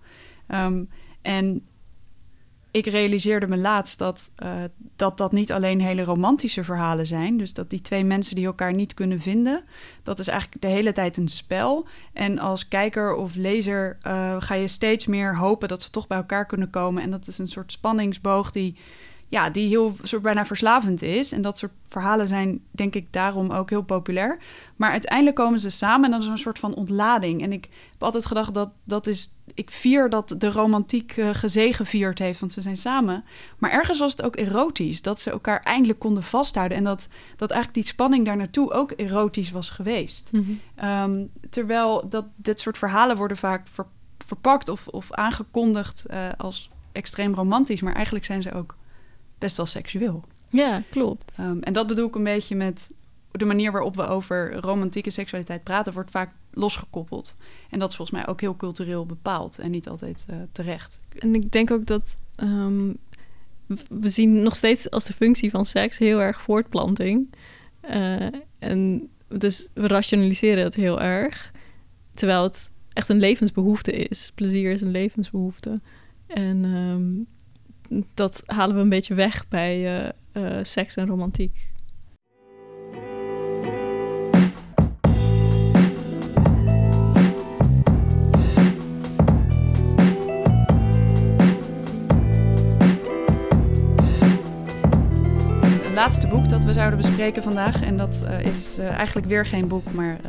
Ehm, 0.47 0.85
en 1.23 1.63
ik 2.71 2.87
realiseerde 2.87 3.47
me 3.47 3.57
laatst 3.57 3.99
dat, 3.99 4.31
eh, 4.37 4.51
dat 4.97 5.17
dat 5.17 5.33
niet 5.33 5.53
alleen 5.53 5.81
hele 5.81 6.05
romantische 6.05 6.65
verhalen 6.65 7.07
zijn. 7.07 7.37
Dus 7.37 7.55
dat 7.55 7.71
die 7.71 7.81
twee 7.81 8.05
mensen 8.05 8.35
die 8.35 8.47
elkaar 8.47 8.75
niet 8.75 8.95
kunnen 8.95 9.21
vinden, 9.21 9.65
dat 10.03 10.19
is 10.19 10.29
eigenlijk 10.29 10.63
de 10.63 10.69
hele 10.69 10.93
tijd 10.93 11.17
een 11.17 11.29
spel. 11.29 11.87
En 12.13 12.39
als 12.39 12.69
kijker 12.69 13.15
of 13.15 13.35
lezer 13.35 13.97
eh, 14.01 14.37
ga 14.39 14.55
je 14.55 14.69
steeds 14.69 15.07
meer 15.07 15.37
hopen 15.37 15.69
dat 15.69 15.83
ze 15.83 15.91
toch 15.91 16.07
bij 16.07 16.19
elkaar 16.19 16.47
kunnen 16.47 16.71
komen. 16.71 17.03
En 17.03 17.11
dat 17.11 17.27
is 17.27 17.39
een 17.39 17.49
soort 17.49 17.73
spanningsboog 17.73 18.51
die, 18.51 18.77
ja, 19.31 19.51
die 19.51 19.69
heel 19.69 19.97
soort 20.03 20.23
bijna 20.23 20.47
verslavend 20.47 21.03
is. 21.03 21.33
En 21.33 21.43
dat 21.43 21.59
soort 21.59 21.73
verhalen 21.89 22.29
zijn, 22.29 22.61
denk 22.71 22.95
ik, 22.95 23.13
daarom 23.13 23.51
ook 23.51 23.71
heel 23.71 23.83
populair. 23.83 24.39
Maar 24.77 24.91
uiteindelijk 24.91 25.37
komen 25.37 25.61
ze 25.61 25.71
samen 25.71 26.05
en 26.05 26.11
dat 26.11 26.21
is 26.21 26.27
een 26.27 26.39
soort 26.39 26.59
van 26.59 26.75
ontlading. 26.75 27.43
En 27.43 27.53
ik 27.53 27.69
heb 27.91 28.03
altijd 28.03 28.27
gedacht 28.27 28.55
dat 28.55 28.71
dat 28.85 29.07
is. 29.07 29.31
Ik 29.55 29.71
vier 29.71 30.09
dat 30.09 30.35
de 30.39 30.51
romantiek 30.51 31.17
eh, 31.17 31.31
gezegevierd 31.33 32.19
heeft, 32.19 32.41
want 32.41 32.53
ze 32.53 32.61
zijn 32.61 32.77
samen. 32.77 33.25
Maar 33.59 33.71
ergens 33.71 33.99
was 33.99 34.11
het 34.11 34.23
ook 34.23 34.37
erotisch. 34.37 35.03
Dat 35.03 35.21
ze 35.21 35.31
elkaar 35.31 35.61
eindelijk 35.61 35.99
konden 35.99 36.23
vasthouden. 36.23 36.77
En 36.77 36.85
dat, 36.85 37.09
dat 37.37 37.51
eigenlijk 37.51 37.83
die 37.85 37.93
spanning 37.93 38.25
daar 38.27 38.37
naartoe 38.37 38.73
ook 38.73 38.91
erotisch 38.97 39.51
was 39.51 39.71
geweest. 39.71 40.29
Mhm. 40.33 40.51
Ehm, 40.75 41.27
terwijl 41.51 42.09
dat, 42.09 42.27
dit 42.37 42.61
soort 42.61 42.79
verhalen 42.79 43.17
worden 43.17 43.37
vaak 43.37 43.67
ver- 43.69 43.87
verpakt 44.27 44.69
of, 44.69 44.87
of 44.87 45.13
aangekondigd 45.13 46.07
eh, 46.07 46.29
als 46.37 46.69
extreem 46.93 47.35
romantisch. 47.35 47.81
Maar 47.81 47.95
eigenlijk 47.95 48.25
zijn 48.25 48.43
ze 48.43 48.53
ook 48.53 48.79
best 49.41 49.57
wel 49.57 49.67
seksueel. 49.67 50.25
Ja, 50.51 50.83
klopt. 50.91 51.37
Ehm, 51.39 51.59
en 51.59 51.73
dat 51.73 51.87
bedoel 51.87 52.07
ik 52.07 52.15
een 52.15 52.25
beetje 52.25 52.55
met 52.55 52.91
de 53.31 53.45
manier 53.45 53.73
waarop 53.73 53.97
we 53.97 54.07
over 54.07 54.55
romantieke 54.55 55.11
seksualiteit 55.11 55.63
praten, 55.63 55.93
wordt 55.93 56.11
vaak 56.11 56.33
losgekoppeld. 56.51 57.37
En 57.71 57.79
dat 57.79 57.91
is 57.91 57.97
volgens 57.97 58.19
mij 58.19 58.27
ook 58.29 58.41
heel 58.41 58.57
cultureel 58.57 59.07
bepaald 59.07 59.59
en 59.59 59.71
niet 59.71 59.89
altijd 59.89 60.25
eh, 60.29 60.37
terecht. 60.53 61.01
En 61.19 61.35
ik 61.35 61.53
denk 61.53 61.71
ook 61.71 61.87
dat 61.87 62.19
ehm, 62.37 62.93
we 63.89 64.09
zien 64.09 64.43
nog 64.43 64.57
steeds 64.57 64.91
als 64.91 65.05
de 65.05 65.13
functie 65.13 65.51
van 65.51 65.65
seks 65.65 65.99
heel 65.99 66.21
erg 66.21 66.43
voortplanting. 66.43 67.35
Eh, 67.81 68.27
en 68.59 69.09
dus 69.29 69.69
we 69.75 69.87
rationaliseren 69.87 70.65
het 70.65 70.75
heel 70.75 71.01
erg. 71.01 71.53
Terwijl 72.15 72.43
het 72.43 72.73
echt 72.93 73.09
een 73.09 73.21
levensbehoefte 73.21 73.93
is. 73.93 74.33
Plezier 74.35 74.73
is 74.73 74.81
een 74.81 74.91
levensbehoefte. 74.91 75.81
En 76.27 76.65
ehm, 76.65 77.39
dat 78.15 78.43
halen 78.47 78.77
we 78.77 78.83
een 78.83 78.89
beetje 78.89 79.15
weg 79.15 79.49
bij 79.49 79.87
eh, 79.87 80.09
eh, 80.33 80.65
seks 80.65 80.97
en 80.97 81.07
romantiek. 81.07 81.69
Het 95.83 96.09
laatste 96.09 96.27
boek 96.27 96.49
dat 96.49 96.65
we 96.65 96.73
zouden 96.73 96.99
bespreken 96.99 97.43
vandaag, 97.43 97.83
en 97.83 97.97
dat 97.97 98.23
eh, 98.23 98.47
is 98.47 98.79
eigenlijk 98.79 99.27
weer 99.27 99.47
geen 99.47 99.69
boek, 99.69 99.93
maar 99.93 100.21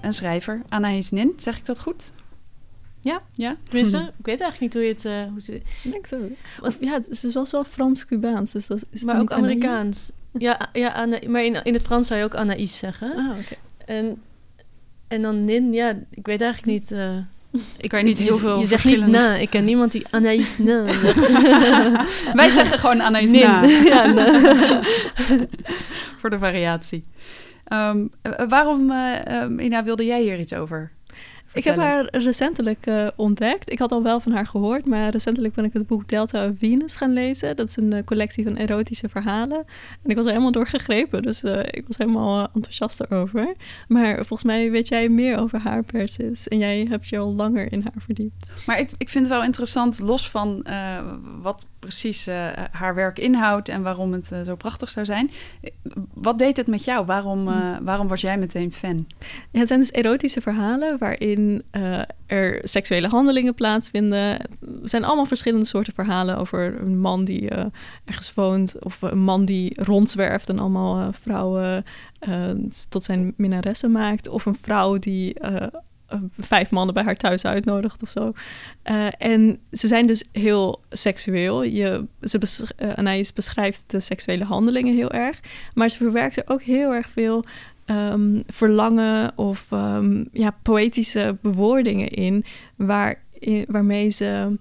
een 0.00 0.12
schrijver, 0.12 0.62
Anaïs 0.68 1.10
Nin. 1.10 1.32
Zeg 1.36 1.58
ik 1.58 1.66
dat 1.66 1.80
goed? 1.80 2.12
Ja. 3.00 3.22
Ja? 3.34 3.56
Tenminste, 3.62 3.98
ik 4.18 4.26
weet 4.26 4.40
eigenlijk 4.40 4.60
niet 4.60 4.72
hoe 4.72 4.82
je 4.82 4.88
het... 4.88 5.04
eh, 5.04 5.32
hoe 5.32 5.40
ze, 5.42 5.54
Ik 5.82 5.92
denk 5.92 6.06
zo. 6.06 6.16
Of, 6.62 6.76
ja, 6.80 6.92
het 6.92 7.08
is 7.08 7.32
was 7.34 7.50
wel 7.50 7.64
Frans-Cubaans. 7.64 8.52
Dus 8.52 8.66
dat 8.66 8.82
is 8.90 9.04
maar 9.04 9.20
ook? 9.20 9.32
Amerikaans. 9.32 10.10
Ja, 10.38 10.68
ja 10.72 11.06
maar 11.26 11.44
in, 11.44 11.64
in 11.64 11.72
het 11.74 11.82
Frans 11.82 12.06
zou 12.06 12.18
je 12.18 12.24
ook 12.24 12.34
Anaïs 12.34 12.78
zeggen. 12.78 13.16
Ah, 13.16 13.30
oké. 13.30 13.54
En, 13.86 14.22
en 15.08 15.22
dan 15.22 15.44
Nin, 15.44 15.72
ja, 15.72 15.98
ik 16.10 16.26
weet 16.26 16.40
eigenlijk 16.40 16.72
niet... 16.72 16.92
eh, 16.92 17.16
Ik 17.78 17.90
weet 17.90 18.04
niet 18.04 18.18
heel 18.18 18.36
veel 18.36 18.60
Je 18.60 18.66
zegt 18.66 18.84
niet 18.84 19.06
na. 19.06 19.34
Ik 19.34 19.50
ken 19.50 19.64
niemand 19.64 19.92
die 19.92 20.06
Anaïs 20.10 20.58
na. 20.58 20.84
Wij 22.34 22.50
zeggen 22.50 22.78
gewoon 22.78 23.02
Anaïs 23.02 23.30
Nin. 23.30 23.40
Na. 23.40 23.62
Ja, 23.62 24.06
na. 24.06 24.40
voor 26.18 26.30
de 26.30 26.38
variatie. 26.38 27.04
Ehm, 27.64 28.06
eh, 28.22 28.48
waarom, 28.48 28.90
eh, 28.90 29.42
eh, 29.42 29.64
Ina, 29.64 29.84
wilde 29.84 30.04
jij 30.06 30.22
hier 30.22 30.38
iets 30.38 30.54
over? 30.54 30.90
Ik 31.52 31.64
heb 31.64 31.76
haar 31.76 32.08
recentelijk 32.10 32.86
eh, 32.86 33.06
ontdekt. 33.16 33.72
Ik 33.72 33.78
had 33.78 33.92
al 33.92 34.02
wel 34.02 34.20
van 34.20 34.32
haar 34.32 34.46
gehoord, 34.46 34.86
maar 34.86 35.10
recentelijk 35.10 35.54
ben 35.54 35.64
ik 35.64 35.72
het 35.72 35.86
boek 35.86 36.08
Delta 36.08 36.48
of 36.48 36.52
Venus 36.58 36.96
gaan 36.96 37.12
lezen. 37.12 37.56
Dat 37.56 37.68
is 37.68 37.76
een 37.76 37.92
eh, 37.92 38.04
collectie 38.04 38.44
van 38.44 38.56
erotische 38.56 39.08
verhalen. 39.08 39.58
En 40.02 40.10
ik 40.10 40.16
was 40.16 40.24
er 40.24 40.30
helemaal 40.30 40.52
door 40.52 40.66
gegrepen, 40.66 41.22
dus 41.22 41.42
eh, 41.42 41.58
ik 41.70 41.84
was 41.86 41.96
helemaal 41.96 42.48
enthousiast 42.54 43.00
erover. 43.00 43.54
Maar 43.88 44.14
volgens 44.14 44.44
mij 44.44 44.70
weet 44.70 44.88
jij 44.88 45.08
meer 45.08 45.38
over 45.38 45.58
haar, 45.58 45.82
Persis. 45.82 46.48
En 46.48 46.58
jij 46.58 46.86
hebt 46.88 47.08
je 47.08 47.18
al 47.18 47.34
langer 47.34 47.72
in 47.72 47.80
haar 47.82 48.02
verdiept. 48.02 48.52
Maar 48.66 48.78
ik, 48.78 48.90
ik 48.98 49.08
vind 49.08 49.24
het 49.24 49.34
wel 49.34 49.44
interessant, 49.44 49.98
los 49.98 50.30
van 50.30 50.66
wat 51.42 51.66
precies 51.80 52.26
eh, 52.26 52.48
haar 52.70 52.94
werk 52.94 53.18
inhoudt 53.18 53.68
en 53.68 53.82
waarom 53.82 54.12
het 54.12 54.32
eh, 54.32 54.40
zo 54.40 54.56
prachtig 54.56 54.90
zou 54.90 55.06
zijn. 55.06 55.30
Wat 56.14 56.38
deed 56.38 56.56
het 56.56 56.66
met 56.66 56.84
jou? 56.84 57.06
Waarom, 57.06 57.48
eh, 57.48 57.76
waarom 57.82 58.08
was 58.08 58.20
jij 58.20 58.38
meteen 58.38 58.72
fan? 58.72 59.06
Ja, 59.50 59.58
het 59.58 59.68
zijn 59.68 59.80
dus 59.80 59.90
erotische 59.90 60.40
verhalen 60.40 60.98
waarin 60.98 61.62
er 62.26 62.60
seksuele 62.62 63.08
handelingen 63.08 63.54
plaatsvinden. 63.54 64.20
Het 64.20 64.60
zijn 64.82 65.04
allemaal 65.04 65.26
verschillende 65.26 65.66
soorten 65.66 65.92
verhalen 65.92 66.36
over 66.36 66.80
een 66.80 66.98
man 66.98 67.24
die 67.24 67.48
ergens 68.04 68.34
woont 68.34 68.84
of 68.84 69.02
een 69.02 69.18
man 69.18 69.44
die 69.44 69.82
rondzwerft 69.82 70.48
en 70.48 70.58
allemaal 70.58 71.12
vrouwen 71.12 71.84
tot 72.88 73.04
zijn 73.04 73.34
minnaressen 73.36 73.92
maakt. 73.92 74.28
Of 74.28 74.46
een 74.46 74.58
vrouw 74.60 74.98
die 74.98 75.36
vijf 76.30 76.70
mannen 76.70 76.94
bij 76.94 77.04
haar 77.04 77.16
thuis 77.16 77.44
uitnodigt 77.44 78.02
of 78.02 78.10
zo. 78.10 78.32
Eh, 78.82 79.06
en 79.18 79.58
ze 79.72 79.86
zijn 79.86 80.06
dus 80.06 80.24
heel 80.32 80.80
seksueel. 80.90 81.62
Je, 81.62 82.04
ze 82.22 82.72
eh, 82.76 83.34
beschrijft 83.34 83.84
de 83.86 84.00
seksuele 84.00 84.44
handelingen 84.44 84.94
heel 84.94 85.10
erg. 85.10 85.40
Maar 85.74 85.88
ze 85.88 85.96
verwerkt 85.96 86.36
er 86.36 86.44
ook 86.46 86.62
heel 86.62 86.94
erg 86.94 87.08
veel 87.08 87.44
ehm, 87.84 88.40
verlangen 88.46 89.32
of 89.38 89.72
ehm, 89.72 90.24
ja, 90.32 90.56
poëtische 90.62 91.36
bewoordingen 91.42 92.08
in, 92.08 92.44
waar, 92.76 93.22
waarmee 93.66 94.10
ze 94.10 94.58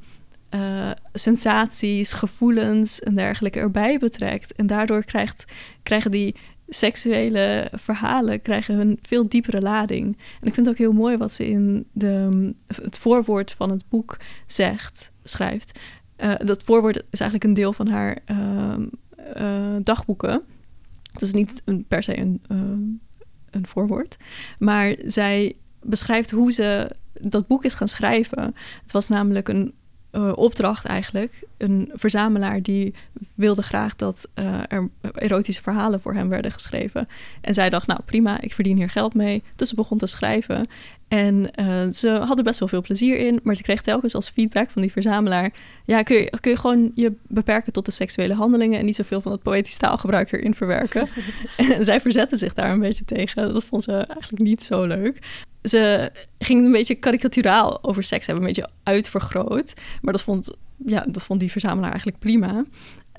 eh, 0.49 0.91
sensaties, 1.13 2.13
gevoelens 2.13 2.99
en 2.99 3.15
dergelijke 3.15 3.59
erbij 3.59 3.97
betrekt. 3.97 4.53
En 4.55 4.67
daardoor 4.67 5.03
krijgt, 5.03 5.45
krijgen 5.83 6.11
die 6.11 6.35
seksuele 6.69 7.71
verhalen 7.71 8.41
krijgen 8.41 8.79
een 8.79 8.99
veel 9.01 9.29
diepere 9.29 9.61
lading. 9.61 10.17
En 10.39 10.47
ik 10.47 10.53
vind 10.53 10.65
het 10.65 10.69
ook 10.69 10.77
heel 10.77 10.91
mooi 10.91 11.17
wat 11.17 11.33
ze 11.33 11.47
in 11.47 11.87
de, 11.91 12.53
het 12.81 12.99
voorwoord 12.99 13.51
van 13.51 13.69
het 13.69 13.83
boek 13.89 14.17
zegt, 14.45 15.11
schrijft. 15.23 15.79
Eh, 16.15 16.33
dat 16.37 16.63
voorwoord 16.63 17.03
is 17.09 17.19
eigenlijk 17.19 17.43
een 17.43 17.53
deel 17.53 17.73
van 17.73 17.87
haar 17.87 18.17
ehm, 18.25 18.87
eh, 19.33 19.75
dagboeken. 19.81 20.41
Het 21.11 21.21
is 21.21 21.33
niet 21.33 21.61
een, 21.65 21.85
per 21.87 22.03
se 22.03 22.17
een, 22.17 22.41
ehm, 22.47 22.83
een 23.49 23.67
voorwoord. 23.67 24.17
Maar 24.57 24.95
zij 25.05 25.55
beschrijft 25.81 26.31
hoe 26.31 26.51
ze 26.51 26.95
dat 27.21 27.47
boek 27.47 27.65
is 27.65 27.73
gaan 27.73 27.87
schrijven. 27.87 28.55
Het 28.81 28.91
was 28.91 29.07
namelijk 29.07 29.47
een 29.47 29.73
eh, 30.11 30.31
opdracht 30.35 30.85
eigenlijk. 30.85 31.43
Een 31.57 31.91
verzamelaar 31.93 32.61
die 32.61 32.93
wilde 33.35 33.61
graag 33.61 33.95
dat 33.95 34.27
eh, 34.33 34.61
er 34.67 34.89
erotische 35.13 35.61
verhalen 35.61 36.01
voor 36.01 36.13
hem 36.13 36.29
werden 36.29 36.51
geschreven. 36.51 37.07
En 37.41 37.53
zij 37.53 37.69
dacht, 37.69 37.87
nou 37.87 37.99
prima, 38.05 38.41
ik 38.41 38.53
verdien 38.53 38.77
hier 38.77 38.89
geld 38.89 39.13
mee. 39.13 39.43
Dus 39.55 39.69
ze 39.69 39.75
begon 39.75 39.97
te 39.97 40.07
schrijven. 40.07 40.67
En 41.07 41.55
eh, 41.55 41.89
ze 41.91 42.09
hadden 42.09 42.43
best 42.43 42.59
wel 42.59 42.67
veel 42.67 42.81
plezier 42.81 43.17
in, 43.17 43.39
maar 43.43 43.55
ze 43.55 43.63
kreeg 43.63 43.81
telkens 43.81 44.15
als 44.15 44.29
feedback 44.29 44.69
van 44.69 44.81
die 44.81 44.91
verzamelaar: 44.91 45.53
ja, 45.85 46.03
kun 46.03 46.17
je, 46.17 46.29
kun 46.39 46.51
je 46.51 46.57
gewoon 46.57 46.91
je 46.95 47.13
beperken 47.27 47.73
tot 47.73 47.85
de 47.85 47.91
seksuele 47.91 48.33
handelingen 48.33 48.79
en 48.79 48.85
niet 48.85 48.95
zoveel 48.95 49.21
van 49.21 49.31
het 49.31 49.41
poëtisch 49.41 49.77
taalgebruik 49.77 50.31
erin 50.31 50.55
verwerken? 50.55 51.09
en 51.57 51.85
zij 51.85 52.01
verzette 52.01 52.37
zich 52.37 52.53
daar 52.53 52.71
een 52.71 52.79
beetje 52.79 53.05
tegen. 53.05 53.53
Dat 53.53 53.65
vond 53.65 53.83
ze 53.83 53.93
eigenlijk 53.93 54.43
niet 54.43 54.63
zo 54.63 54.83
leuk. 54.83 55.19
Ze 55.63 56.11
ging 56.39 56.65
een 56.65 56.71
beetje 56.71 56.95
karikaturaal 56.95 57.83
over 57.83 58.03
seks 58.03 58.25
hebben, 58.25 58.45
een 58.45 58.51
beetje 58.53 58.69
uitvergroot. 58.83 59.73
Maar 60.01 60.13
dat 60.13 60.21
vond 60.21 60.49
ja, 60.85 61.05
dat 61.09 61.23
vond 61.23 61.39
die 61.39 61.51
verzamelaar 61.51 61.89
eigenlijk 61.89 62.19
prima. 62.19 62.65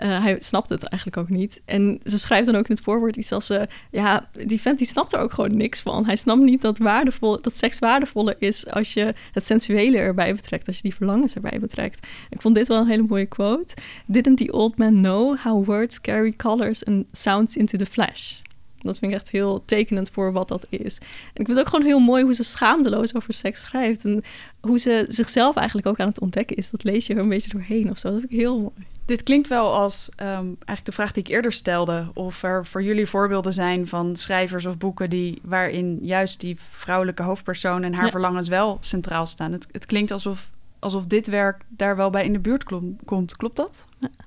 Uh, 0.02 0.22
hij 0.22 0.36
snapt 0.38 0.70
het 0.70 0.82
eigenlijk 0.84 1.22
ook 1.22 1.28
niet. 1.28 1.60
En 1.64 2.00
ze 2.04 2.18
schrijft 2.18 2.46
dan 2.46 2.56
ook 2.56 2.68
in 2.68 2.74
het 2.74 2.84
voorwoord 2.84 3.16
iets 3.16 3.32
als... 3.32 3.50
Uh, 3.50 3.62
ja, 3.90 4.28
die 4.46 4.60
vent 4.60 4.78
die 4.78 4.86
snapt 4.86 5.12
er 5.12 5.20
ook 5.20 5.32
gewoon 5.32 5.56
niks 5.56 5.80
van. 5.80 6.06
Hij 6.06 6.16
snapt 6.16 6.40
niet 6.40 6.62
dat, 6.62 6.78
waardevol, 6.78 7.40
dat 7.40 7.56
seks 7.56 7.78
waardevoller 7.78 8.36
is... 8.38 8.66
als 8.66 8.92
je 8.92 9.14
het 9.32 9.44
sensuele 9.44 9.98
erbij 9.98 10.34
betrekt. 10.34 10.66
Als 10.66 10.76
je 10.76 10.82
die 10.82 10.94
verlangens 10.94 11.34
erbij 11.34 11.58
betrekt. 11.60 12.06
Ik 12.30 12.40
vond 12.40 12.54
dit 12.54 12.68
wel 12.68 12.80
een 12.80 12.88
hele 12.88 13.06
mooie 13.08 13.26
quote. 13.26 13.74
Didn't 14.04 14.36
the 14.36 14.52
old 14.52 14.76
man 14.76 14.94
know 14.94 15.38
how 15.38 15.66
words 15.66 16.00
carry 16.00 16.32
colors 16.32 16.84
and 16.84 17.04
sounds 17.12 17.56
into 17.56 17.78
the 17.78 17.86
flesh? 17.86 18.40
Dat 18.80 18.98
vind 18.98 19.12
ik 19.12 19.18
echt 19.18 19.30
heel 19.30 19.62
tekenend 19.64 20.10
voor 20.10 20.32
wat 20.32 20.48
dat 20.48 20.66
is. 20.68 20.98
En 20.98 21.40
ik 21.40 21.46
vind 21.46 21.48
het 21.48 21.58
ook 21.58 21.68
gewoon 21.68 21.86
heel 21.86 21.98
mooi 21.98 22.22
hoe 22.22 22.34
ze 22.34 22.44
schaamdeloos 22.44 23.14
over 23.14 23.34
seks 23.34 23.60
schrijft. 23.60 24.04
En 24.04 24.22
hoe 24.60 24.78
ze 24.78 25.04
zichzelf 25.08 25.56
eigenlijk 25.56 25.86
ook 25.86 26.00
aan 26.00 26.08
het 26.08 26.20
ontdekken 26.20 26.56
is. 26.56 26.70
Dat 26.70 26.84
lees 26.84 27.06
je 27.06 27.14
er 27.14 27.20
een 27.20 27.28
beetje 27.28 27.50
doorheen 27.50 27.90
of 27.90 27.98
zo. 27.98 28.10
Dat 28.10 28.18
vind 28.18 28.32
ik 28.32 28.38
heel 28.38 28.58
mooi. 28.58 28.86
Dit 29.04 29.22
klinkt 29.22 29.48
wel 29.48 29.74
als 29.74 30.08
um, 30.16 30.26
eigenlijk 30.26 30.84
de 30.84 30.92
vraag 30.92 31.12
die 31.12 31.22
ik 31.22 31.28
eerder 31.28 31.52
stelde. 31.52 32.10
Of 32.14 32.42
er 32.42 32.66
voor 32.66 32.82
jullie 32.82 33.06
voorbeelden 33.06 33.52
zijn 33.52 33.86
van 33.86 34.16
schrijvers 34.16 34.66
of 34.66 34.78
boeken 34.78 35.10
die, 35.10 35.38
waarin 35.42 35.98
juist 36.02 36.40
die 36.40 36.56
vrouwelijke 36.70 37.22
hoofdpersoon 37.22 37.82
en 37.82 37.94
haar 37.94 38.10
verlangens 38.10 38.48
wel 38.48 38.76
centraal 38.80 39.26
staan. 39.26 39.52
Het, 39.52 39.66
het 39.72 39.86
klinkt 39.86 40.10
alsof, 40.10 40.50
alsof 40.78 41.06
dit 41.06 41.26
werk 41.26 41.62
daar 41.68 41.96
wel 41.96 42.10
bij 42.10 42.24
in 42.24 42.32
de 42.32 42.38
buurt 42.38 42.64
komt. 43.04 43.36
Klopt 43.36 43.56
dat? 43.56 43.86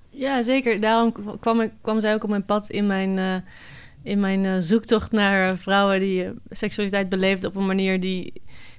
Ja, 0.09 0.41
zeker. 0.41 0.79
Daarom 0.79 1.39
kwam, 1.39 1.61
ik, 1.61 1.71
kwam 1.81 1.99
zij 1.99 2.13
ook 2.13 2.23
op 2.23 2.29
mijn 2.29 2.45
pad 2.45 2.69
in 2.69 2.87
mijn. 2.87 3.17
Uh, 3.17 3.35
in 4.03 4.19
mijn 4.19 4.45
uh, 4.45 4.55
zoektocht 4.59 5.11
naar 5.11 5.57
vrouwen 5.57 5.99
die 5.99 6.23
uh, 6.23 6.29
seksualiteit 6.49 7.09
beleefden 7.09 7.49
op 7.49 7.55
een 7.55 7.65
manier 7.65 7.99
die, 7.99 8.33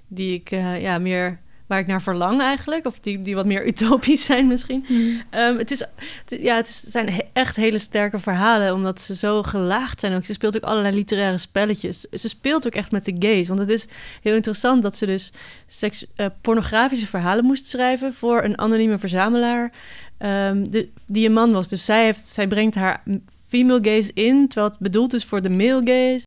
die 0.08 0.34
ik 0.34 0.50
ja, 0.80 0.98
meer 0.98 1.38
waar 1.66 1.78
ik 1.78 1.86
naar 1.86 2.02
verlang 2.02 2.40
eigenlijk. 2.40 2.86
Of 2.86 3.00
die, 3.00 3.20
die 3.20 3.34
wat 3.34 3.46
meer 3.46 3.66
utopisch 3.72 4.24
zijn 4.24 4.46
misschien. 4.46 4.84
Mm. 4.88 5.22
Um, 5.30 5.58
het, 5.58 5.70
is, 5.70 5.82
ja, 6.26 6.56
het 6.56 6.68
zijn 6.68 7.22
echt 7.32 7.56
hele 7.56 7.78
sterke 7.78 8.18
verhalen, 8.18 8.74
omdat 8.74 9.00
ze 9.00 9.14
zo 9.14 9.42
gelaagd 9.42 10.00
zijn 10.00 10.14
ook. 10.14 10.24
Ze 10.24 10.32
speelt 10.32 10.56
ook 10.56 10.62
allerlei 10.62 10.94
literaire 10.94 11.38
spelletjes. 11.38 12.00
Ze 12.00 12.28
speelt 12.28 12.66
ook 12.66 12.74
echt 12.74 12.90
met 12.90 13.04
de 13.04 13.16
gays. 13.18 13.48
Want 13.48 13.60
het 13.60 13.68
is 13.68 13.86
heel 14.22 14.34
interessant 14.34 14.82
dat 14.82 14.96
ze 14.96 15.06
dus 15.06 15.32
seks, 15.66 16.06
uh, 16.16 16.26
pornografische 16.40 17.06
verhalen 17.06 17.44
moest 17.44 17.66
schrijven 17.66 18.14
voor 18.14 18.42
een 18.42 18.58
anonieme 18.58 18.98
verzamelaar. 18.98 19.72
Um, 20.18 20.70
de, 20.70 20.88
die 21.06 21.26
een 21.26 21.32
man 21.32 21.52
was. 21.52 21.68
Dus 21.68 21.84
zij, 21.84 22.04
heeft, 22.04 22.26
zij 22.26 22.46
brengt 22.46 22.74
haar 22.74 23.02
female 23.44 23.78
gaze 23.82 24.10
in, 24.14 24.48
terwijl 24.48 24.70
het 24.70 24.80
bedoeld 24.80 25.14
is 25.14 25.24
voor 25.24 25.42
de 25.42 25.50
male 25.50 25.80
gaze. 25.84 26.24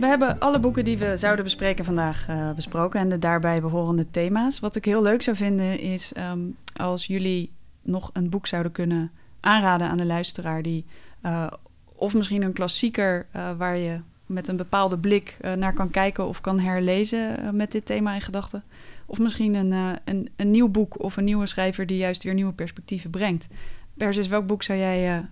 We 0.00 0.10
hebben 0.10 0.38
alle 0.38 0.58
boeken 0.58 0.84
die 0.84 0.98
we 0.98 1.16
zouden 1.16 1.44
bespreken 1.44 1.84
vandaag 1.84 2.28
uh, 2.28 2.50
besproken 2.50 3.00
en 3.00 3.08
de 3.08 3.18
daarbij 3.18 3.60
behorende 3.60 4.10
thema's. 4.10 4.60
Wat 4.60 4.76
ik 4.76 4.84
heel 4.84 5.02
leuk 5.02 5.22
zou 5.22 5.36
vinden 5.36 5.80
is 5.80 6.12
um, 6.18 6.56
als 6.76 7.06
jullie 7.06 7.52
nog 7.82 8.10
een 8.12 8.30
boek 8.30 8.46
zouden 8.46 8.72
kunnen 8.72 9.10
aanraden 9.44 9.88
aan 9.88 9.96
de 9.96 10.04
luisteraar 10.04 10.62
die 10.62 10.84
uh, 11.22 11.46
of 11.94 12.14
misschien 12.14 12.42
een 12.42 12.52
klassieker 12.52 13.26
uh, 13.36 13.50
waar 13.56 13.76
je 13.76 14.00
met 14.26 14.48
een 14.48 14.56
bepaalde 14.56 14.98
blik 14.98 15.36
naar 15.56 15.72
kan 15.72 15.90
kijken 15.90 16.28
of 16.28 16.40
kan 16.40 16.58
herlezen 16.58 17.56
met 17.56 17.72
dit 17.72 17.86
thema 17.86 18.14
in 18.14 18.20
gedachten. 18.20 18.64
Of 19.06 19.18
misschien 19.18 19.54
een, 19.54 19.98
een, 20.04 20.28
een, 20.36 20.50
nieuw 20.50 20.68
boek 20.68 21.02
of 21.02 21.16
een 21.16 21.24
nieuwe 21.24 21.46
schrijver 21.46 21.86
die 21.86 21.96
juist 21.96 22.22
weer 22.22 22.34
nieuwe 22.34 22.52
perspectieven 22.52 23.10
brengt. 23.10 23.46
Persis, 23.94 24.28
welk 24.28 24.46
boek 24.46 24.62
zou 24.62 24.78
jij 24.78 25.28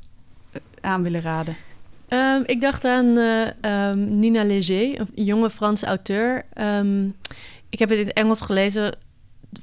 aan 0.80 1.02
willen 1.02 1.20
raden? 1.20 1.56
Um, 2.08 2.42
ik 2.46 2.60
dacht 2.60 2.84
aan 2.84 3.06
um, 3.06 4.18
Nina 4.18 4.44
Léger, 4.44 5.00
een 5.00 5.24
jonge 5.24 5.50
Franse 5.50 5.86
auteur. 5.86 6.44
Um, 6.60 7.14
ik 7.68 7.78
heb 7.78 7.88
het 7.88 7.98
in 7.98 8.06
het 8.06 8.14
Engels 8.14 8.40
gelezen. 8.40 8.94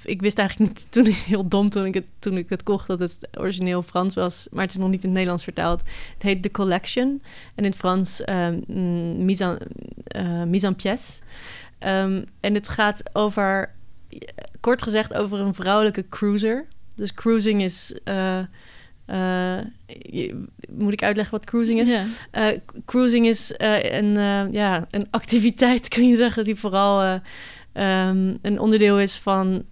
Ik 0.03 0.21
wist 0.21 0.37
eigenlijk 0.37 0.69
niet, 0.69 0.87
toen 0.91 1.05
heel 1.05 1.47
dom 1.47 1.69
toen 1.69 1.85
ik, 1.85 1.93
het, 1.93 2.05
toen 2.19 2.37
ik 2.37 2.49
het 2.49 2.63
kocht, 2.63 2.87
dat 2.87 2.99
het 2.99 3.27
origineel 3.37 3.81
Frans 3.81 4.15
was. 4.15 4.47
Maar 4.51 4.63
het 4.63 4.71
is 4.71 4.77
nog 4.77 4.89
niet 4.89 4.99
in 4.99 5.05
het 5.05 5.13
Nederlands 5.13 5.43
vertaald. 5.43 5.81
Het 6.13 6.23
heet 6.23 6.41
The 6.41 6.51
Collection. 6.51 7.21
En 7.55 7.63
in 7.63 7.69
het 7.69 7.75
Frans 7.75 8.21
Mise, 8.25 9.43
en, 9.43 9.59
uh, 10.21 10.43
mise 10.43 10.65
en 10.65 10.75
Pièce. 10.75 11.21
en 12.39 12.53
het 12.53 12.69
gaat 12.69 13.03
over, 13.13 13.71
kort 14.59 14.81
gezegd, 14.81 15.13
over 15.13 15.39
een 15.39 15.53
vrouwelijke 15.53 16.05
cruiser. 16.09 16.65
Dus 16.95 17.13
cruising 17.13 17.61
is... 17.61 17.99
Uh, 18.05 18.39
uh, 19.07 19.59
moet 20.69 20.93
ik 20.93 21.03
uitleggen 21.03 21.37
wat 21.37 21.45
cruising 21.45 21.79
is? 21.79 21.89
Cruising 22.85 23.27
is 23.27 23.53
een, 23.57 24.13
ja, 24.51 24.85
een 24.89 25.07
activiteit, 25.09 25.87
kun 25.93 26.07
je 26.07 26.15
zeggen, 26.15 26.43
die 26.43 26.55
vooral 26.55 27.21
um, 27.73 28.35
een 28.41 28.59
onderdeel 28.59 28.99
is 28.99 29.17
van 29.17 29.65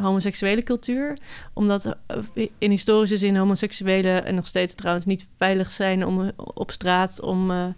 homoseksuele 0.00 0.62
cultuur. 0.62 1.18
Omdat 1.52 1.96
in 2.58 2.70
historische 2.70 3.16
zin 3.16 3.36
homoseksuelen 3.36 4.24
en 4.24 4.34
nog 4.34 4.46
steeds 4.46 4.74
trouwens 4.74 5.04
niet 5.04 5.26
veilig 5.36 5.72
zijn 5.72 6.06
om 6.06 6.30
op 6.36 6.70
straat 6.70 7.20
om, 7.20 7.74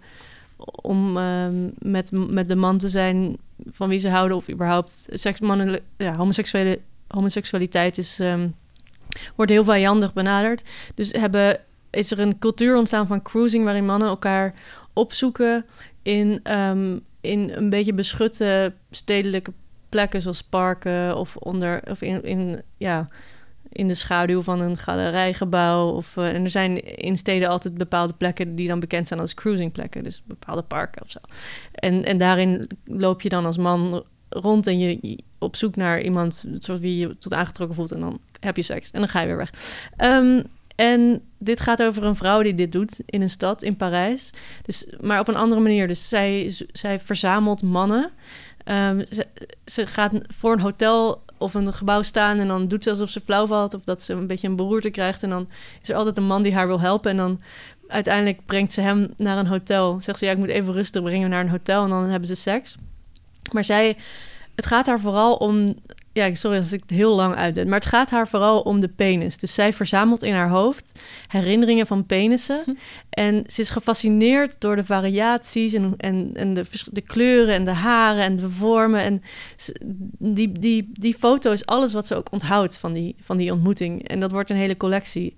om 0.81 1.17
um, 1.17 1.73
met, 1.79 2.11
met 2.11 2.47
de 2.47 2.55
man 2.55 2.77
te 2.77 2.89
zijn 2.89 3.37
van 3.71 3.89
wie 3.89 3.99
ze 3.99 4.09
houden 4.09 4.37
of 4.37 4.49
überhaupt 4.49 5.07
seks, 5.11 5.39
mannen, 5.39 5.79
ja, 5.97 6.15
homoseksuele, 6.15 6.79
homoseksualiteit 7.07 7.97
is. 7.97 8.19
Um, 8.19 8.55
wordt 9.35 9.51
heel 9.51 9.63
vijandig 9.63 10.13
benaderd. 10.13 10.63
Dus 10.95 11.11
hebben, 11.11 11.59
is 11.89 12.11
er 12.11 12.19
een 12.19 12.39
cultuur 12.39 12.75
ontstaan 12.77 13.07
van 13.07 13.21
cruising 13.21 13.63
waarin 13.63 13.85
mannen 13.85 14.07
elkaar 14.07 14.53
opzoeken 14.93 15.65
in, 16.01 16.39
in 17.25 17.49
een 17.49 17.69
beetje 17.69 17.93
beschutte 17.93 18.73
stedelijke 18.91 19.53
plekken 19.89 20.21
zoals 20.21 20.43
parken 20.43 21.17
of 21.17 21.35
onder 21.35 21.81
of 21.89 22.01
in, 22.01 22.23
in 22.23 22.61
ja 22.77 23.09
in 23.75 23.87
de 23.87 23.93
schaduw 23.93 24.41
van 24.41 24.59
een 24.59 24.77
galerijgebouw. 24.77 25.89
Of, 25.89 26.15
uh, 26.15 26.33
en 26.33 26.43
er 26.43 26.49
zijn 26.49 26.97
in 26.97 27.17
steden 27.17 27.49
altijd 27.49 27.77
bepaalde 27.77 28.13
plekken 28.13 28.55
die 28.55 28.67
dan 28.67 28.79
bekend 28.79 29.07
zijn 29.07 29.19
als 29.19 29.33
cruisingplekken. 29.33 30.03
Dus 30.03 30.23
bepaalde 30.25 30.61
parken 30.61 31.01
of 31.01 31.11
zo. 31.11 31.19
En, 31.71 32.05
en 32.05 32.17
daarin 32.17 32.67
loop 32.85 33.21
je 33.21 33.29
dan 33.29 33.45
als 33.45 33.57
man 33.57 34.03
rond 34.29 34.67
en 34.67 34.79
je, 34.79 35.19
op 35.39 35.55
zoek 35.55 35.75
naar 35.75 36.01
iemand 36.01 36.45
zoals 36.59 36.79
wie 36.79 36.97
je 36.97 37.17
tot 37.17 37.33
aangetrokken 37.33 37.75
voelt. 37.75 37.91
En 37.91 37.99
dan 37.99 38.19
heb 38.39 38.55
je 38.55 38.61
seks 38.61 38.91
en 38.91 38.99
dan 38.99 39.09
ga 39.09 39.19
je 39.19 39.27
weer 39.27 39.37
weg. 39.37 39.53
Um, 39.97 40.43
en 40.75 41.21
dit 41.37 41.59
gaat 41.59 41.83
over 41.83 42.03
een 42.03 42.15
vrouw 42.15 42.41
die 42.41 42.53
dit 42.53 42.71
doet 42.71 42.99
in 43.05 43.21
een 43.21 43.29
stad 43.29 43.61
in 43.61 43.75
Parijs. 43.75 44.33
Dus, 44.63 44.87
maar 44.99 45.19
op 45.19 45.27
een 45.27 45.35
andere 45.35 45.61
manier. 45.61 45.87
Dus 45.87 46.09
zij, 46.09 46.55
zij 46.71 46.99
verzamelt 46.99 47.63
mannen. 47.63 48.11
Ze, 49.09 49.27
ze 49.65 49.85
gaat 49.85 50.11
voor 50.27 50.51
een 50.51 50.59
hotel 50.59 51.23
of 51.37 51.53
een 51.53 51.73
gebouw 51.73 52.01
staan 52.01 52.39
en 52.39 52.47
dan 52.47 52.67
doet 52.67 52.83
ze 52.83 52.89
alsof 52.89 53.09
ze 53.09 53.21
flauw 53.21 53.47
valt 53.47 53.73
of 53.73 53.83
dat 53.83 54.01
ze 54.01 54.13
een 54.13 54.27
beetje 54.27 54.47
een 54.47 54.55
beroerte 54.55 54.89
krijgt. 54.89 55.23
En 55.23 55.29
dan 55.29 55.47
is 55.81 55.89
er 55.89 55.95
altijd 55.95 56.17
een 56.17 56.27
man 56.27 56.41
die 56.41 56.53
haar 56.53 56.67
wil 56.67 56.79
helpen. 56.79 57.11
En 57.11 57.17
dan 57.17 57.41
uiteindelijk 57.87 58.45
brengt 58.45 58.73
ze 58.73 58.81
hem 58.81 59.13
naar 59.17 59.37
een 59.37 59.47
hotel. 59.47 59.97
Zegt 60.01 60.19
ze, 60.19 60.25
ja, 60.25 60.31
ik 60.31 60.37
moet 60.37 60.49
even 60.49 60.73
rustig 60.73 61.03
brengen 61.03 61.29
naar 61.29 61.43
een 61.43 61.49
hotel 61.49 61.83
en 61.83 61.89
dan 61.89 62.09
hebben 62.09 62.27
ze 62.27 62.35
seks. 62.35 62.77
Maar 63.51 63.63
zij, 63.63 63.97
het 64.55 64.65
gaat 64.65 64.85
haar 64.85 64.99
vooral 64.99 65.35
om 65.35 65.75
ja, 66.15 66.35
sorry 66.35 66.57
als 66.57 66.71
ik 66.71 66.81
het 66.81 66.89
heel 66.89 67.15
lang 67.15 67.35
uitdet, 67.35 67.67
maar 67.67 67.79
het 67.79 67.87
gaat 67.87 68.09
haar 68.09 68.27
vooral 68.27 68.61
om 68.61 68.81
de 68.81 68.87
penis. 68.87 69.37
Dus 69.37 69.53
zij 69.53 69.73
verzamelt 69.73 70.23
in 70.23 70.33
haar 70.33 70.49
hoofd 70.49 70.99
herinneringen 71.27 71.87
van 71.87 72.05
penissen. 72.05 72.61
Hm. 72.65 72.73
En 73.09 73.43
ze 73.47 73.61
is 73.61 73.69
gefascineerd 73.69 74.55
door 74.59 74.75
de 74.75 74.83
variaties 74.83 75.73
en, 75.73 75.93
en, 75.97 76.31
en 76.33 76.53
de, 76.53 76.65
de 76.91 77.01
kleuren 77.01 77.53
en 77.53 77.65
de 77.65 77.71
haren 77.71 78.23
en 78.23 78.35
de 78.35 78.49
vormen. 78.49 79.01
En 79.01 79.21
die, 80.17 80.51
die, 80.51 80.89
die 80.93 81.15
foto 81.19 81.51
is 81.51 81.65
alles 81.65 81.93
wat 81.93 82.07
ze 82.07 82.15
ook 82.15 82.31
onthoudt 82.31 82.77
van 82.77 82.93
die, 82.93 83.15
van 83.19 83.37
die 83.37 83.51
ontmoeting. 83.51 84.07
En 84.07 84.19
dat 84.19 84.31
wordt 84.31 84.49
een 84.49 84.55
hele 84.55 84.77
collectie. 84.77 85.35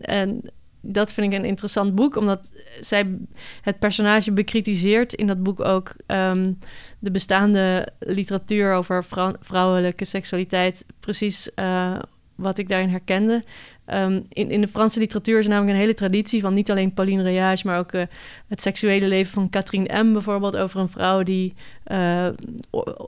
En 0.00 0.50
dat 0.86 1.12
vind 1.12 1.32
ik 1.32 1.38
een 1.38 1.44
interessant 1.44 1.94
boek, 1.94 2.16
omdat 2.16 2.50
zij 2.80 3.18
het 3.60 3.78
personage 3.78 4.32
bekritiseert 4.32 5.14
in 5.14 5.26
dat 5.26 5.42
boek 5.42 5.60
ook 5.60 5.94
ehm, 6.06 6.52
de 6.98 7.10
bestaande 7.10 7.88
literatuur 7.98 8.72
over 8.72 9.04
vrouwelijke 9.40 10.04
seksualiteit. 10.04 10.86
Precies 11.00 11.50
uh, 11.56 11.98
wat 12.34 12.58
ik 12.58 12.68
daarin 12.68 12.88
herkende. 12.88 13.44
Um, 13.86 14.26
in, 14.28 14.50
in 14.50 14.60
de 14.60 14.68
Franse 14.68 14.98
literatuur 14.98 15.38
is 15.38 15.46
namelijk 15.46 15.72
een 15.72 15.80
hele 15.80 15.94
traditie 15.94 16.40
van 16.40 16.54
niet 16.54 16.70
alleen 16.70 16.94
Pauline 16.94 17.22
Réage, 17.22 17.66
maar 17.66 17.78
ook 17.78 17.92
uh, 17.92 18.02
het 18.48 18.60
seksuele 18.60 19.08
leven 19.08 19.32
van 19.32 19.50
Catherine 19.50 20.02
M. 20.02 20.12
bijvoorbeeld, 20.12 20.56
over 20.56 20.80
een 20.80 20.88
vrouw 20.88 21.22
die, 21.22 21.54
uh, 21.86 22.28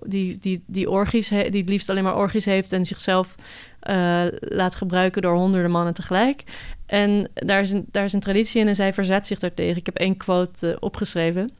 die, 0.07 0.39
die, 0.39 0.63
die, 0.67 0.91
orgies 0.91 1.29
die 1.29 1.39
het 1.39 1.69
liefst 1.69 1.91
alleen 1.91 2.05
maar 2.05 2.17
orgies 2.17 2.45
heeft 2.45 2.73
en 2.73 2.85
zichzelf 2.85 3.35
uh, 3.91 4.25
laat 4.41 4.75
gebruiken 4.75 5.23
door 5.23 5.35
honderden 5.35 5.71
mannen 5.71 5.95
tegelijk. 5.95 6.45
En 6.87 7.31
daar 7.35 7.61
is, 7.61 7.71
een, 7.71 7.85
daar 7.91 8.05
is 8.05 8.13
een 8.13 8.21
traditie 8.21 8.61
in 8.61 8.69
en 8.69 8.75
zij 8.75 8.95
verzet 8.95 9.27
zich 9.27 9.39
daartegen. 9.39 9.77
Ik 9.77 9.87
heb 9.87 9.97
één 9.97 10.17
quote 10.17 10.69
uh, 10.69 10.77
opgeschreven. 10.81 11.51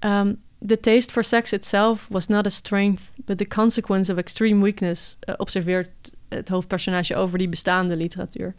Um, 0.00 0.40
the 0.66 0.80
taste 0.80 1.12
for 1.12 1.24
sex 1.24 1.52
itself 1.52 2.06
was 2.10 2.26
not 2.26 2.46
a 2.46 2.50
strength, 2.50 3.12
but 3.16 3.38
the 3.38 3.46
consequence 3.46 4.12
of 4.12 4.18
extreme 4.18 4.62
weakness, 4.62 5.16
uh, 5.28 5.34
observeert 5.38 6.16
het 6.28 6.48
hoofdpersonage 6.48 7.16
over 7.16 7.38
die 7.38 7.48
bestaande 7.48 7.96
literatuur. 7.96 8.54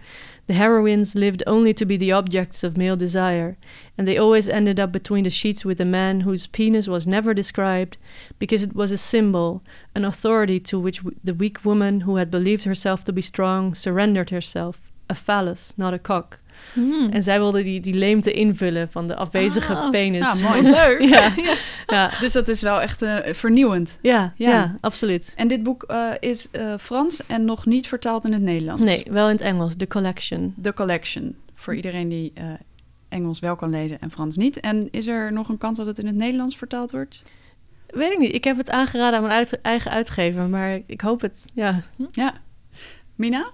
The 0.46 0.54
heroines 0.54 1.14
lived 1.14 1.46
only 1.46 1.74
to 1.74 1.86
be 1.86 1.98
the 1.98 2.14
objects 2.14 2.64
of 2.64 2.78
male 2.78 2.96
desire, 2.96 3.58
and 3.98 4.08
they 4.08 4.18
always 4.18 4.48
ended 4.48 4.80
up 4.80 4.92
between 4.92 5.24
the 5.24 5.30
sheets 5.30 5.64
with 5.64 5.80
a 5.80 5.86
man 5.86 6.22
whose 6.22 6.48
penis 6.48 6.88
was 6.88 7.06
never 7.06 7.34
described, 7.34 7.98
because 8.38 8.64
it 8.64 8.76
was 8.76 8.92
a 8.92 8.98
symbol, 8.98 9.62
an 9.96 10.06
authority 10.06 10.60
to 10.60 10.80
which 10.80 11.02
the 11.24 11.34
weak 11.34 11.64
woman 11.64 12.02
who 12.02 12.16
had 12.16 12.32
believed 12.32 12.64
herself 12.64 13.04
to 13.04 13.14
be 13.14 13.22
strong 13.22 13.74
surrendered 13.74 14.30
herself, 14.30 14.92
a 15.10 15.16
phallus, 15.16 15.74
not 15.78 15.94
a 15.94 16.00
cock. 16.00 16.40
Hmm. 16.74 17.10
En 17.12 17.24
zij 17.24 17.40
wilde 17.40 17.64
die, 17.64 17.80
die 17.82 17.94
leemte 17.94 18.32
invullen 18.32 18.92
van 18.92 19.08
de 19.08 19.16
afwezige 19.16 19.74
Ah, 19.76 19.90
penis. 19.90 20.40
Ja, 20.40 20.50
mooi. 20.50 20.62
Leuk. 20.62 21.02
ja, 21.16 21.32
ja, 21.88 22.12
Dus 22.20 22.32
dat 22.34 22.48
is 22.48 22.62
wel 22.62 22.82
echt 22.82 23.02
eh, 23.02 23.34
vernieuwend. 23.34 24.00
ja, 24.02 24.34
Ja. 24.36 24.50
ja, 24.50 24.76
absoluut. 24.82 25.34
En 25.36 25.48
dit 25.48 25.64
boek 25.64 25.84
eh, 25.84 26.10
is 26.20 26.52
eh, 26.52 26.74
Frans 26.80 27.26
en 27.26 27.46
nog 27.46 27.66
niet 27.66 27.88
vertaald 27.88 28.26
in 28.26 28.34
het 28.34 28.42
Nederlands. 28.42 28.84
Nee, 28.84 29.06
wel 29.12 29.26
in 29.26 29.32
het 29.36 29.42
Engels, 29.42 29.76
The 29.76 29.88
Collection. 29.88 30.54
The 30.62 30.74
Collection. 30.74 31.36
Voor 31.54 31.76
iedereen 31.76 32.10
die 32.10 32.32
eh, 32.36 32.44
Engels 33.10 33.40
wel 33.40 33.56
kan 33.56 33.70
lezen 33.70 34.00
en 34.00 34.12
Frans 34.12 34.38
niet. 34.38 34.60
En 34.60 34.88
is 34.92 35.08
er 35.08 35.34
nog 35.34 35.50
een 35.50 35.58
kans 35.58 35.78
dat 35.78 35.86
het 35.86 36.00
in 36.00 36.06
het 36.06 36.16
Nederlands 36.16 36.58
vertaald 36.58 36.92
wordt? 36.92 37.24
Weet 37.88 38.12
ik 38.12 38.18
niet, 38.20 38.34
ik 38.34 38.44
heb 38.44 38.58
het 38.58 38.70
aangeraden 38.70 39.16
aan 39.20 39.26
mijn 39.26 39.36
uit- 39.36 39.62
eigen 39.62 39.92
uitgever, 39.92 40.48
maar 40.50 40.80
ik 40.86 41.02
hoop 41.02 41.22
het, 41.22 41.46
ja. 41.54 41.82
Ja. 42.12 42.34
Mina? 43.16 43.50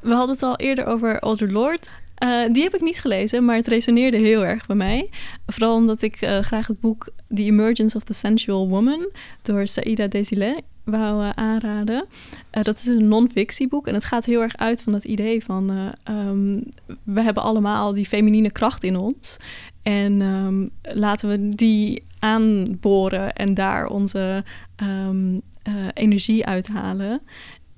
We 0.00 0.12
hadden 0.14 0.34
het 0.34 0.42
al 0.44 0.56
eerder 0.56 0.86
over 0.86 1.20
Older 1.22 1.52
Lord. 1.52 1.90
Eh, 2.22 2.42
die 2.52 2.62
heb 2.62 2.74
ik 2.74 2.80
niet 2.80 2.98
gelezen, 2.98 3.44
maar 3.44 3.56
het 3.56 3.66
resoneerde 3.66 4.16
heel 4.16 4.44
erg 4.44 4.66
bij 4.66 4.76
mij. 4.76 5.10
Vooral 5.46 5.74
omdat 5.74 6.02
ik 6.02 6.16
eh, 6.20 6.38
graag 6.38 6.66
het 6.66 6.80
boek 6.80 7.08
The 7.34 7.42
Emergence 7.42 7.96
of 7.96 8.04
the 8.04 8.12
Sensual 8.12 8.68
Woman 8.68 9.08
door 9.42 9.66
Saïda 9.66 10.06
Desilets 10.06 10.60
wou 10.84 11.24
eh, 11.24 11.30
aanraden. 11.30 12.06
Dat 12.50 12.78
is 12.78 12.86
een 12.86 13.08
non-fictieboek 13.08 13.86
en 13.86 13.94
het 13.94 14.04
gaat 14.04 14.24
heel 14.24 14.42
erg 14.42 14.56
uit 14.56 14.82
van 14.82 14.92
dat 14.92 15.04
idee 15.04 15.44
van... 15.44 15.70
eh, 15.70 16.16
ehm, 16.16 16.60
we 17.02 17.22
hebben 17.22 17.42
allemaal 17.42 17.94
die 17.94 18.06
feminine 18.06 18.52
kracht 18.52 18.84
in 18.84 18.96
ons. 18.96 19.36
En 19.82 20.22
ehm, 20.22 20.66
laten 20.98 21.28
we 21.28 21.48
die 21.48 22.04
aanboren 22.18 23.32
en 23.32 23.54
daar 23.54 23.86
onze 23.86 24.44
ehm, 24.76 25.38
eh, 25.62 25.74
energie 25.94 26.46
uithalen. 26.46 27.20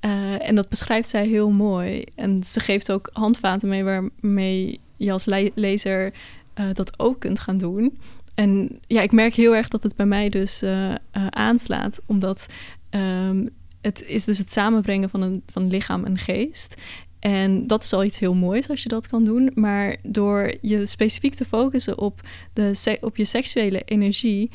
Eh, 0.04 0.48
en 0.48 0.54
dat 0.54 0.68
beschrijft 0.68 1.08
zij 1.08 1.26
heel 1.26 1.50
mooi. 1.50 2.04
En 2.14 2.42
ze 2.42 2.60
geeft 2.60 2.92
ook 2.92 3.10
handvaten 3.12 3.68
mee 3.68 3.84
waarmee 3.84 4.80
je 4.96 5.12
als 5.12 5.24
le- 5.24 5.50
lezer 5.54 6.12
eh, 6.54 6.66
dat 6.72 6.98
ook 6.98 7.20
kunt 7.20 7.38
gaan 7.38 7.58
doen. 7.58 7.98
En 8.34 8.80
ja, 8.86 9.02
ik 9.02 9.12
merk 9.12 9.34
heel 9.34 9.56
erg 9.56 9.68
dat 9.68 9.82
het 9.82 9.96
bij 9.96 10.06
mij 10.06 10.28
dus 10.28 10.62
eh, 10.62 10.94
aanslaat, 11.30 12.00
omdat 12.06 12.46
ehm, 12.90 13.46
het 13.80 14.02
is 14.06 14.24
dus 14.24 14.38
het 14.38 14.52
samenbrengen 14.52 15.10
van, 15.10 15.22
een, 15.22 15.42
van 15.46 15.66
lichaam 15.66 16.04
en 16.04 16.18
geest. 16.18 16.74
En 17.18 17.66
dat 17.66 17.84
is 17.84 17.92
al 17.92 18.04
iets 18.04 18.18
heel 18.18 18.34
moois 18.34 18.68
als 18.68 18.82
je 18.82 18.88
dat 18.88 19.08
kan 19.08 19.24
doen. 19.24 19.50
Maar 19.54 19.96
door 20.02 20.54
je 20.60 20.86
specifiek 20.86 21.34
te 21.34 21.44
focussen 21.44 21.98
op, 21.98 22.20
de 22.52 22.98
op 23.00 23.16
je 23.16 23.24
seksuele 23.24 23.82
energie, 23.84 24.50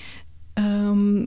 ehm, 0.53 1.25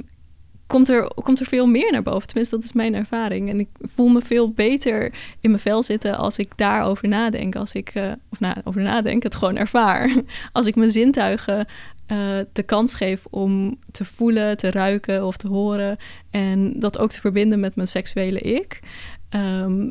komt, 0.72 0.88
er, 0.88 1.10
komt 1.14 1.40
er 1.40 1.46
veel 1.46 1.66
meer 1.66 1.92
naar 1.92 2.02
boven. 2.02 2.26
Tenminste, 2.26 2.56
dat 2.56 2.64
is 2.64 2.72
mijn 2.72 2.94
ervaring. 2.94 3.48
En 3.48 3.60
ik 3.60 3.68
voel 3.80 4.08
me 4.08 4.20
veel 4.20 4.50
beter 4.50 5.12
in 5.40 5.50
mijn 5.50 5.62
vel 5.62 5.82
zitten 5.82 6.16
als 6.16 6.38
ik 6.38 6.52
daarover 6.56 7.08
nadenk. 7.08 7.56
Als 7.56 7.72
ik, 7.72 7.88
eh, 7.88 8.12
of 8.30 8.40
na, 8.40 8.56
over 8.64 8.82
nadenk, 8.82 9.22
het 9.22 9.34
gewoon 9.34 9.56
ervaar. 9.56 10.10
Als 10.52 10.66
ik 10.66 10.74
mijn 10.76 10.90
zintuigen 10.90 11.66
eh, 12.06 12.18
de 12.52 12.62
kans 12.62 12.94
geef 12.94 13.24
om 13.30 13.78
te 13.90 14.04
voelen, 14.04 14.56
te 14.56 14.70
ruiken 14.70 15.26
of 15.26 15.36
te 15.36 15.48
horen. 15.48 15.96
En 16.30 16.80
dat 16.80 16.98
ook 16.98 17.10
te 17.10 17.20
verbinden 17.20 17.60
met 17.60 17.76
mijn 17.76 17.88
seksuele 17.88 18.40
ik. 18.40 18.80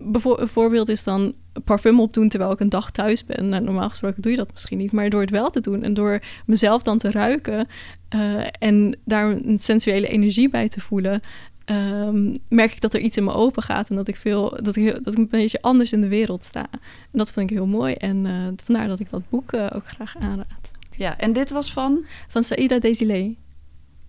Bijvoor- 0.02 0.42
een 0.42 0.48
voorbeeld 0.48 0.89
is 0.89 1.04
dan 1.04 1.34
parfum 1.64 2.00
opdoen 2.00 2.30
terwijl 2.30 2.52
ik 2.52 2.60
een 2.60 2.70
dag 2.70 2.92
thuis 2.92 3.26
ben. 3.26 3.50
Nou, 3.50 3.64
normaal 3.64 3.89
gesproken 3.89 4.22
doe 4.22 4.32
je 4.32 4.38
dat 4.38 4.52
misschien 4.52 4.78
niet, 4.78 4.92
maar 4.92 5.10
door 5.10 5.22
het 5.22 5.30
wel 5.30 5.50
te 5.50 5.62
doen 5.62 5.84
en 5.84 5.94
door 5.94 6.22
mezelf 6.46 6.82
dan 6.82 6.98
te 6.98 7.12
ruiken 7.12 7.68
eh, 8.10 8.44
en 8.60 8.98
daar 9.06 9.30
een 9.30 9.60
sensuele 9.60 10.08
energie 10.08 10.50
bij 10.50 10.70
te 10.70 10.80
voelen, 10.80 11.20
ehm, 11.66 12.36
merk 12.48 12.72
ik 12.72 12.82
dat 12.82 12.94
er 12.94 13.00
iets 13.00 13.18
in 13.18 13.24
me 13.24 13.34
open 13.34 13.64
gaat 13.64 13.89
en 13.89 13.96
dat 13.96 14.08
ik, 14.08 14.16
veel, 14.16 14.58
dat, 14.62 14.76
ik, 14.76 15.04
dat 15.04 15.14
ik 15.14 15.20
een 15.20 15.28
beetje 15.28 15.62
anders 15.62 15.94
in 15.94 16.02
de 16.02 16.08
wereld 16.08 16.44
sta. 16.44 16.68
En 16.72 16.80
dat 17.12 17.32
vind 17.32 17.50
ik 17.50 17.58
heel 17.58 17.68
mooi 17.68 17.94
en 17.94 18.26
eh, 18.26 18.34
vandaar 18.64 18.88
dat 18.88 19.00
ik 19.00 19.10
dat 19.10 19.30
boek 19.30 19.52
eh, 19.52 19.68
ook 19.74 19.88
graag 19.88 20.16
aanraad. 20.20 20.72
Ja, 20.98 21.18
en 21.18 21.34
dit 21.34 21.50
was 21.50 21.74
van... 21.74 22.06
Van 22.28 22.44
Saïda 22.44 22.80
Desilets. 22.80 23.34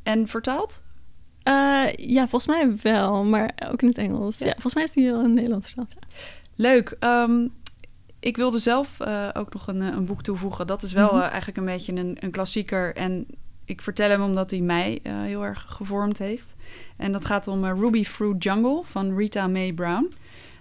En 0.03 0.29
vertaald? 0.29 0.83
Eh, 1.43 1.85
ja, 1.97 2.29
volgens 2.29 2.47
mij 2.47 2.77
wel, 2.83 3.25
maar 3.25 3.51
ook 3.71 3.83
in 3.83 3.89
het 3.89 3.99
Engels. 3.99 4.39
Ja, 4.39 4.51
volgens 4.53 4.75
mij 4.75 4.85
is 4.85 4.93
die 4.93 5.05
heel 5.05 5.19
in 5.19 5.25
het 5.25 5.33
Nederlands 5.35 5.67
vertaald. 5.67 5.95
ja. 6.01 6.07
Leuk. 6.57 6.97
Ehm, 6.99 7.47
ik 8.21 8.37
wilde 8.37 8.59
zelf 8.59 9.01
eh, 9.01 9.29
ook 9.33 9.53
nog 9.53 9.67
een, 9.69 9.83
eh, 9.83 9.89
een 9.89 10.05
boek 10.05 10.23
toevoegen. 10.23 10.67
Dat 10.67 10.83
is 10.83 10.93
wel 10.93 11.13
Mhm. 11.13 11.21
eigenlijk 11.23 11.57
een 11.59 11.65
beetje 11.65 11.93
een, 11.95 12.17
een 12.21 12.31
klassieker. 12.31 12.95
En 12.97 13.27
ik 13.65 13.81
vertel 13.83 14.11
hem 14.11 14.23
omdat 14.23 14.51
hij 14.51 14.61
mij 14.61 15.01
heel 15.03 15.45
erg 15.45 15.65
gevormd 15.69 16.19
heeft. 16.19 16.55
En 16.97 17.13
dat 17.13 17.25
gaat 17.25 17.49
om 17.49 17.65
Ruby 17.65 18.05
Fruit 18.05 18.43
Jungle 18.43 18.81
van 18.85 19.17
Rita 19.17 19.47
Mae 19.47 19.75
Brown. 19.75 20.15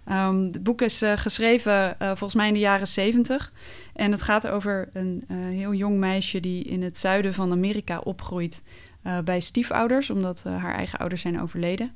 Ehm, 0.05 0.43
het 0.43 0.63
boek 0.63 0.81
is 0.81 1.01
geschreven 1.15 1.95
volgens 1.99 2.35
mij 2.35 2.47
in 2.47 2.53
de 2.53 2.59
jaren 2.59 2.87
zeventig. 2.87 3.51
En 3.93 4.11
het 4.11 4.21
gaat 4.21 4.47
over 4.47 4.89
een 4.93 5.23
heel 5.33 5.73
jong 5.73 5.97
meisje 5.97 6.39
die 6.39 6.63
in 6.63 6.81
het 6.83 6.97
zuiden 6.97 7.33
van 7.33 7.51
Amerika 7.51 7.97
opgroeit. 7.99 8.61
Eh, 9.01 9.19
bij 9.19 9.39
stiefouders, 9.39 10.09
omdat 10.09 10.43
eh, 10.45 10.63
haar 10.63 10.75
eigen 10.75 10.99
ouders 10.99 11.21
zijn 11.21 11.41
overleden. 11.41 11.91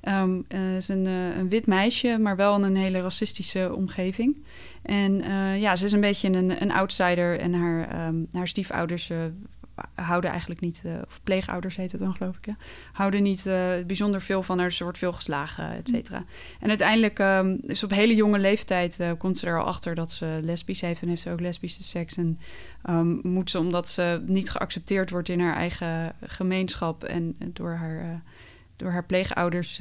Eh, 0.00 0.76
is 0.76 0.88
een, 0.88 1.48
wit 1.48 1.66
meisje, 1.66 2.18
maar 2.18 2.36
wel 2.36 2.56
in 2.56 2.62
een 2.62 2.76
hele 2.76 3.00
racistische 3.00 3.74
omgeving. 3.74 4.36
En 4.82 5.22
ja, 5.58 5.76
ze 5.76 5.84
is 5.84 5.92
een 5.92 6.00
beetje 6.00 6.28
een, 6.28 6.62
een 6.62 6.70
outsider 6.70 7.38
en 7.38 7.54
haar, 7.54 7.88
ehm, 7.88 8.14
haar 8.32 8.48
stiefouders 8.48 9.10
houden 9.94 10.30
eigenlijk 10.30 10.60
niet, 10.60 10.82
eh, 10.84 10.92
of 11.06 11.20
pleegouders 11.24 11.76
heet 11.76 11.92
het 11.92 12.00
dan 12.00 12.14
geloof 12.14 12.36
ik, 12.36 12.44
hè, 12.44 12.52
houden 12.92 13.22
niet 13.22 13.46
eh, 13.46 13.70
bijzonder 13.86 14.20
veel 14.20 14.42
van 14.42 14.58
haar. 14.58 14.72
Ze 14.72 14.82
wordt 14.82 14.98
veel 14.98 15.12
geslagen, 15.12 15.72
et 15.72 15.88
cetera. 15.88 16.24
En 16.60 16.68
uiteindelijk 16.68 17.18
ehm, 17.18 17.56
is 17.62 17.84
op 17.84 17.90
hele 17.90 18.14
jonge 18.14 18.38
leeftijd 18.38 19.00
eh, 19.00 19.10
komt 19.18 19.38
ze 19.38 19.46
er 19.46 19.60
al 19.60 19.66
achter 19.66 19.94
dat 19.94 20.10
ze 20.10 20.38
lesbisch 20.42 20.80
heeft 20.80 21.02
en 21.02 21.08
heeft 21.08 21.22
ze 21.22 21.30
ook 21.30 21.40
lesbische 21.40 21.82
seks. 21.82 22.16
En 22.16 22.38
ehm, 22.82 23.28
moet 23.28 23.50
ze, 23.50 23.58
omdat 23.58 23.88
ze 23.88 24.22
niet 24.26 24.50
geaccepteerd 24.50 25.10
wordt 25.10 25.28
in 25.28 25.40
haar 25.40 25.56
eigen 25.56 26.14
gemeenschap 26.20 27.04
en 27.04 27.36
door 27.52 27.72
haar, 27.72 28.22
door 28.76 28.90
haar 28.90 29.04
pleegouders, 29.04 29.80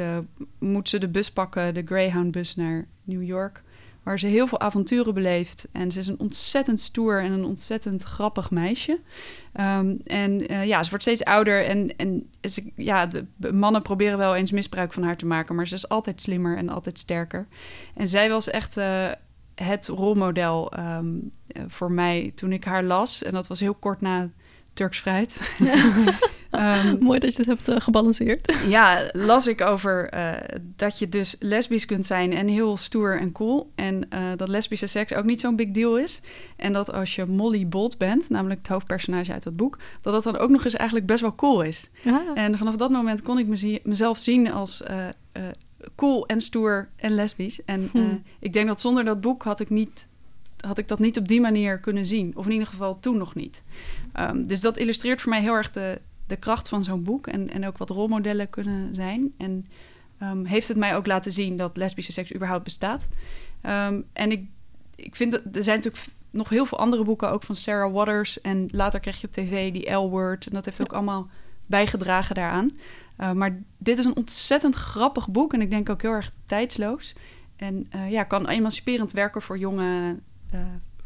moet 0.60 0.89
ze 0.89 0.97
de 0.97 1.10
bus 1.10 1.32
pakken, 1.32 1.74
de 1.74 1.84
Greyhound-bus 1.86 2.56
naar 2.56 2.88
New 3.04 3.24
York. 3.24 3.64
Waar 4.04 4.20
ze 4.20 4.28
heel 4.28 4.47
veel 4.47 4.60
avonturen 4.60 5.14
beleeft. 5.14 5.68
En 5.72 5.91
ze 5.91 6.00
is 6.00 6.08
een 6.08 6.20
ontzettend 6.20 6.80
stoer 6.80 7.22
en 7.24 7.32
een 7.32 7.45
ontzettend 7.45 8.04
grappig 8.04 8.52
meisje. 8.52 9.00
Ehm, 9.54 9.95
en 10.04 10.47
eh, 10.47 10.66
ja, 10.66 10.84
ze 10.84 10.89
wordt 10.89 11.04
steeds 11.04 11.24
ouder. 11.24 11.66
En, 11.66 11.95
en 11.97 12.30
ja, 12.76 13.06
de 13.06 13.26
de 13.36 13.54
mannen 13.54 13.82
proberen 13.82 14.18
wel 14.18 14.36
eens 14.36 14.52
misbruik 14.52 14.93
van 14.93 15.04
haar 15.04 15.18
te 15.18 15.26
maken. 15.26 15.56
Maar 15.56 15.68
ze 15.68 15.76
is 15.76 15.89
altijd 15.89 16.22
slimmer 16.22 16.58
en 16.58 16.70
altijd 16.70 17.00
sterker. 17.00 17.47
En 17.95 18.08
zij 18.08 18.30
was 18.30 18.50
echt 18.50 18.78
eh, 18.78 19.12
het 19.56 19.88
rolmodel 19.88 20.72
ehm, 20.72 21.18
eh, 21.47 21.64
voor 21.68 21.91
mij 21.91 22.32
toen 22.36 22.52
ik 22.52 22.64
haar 22.64 22.84
las. 22.84 23.24
En 23.24 23.34
dat 23.34 23.47
was 23.47 23.60
heel 23.60 23.74
kort 23.74 24.02
na 24.02 24.30
Turks 24.74 24.99
Fruit. 24.99 25.39
Ehm, 26.49 26.95
Mooi 26.99 27.20
dat 27.20 27.32
je 27.36 27.38
het 27.38 27.45
hebt 27.45 27.67
eh, 27.67 27.76
gebalanceerd. 27.80 28.55
ja, 28.67 29.09
las 29.11 29.47
ik 29.47 29.61
over 29.61 30.09
eh, 30.09 30.57
dat 30.76 30.99
je 30.99 31.09
dus 31.09 31.36
lesbisch 31.39 31.86
kunt 31.86 32.05
zijn 32.05 32.34
en 32.34 32.47
heel 32.47 32.78
stoer 32.78 33.20
en 33.20 33.32
cool. 33.32 33.72
En 33.76 34.09
eh, 34.09 34.22
dat 34.36 34.47
lesbische 34.47 34.88
seks 34.88 35.13
ook 35.13 35.24
niet 35.26 35.39
zo'n 35.39 35.55
big 35.55 35.72
deal 35.72 35.97
is. 35.97 36.22
En 36.55 36.74
dat 36.74 36.91
als 36.93 37.15
je 37.15 37.26
Molly 37.26 37.67
Bolt 37.67 37.97
bent, 37.97 38.30
namelijk 38.30 38.59
het 38.59 38.67
hoofdpersonage 38.70 39.32
uit 39.34 39.43
dat 39.43 39.55
boek, 39.55 39.78
dat 40.01 40.13
dat 40.13 40.24
dan 40.24 40.38
ook 40.38 40.49
nog 40.49 40.63
eens 40.65 40.74
eigenlijk 40.76 41.07
best 41.07 41.22
wel 41.22 41.36
cool 41.36 41.61
is. 41.61 41.89
Ja. 42.01 42.24
En 42.36 42.57
vanaf 42.57 42.76
dat 42.76 42.89
moment 42.91 43.22
kon 43.22 43.38
ik 43.39 43.80
mezelf 43.84 44.17
zien 44.17 44.51
als 44.51 44.84
cool 45.95 46.26
en 46.28 46.41
stoer 46.41 46.89
en 46.95 47.11
lesbisch. 47.11 47.63
En 47.65 47.89
Hm. 47.91 47.99
ik 48.39 48.53
denk 48.53 48.67
dat 48.67 48.82
zonder 48.82 49.03
dat 49.05 49.22
boek 49.22 49.43
had 49.43 49.59
ik, 49.59 49.70
niet, 49.70 50.07
had 50.66 50.78
ik 50.78 50.88
dat 50.88 50.99
niet 50.99 51.18
op 51.18 51.28
die 51.28 51.41
manier 51.41 51.80
kunnen 51.80 52.05
zien. 52.05 52.38
Of 52.38 52.45
in 52.45 52.51
ieder 52.51 52.68
geval 52.68 52.99
toen 52.99 53.18
nog 53.18 53.36
niet. 53.36 53.64
Ehm, 54.14 54.45
dus 54.45 54.62
dat 54.62 54.78
illustreert 54.78 55.22
voor 55.22 55.30
mij 55.30 55.41
heel 55.41 55.53
erg 55.53 55.72
de, 55.72 56.01
de 56.28 56.36
kracht 56.36 56.70
van 56.70 56.84
zo'n 56.84 57.03
boek. 57.03 57.28
En, 57.28 57.49
en 57.49 57.68
ook 57.68 57.78
wat 57.78 57.89
rolmodellen 57.89 58.49
kunnen 58.49 58.95
zijn. 58.95 59.34
En 59.38 59.66
ehm, 60.20 60.45
heeft 60.45 60.68
het 60.68 60.78
mij 60.78 60.95
ook 60.95 61.05
laten 61.05 61.32
zien 61.32 61.57
dat 61.57 61.78
lesbische 61.78 62.12
seks 62.12 62.34
überhaupt 62.34 62.64
bestaat. 62.64 63.07
Ehm, 63.62 64.01
en 64.14 64.32
ik, 64.32 64.47
ik 64.95 65.16
vind 65.16 65.32
dat 65.32 65.41
er 65.51 65.64
zijn 65.64 65.76
natuurlijk 65.76 66.05
nog 66.30 66.49
heel 66.49 66.66
veel 66.66 66.80
andere 66.80 67.03
boeken, 67.03 67.30
ook 67.30 67.43
van 67.43 67.55
Sarah 67.55 67.93
Waters. 67.93 68.41
En 68.41 68.68
later 68.72 68.99
kreeg 68.99 69.22
je 69.22 69.28
op 69.28 69.34
tv 69.34 69.72
die 69.72 69.91
L-word. 69.91 70.47
En 70.47 70.53
dat 70.53 70.66
heeft 70.66 70.82
ook 70.82 70.93
allemaal 70.93 71.28
bijgedragen 71.66 72.36
daaraan. 72.36 72.72
Uh, 73.20 73.32
maar 73.32 73.62
dit 73.78 73.97
is 73.97 74.05
een 74.05 74.16
ontzettend 74.16 74.76
grappig 74.76 75.30
boek. 75.30 75.53
En 75.53 75.62
ik 75.62 75.70
denk 75.70 75.89
ook 75.89 76.01
heel 76.01 76.12
erg 76.12 76.32
tijdsloos. 76.45 77.16
En 77.55 77.89
uh, 77.95 78.12
ja, 78.12 78.24
kan 78.24 78.47
emanciperend 78.47 79.12
werken 79.12 79.41
voor 79.41 79.57
jonge 79.57 80.20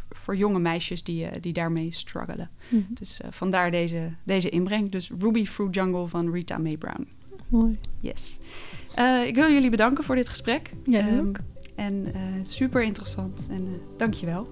voor 0.09 0.35
jonge 0.35 0.59
meisjes 0.59 1.03
die, 1.03 1.25
eh, 1.25 1.41
die 1.41 1.53
daarmee 1.53 1.91
struggelen. 1.91 2.49
Mhm. 2.69 2.81
Dus 2.89 3.21
eh, 3.21 3.27
vandaar 3.31 3.71
deze, 3.71 4.09
deze 4.23 4.49
inbreng. 4.49 4.91
Dus 4.91 5.11
Ruby 5.19 5.45
Fruit 5.45 5.75
Jungle 5.75 6.07
van 6.07 6.31
Rita 6.31 6.57
Mae 6.57 6.77
Brown. 6.77 7.07
Mooi. 7.47 7.79
Yes. 7.99 8.39
Eh, 8.95 9.25
ik 9.27 9.35
wil 9.35 9.51
jullie 9.51 9.69
bedanken 9.69 10.03
voor 10.03 10.15
dit 10.15 10.29
gesprek. 10.29 10.69
Jij 10.85 11.07
Ehm, 11.07 11.27
ook. 11.27 11.39
En 11.75 12.13
eh, 12.13 12.21
super 12.41 12.83
interessant. 12.83 13.47
En 13.51 13.67
eh 13.67 13.97
dank 13.97 14.13
je 14.13 14.25
wel. 14.25 14.47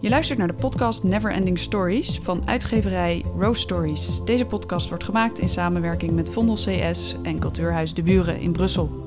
Je 0.00 0.08
luistert 0.08 0.38
naar 0.38 0.46
de 0.48 0.54
podcast 0.54 1.04
Neverending 1.04 1.58
Stories 1.58 2.18
van 2.22 2.46
uitgeverij 2.48 3.24
Rose 3.38 3.60
Stories. 3.60 4.24
Deze 4.24 4.44
podcast 4.44 4.88
wordt 4.88 5.04
gemaakt 5.04 5.38
in 5.38 5.48
samenwerking 5.48 6.12
met 6.12 6.30
Vondel 6.30 6.54
CS 6.54 7.16
en 7.22 7.38
Cultuurhuis 7.38 7.94
De 7.94 8.02
Buren 8.02 8.40
in 8.40 8.52
Brussel. 8.52 9.05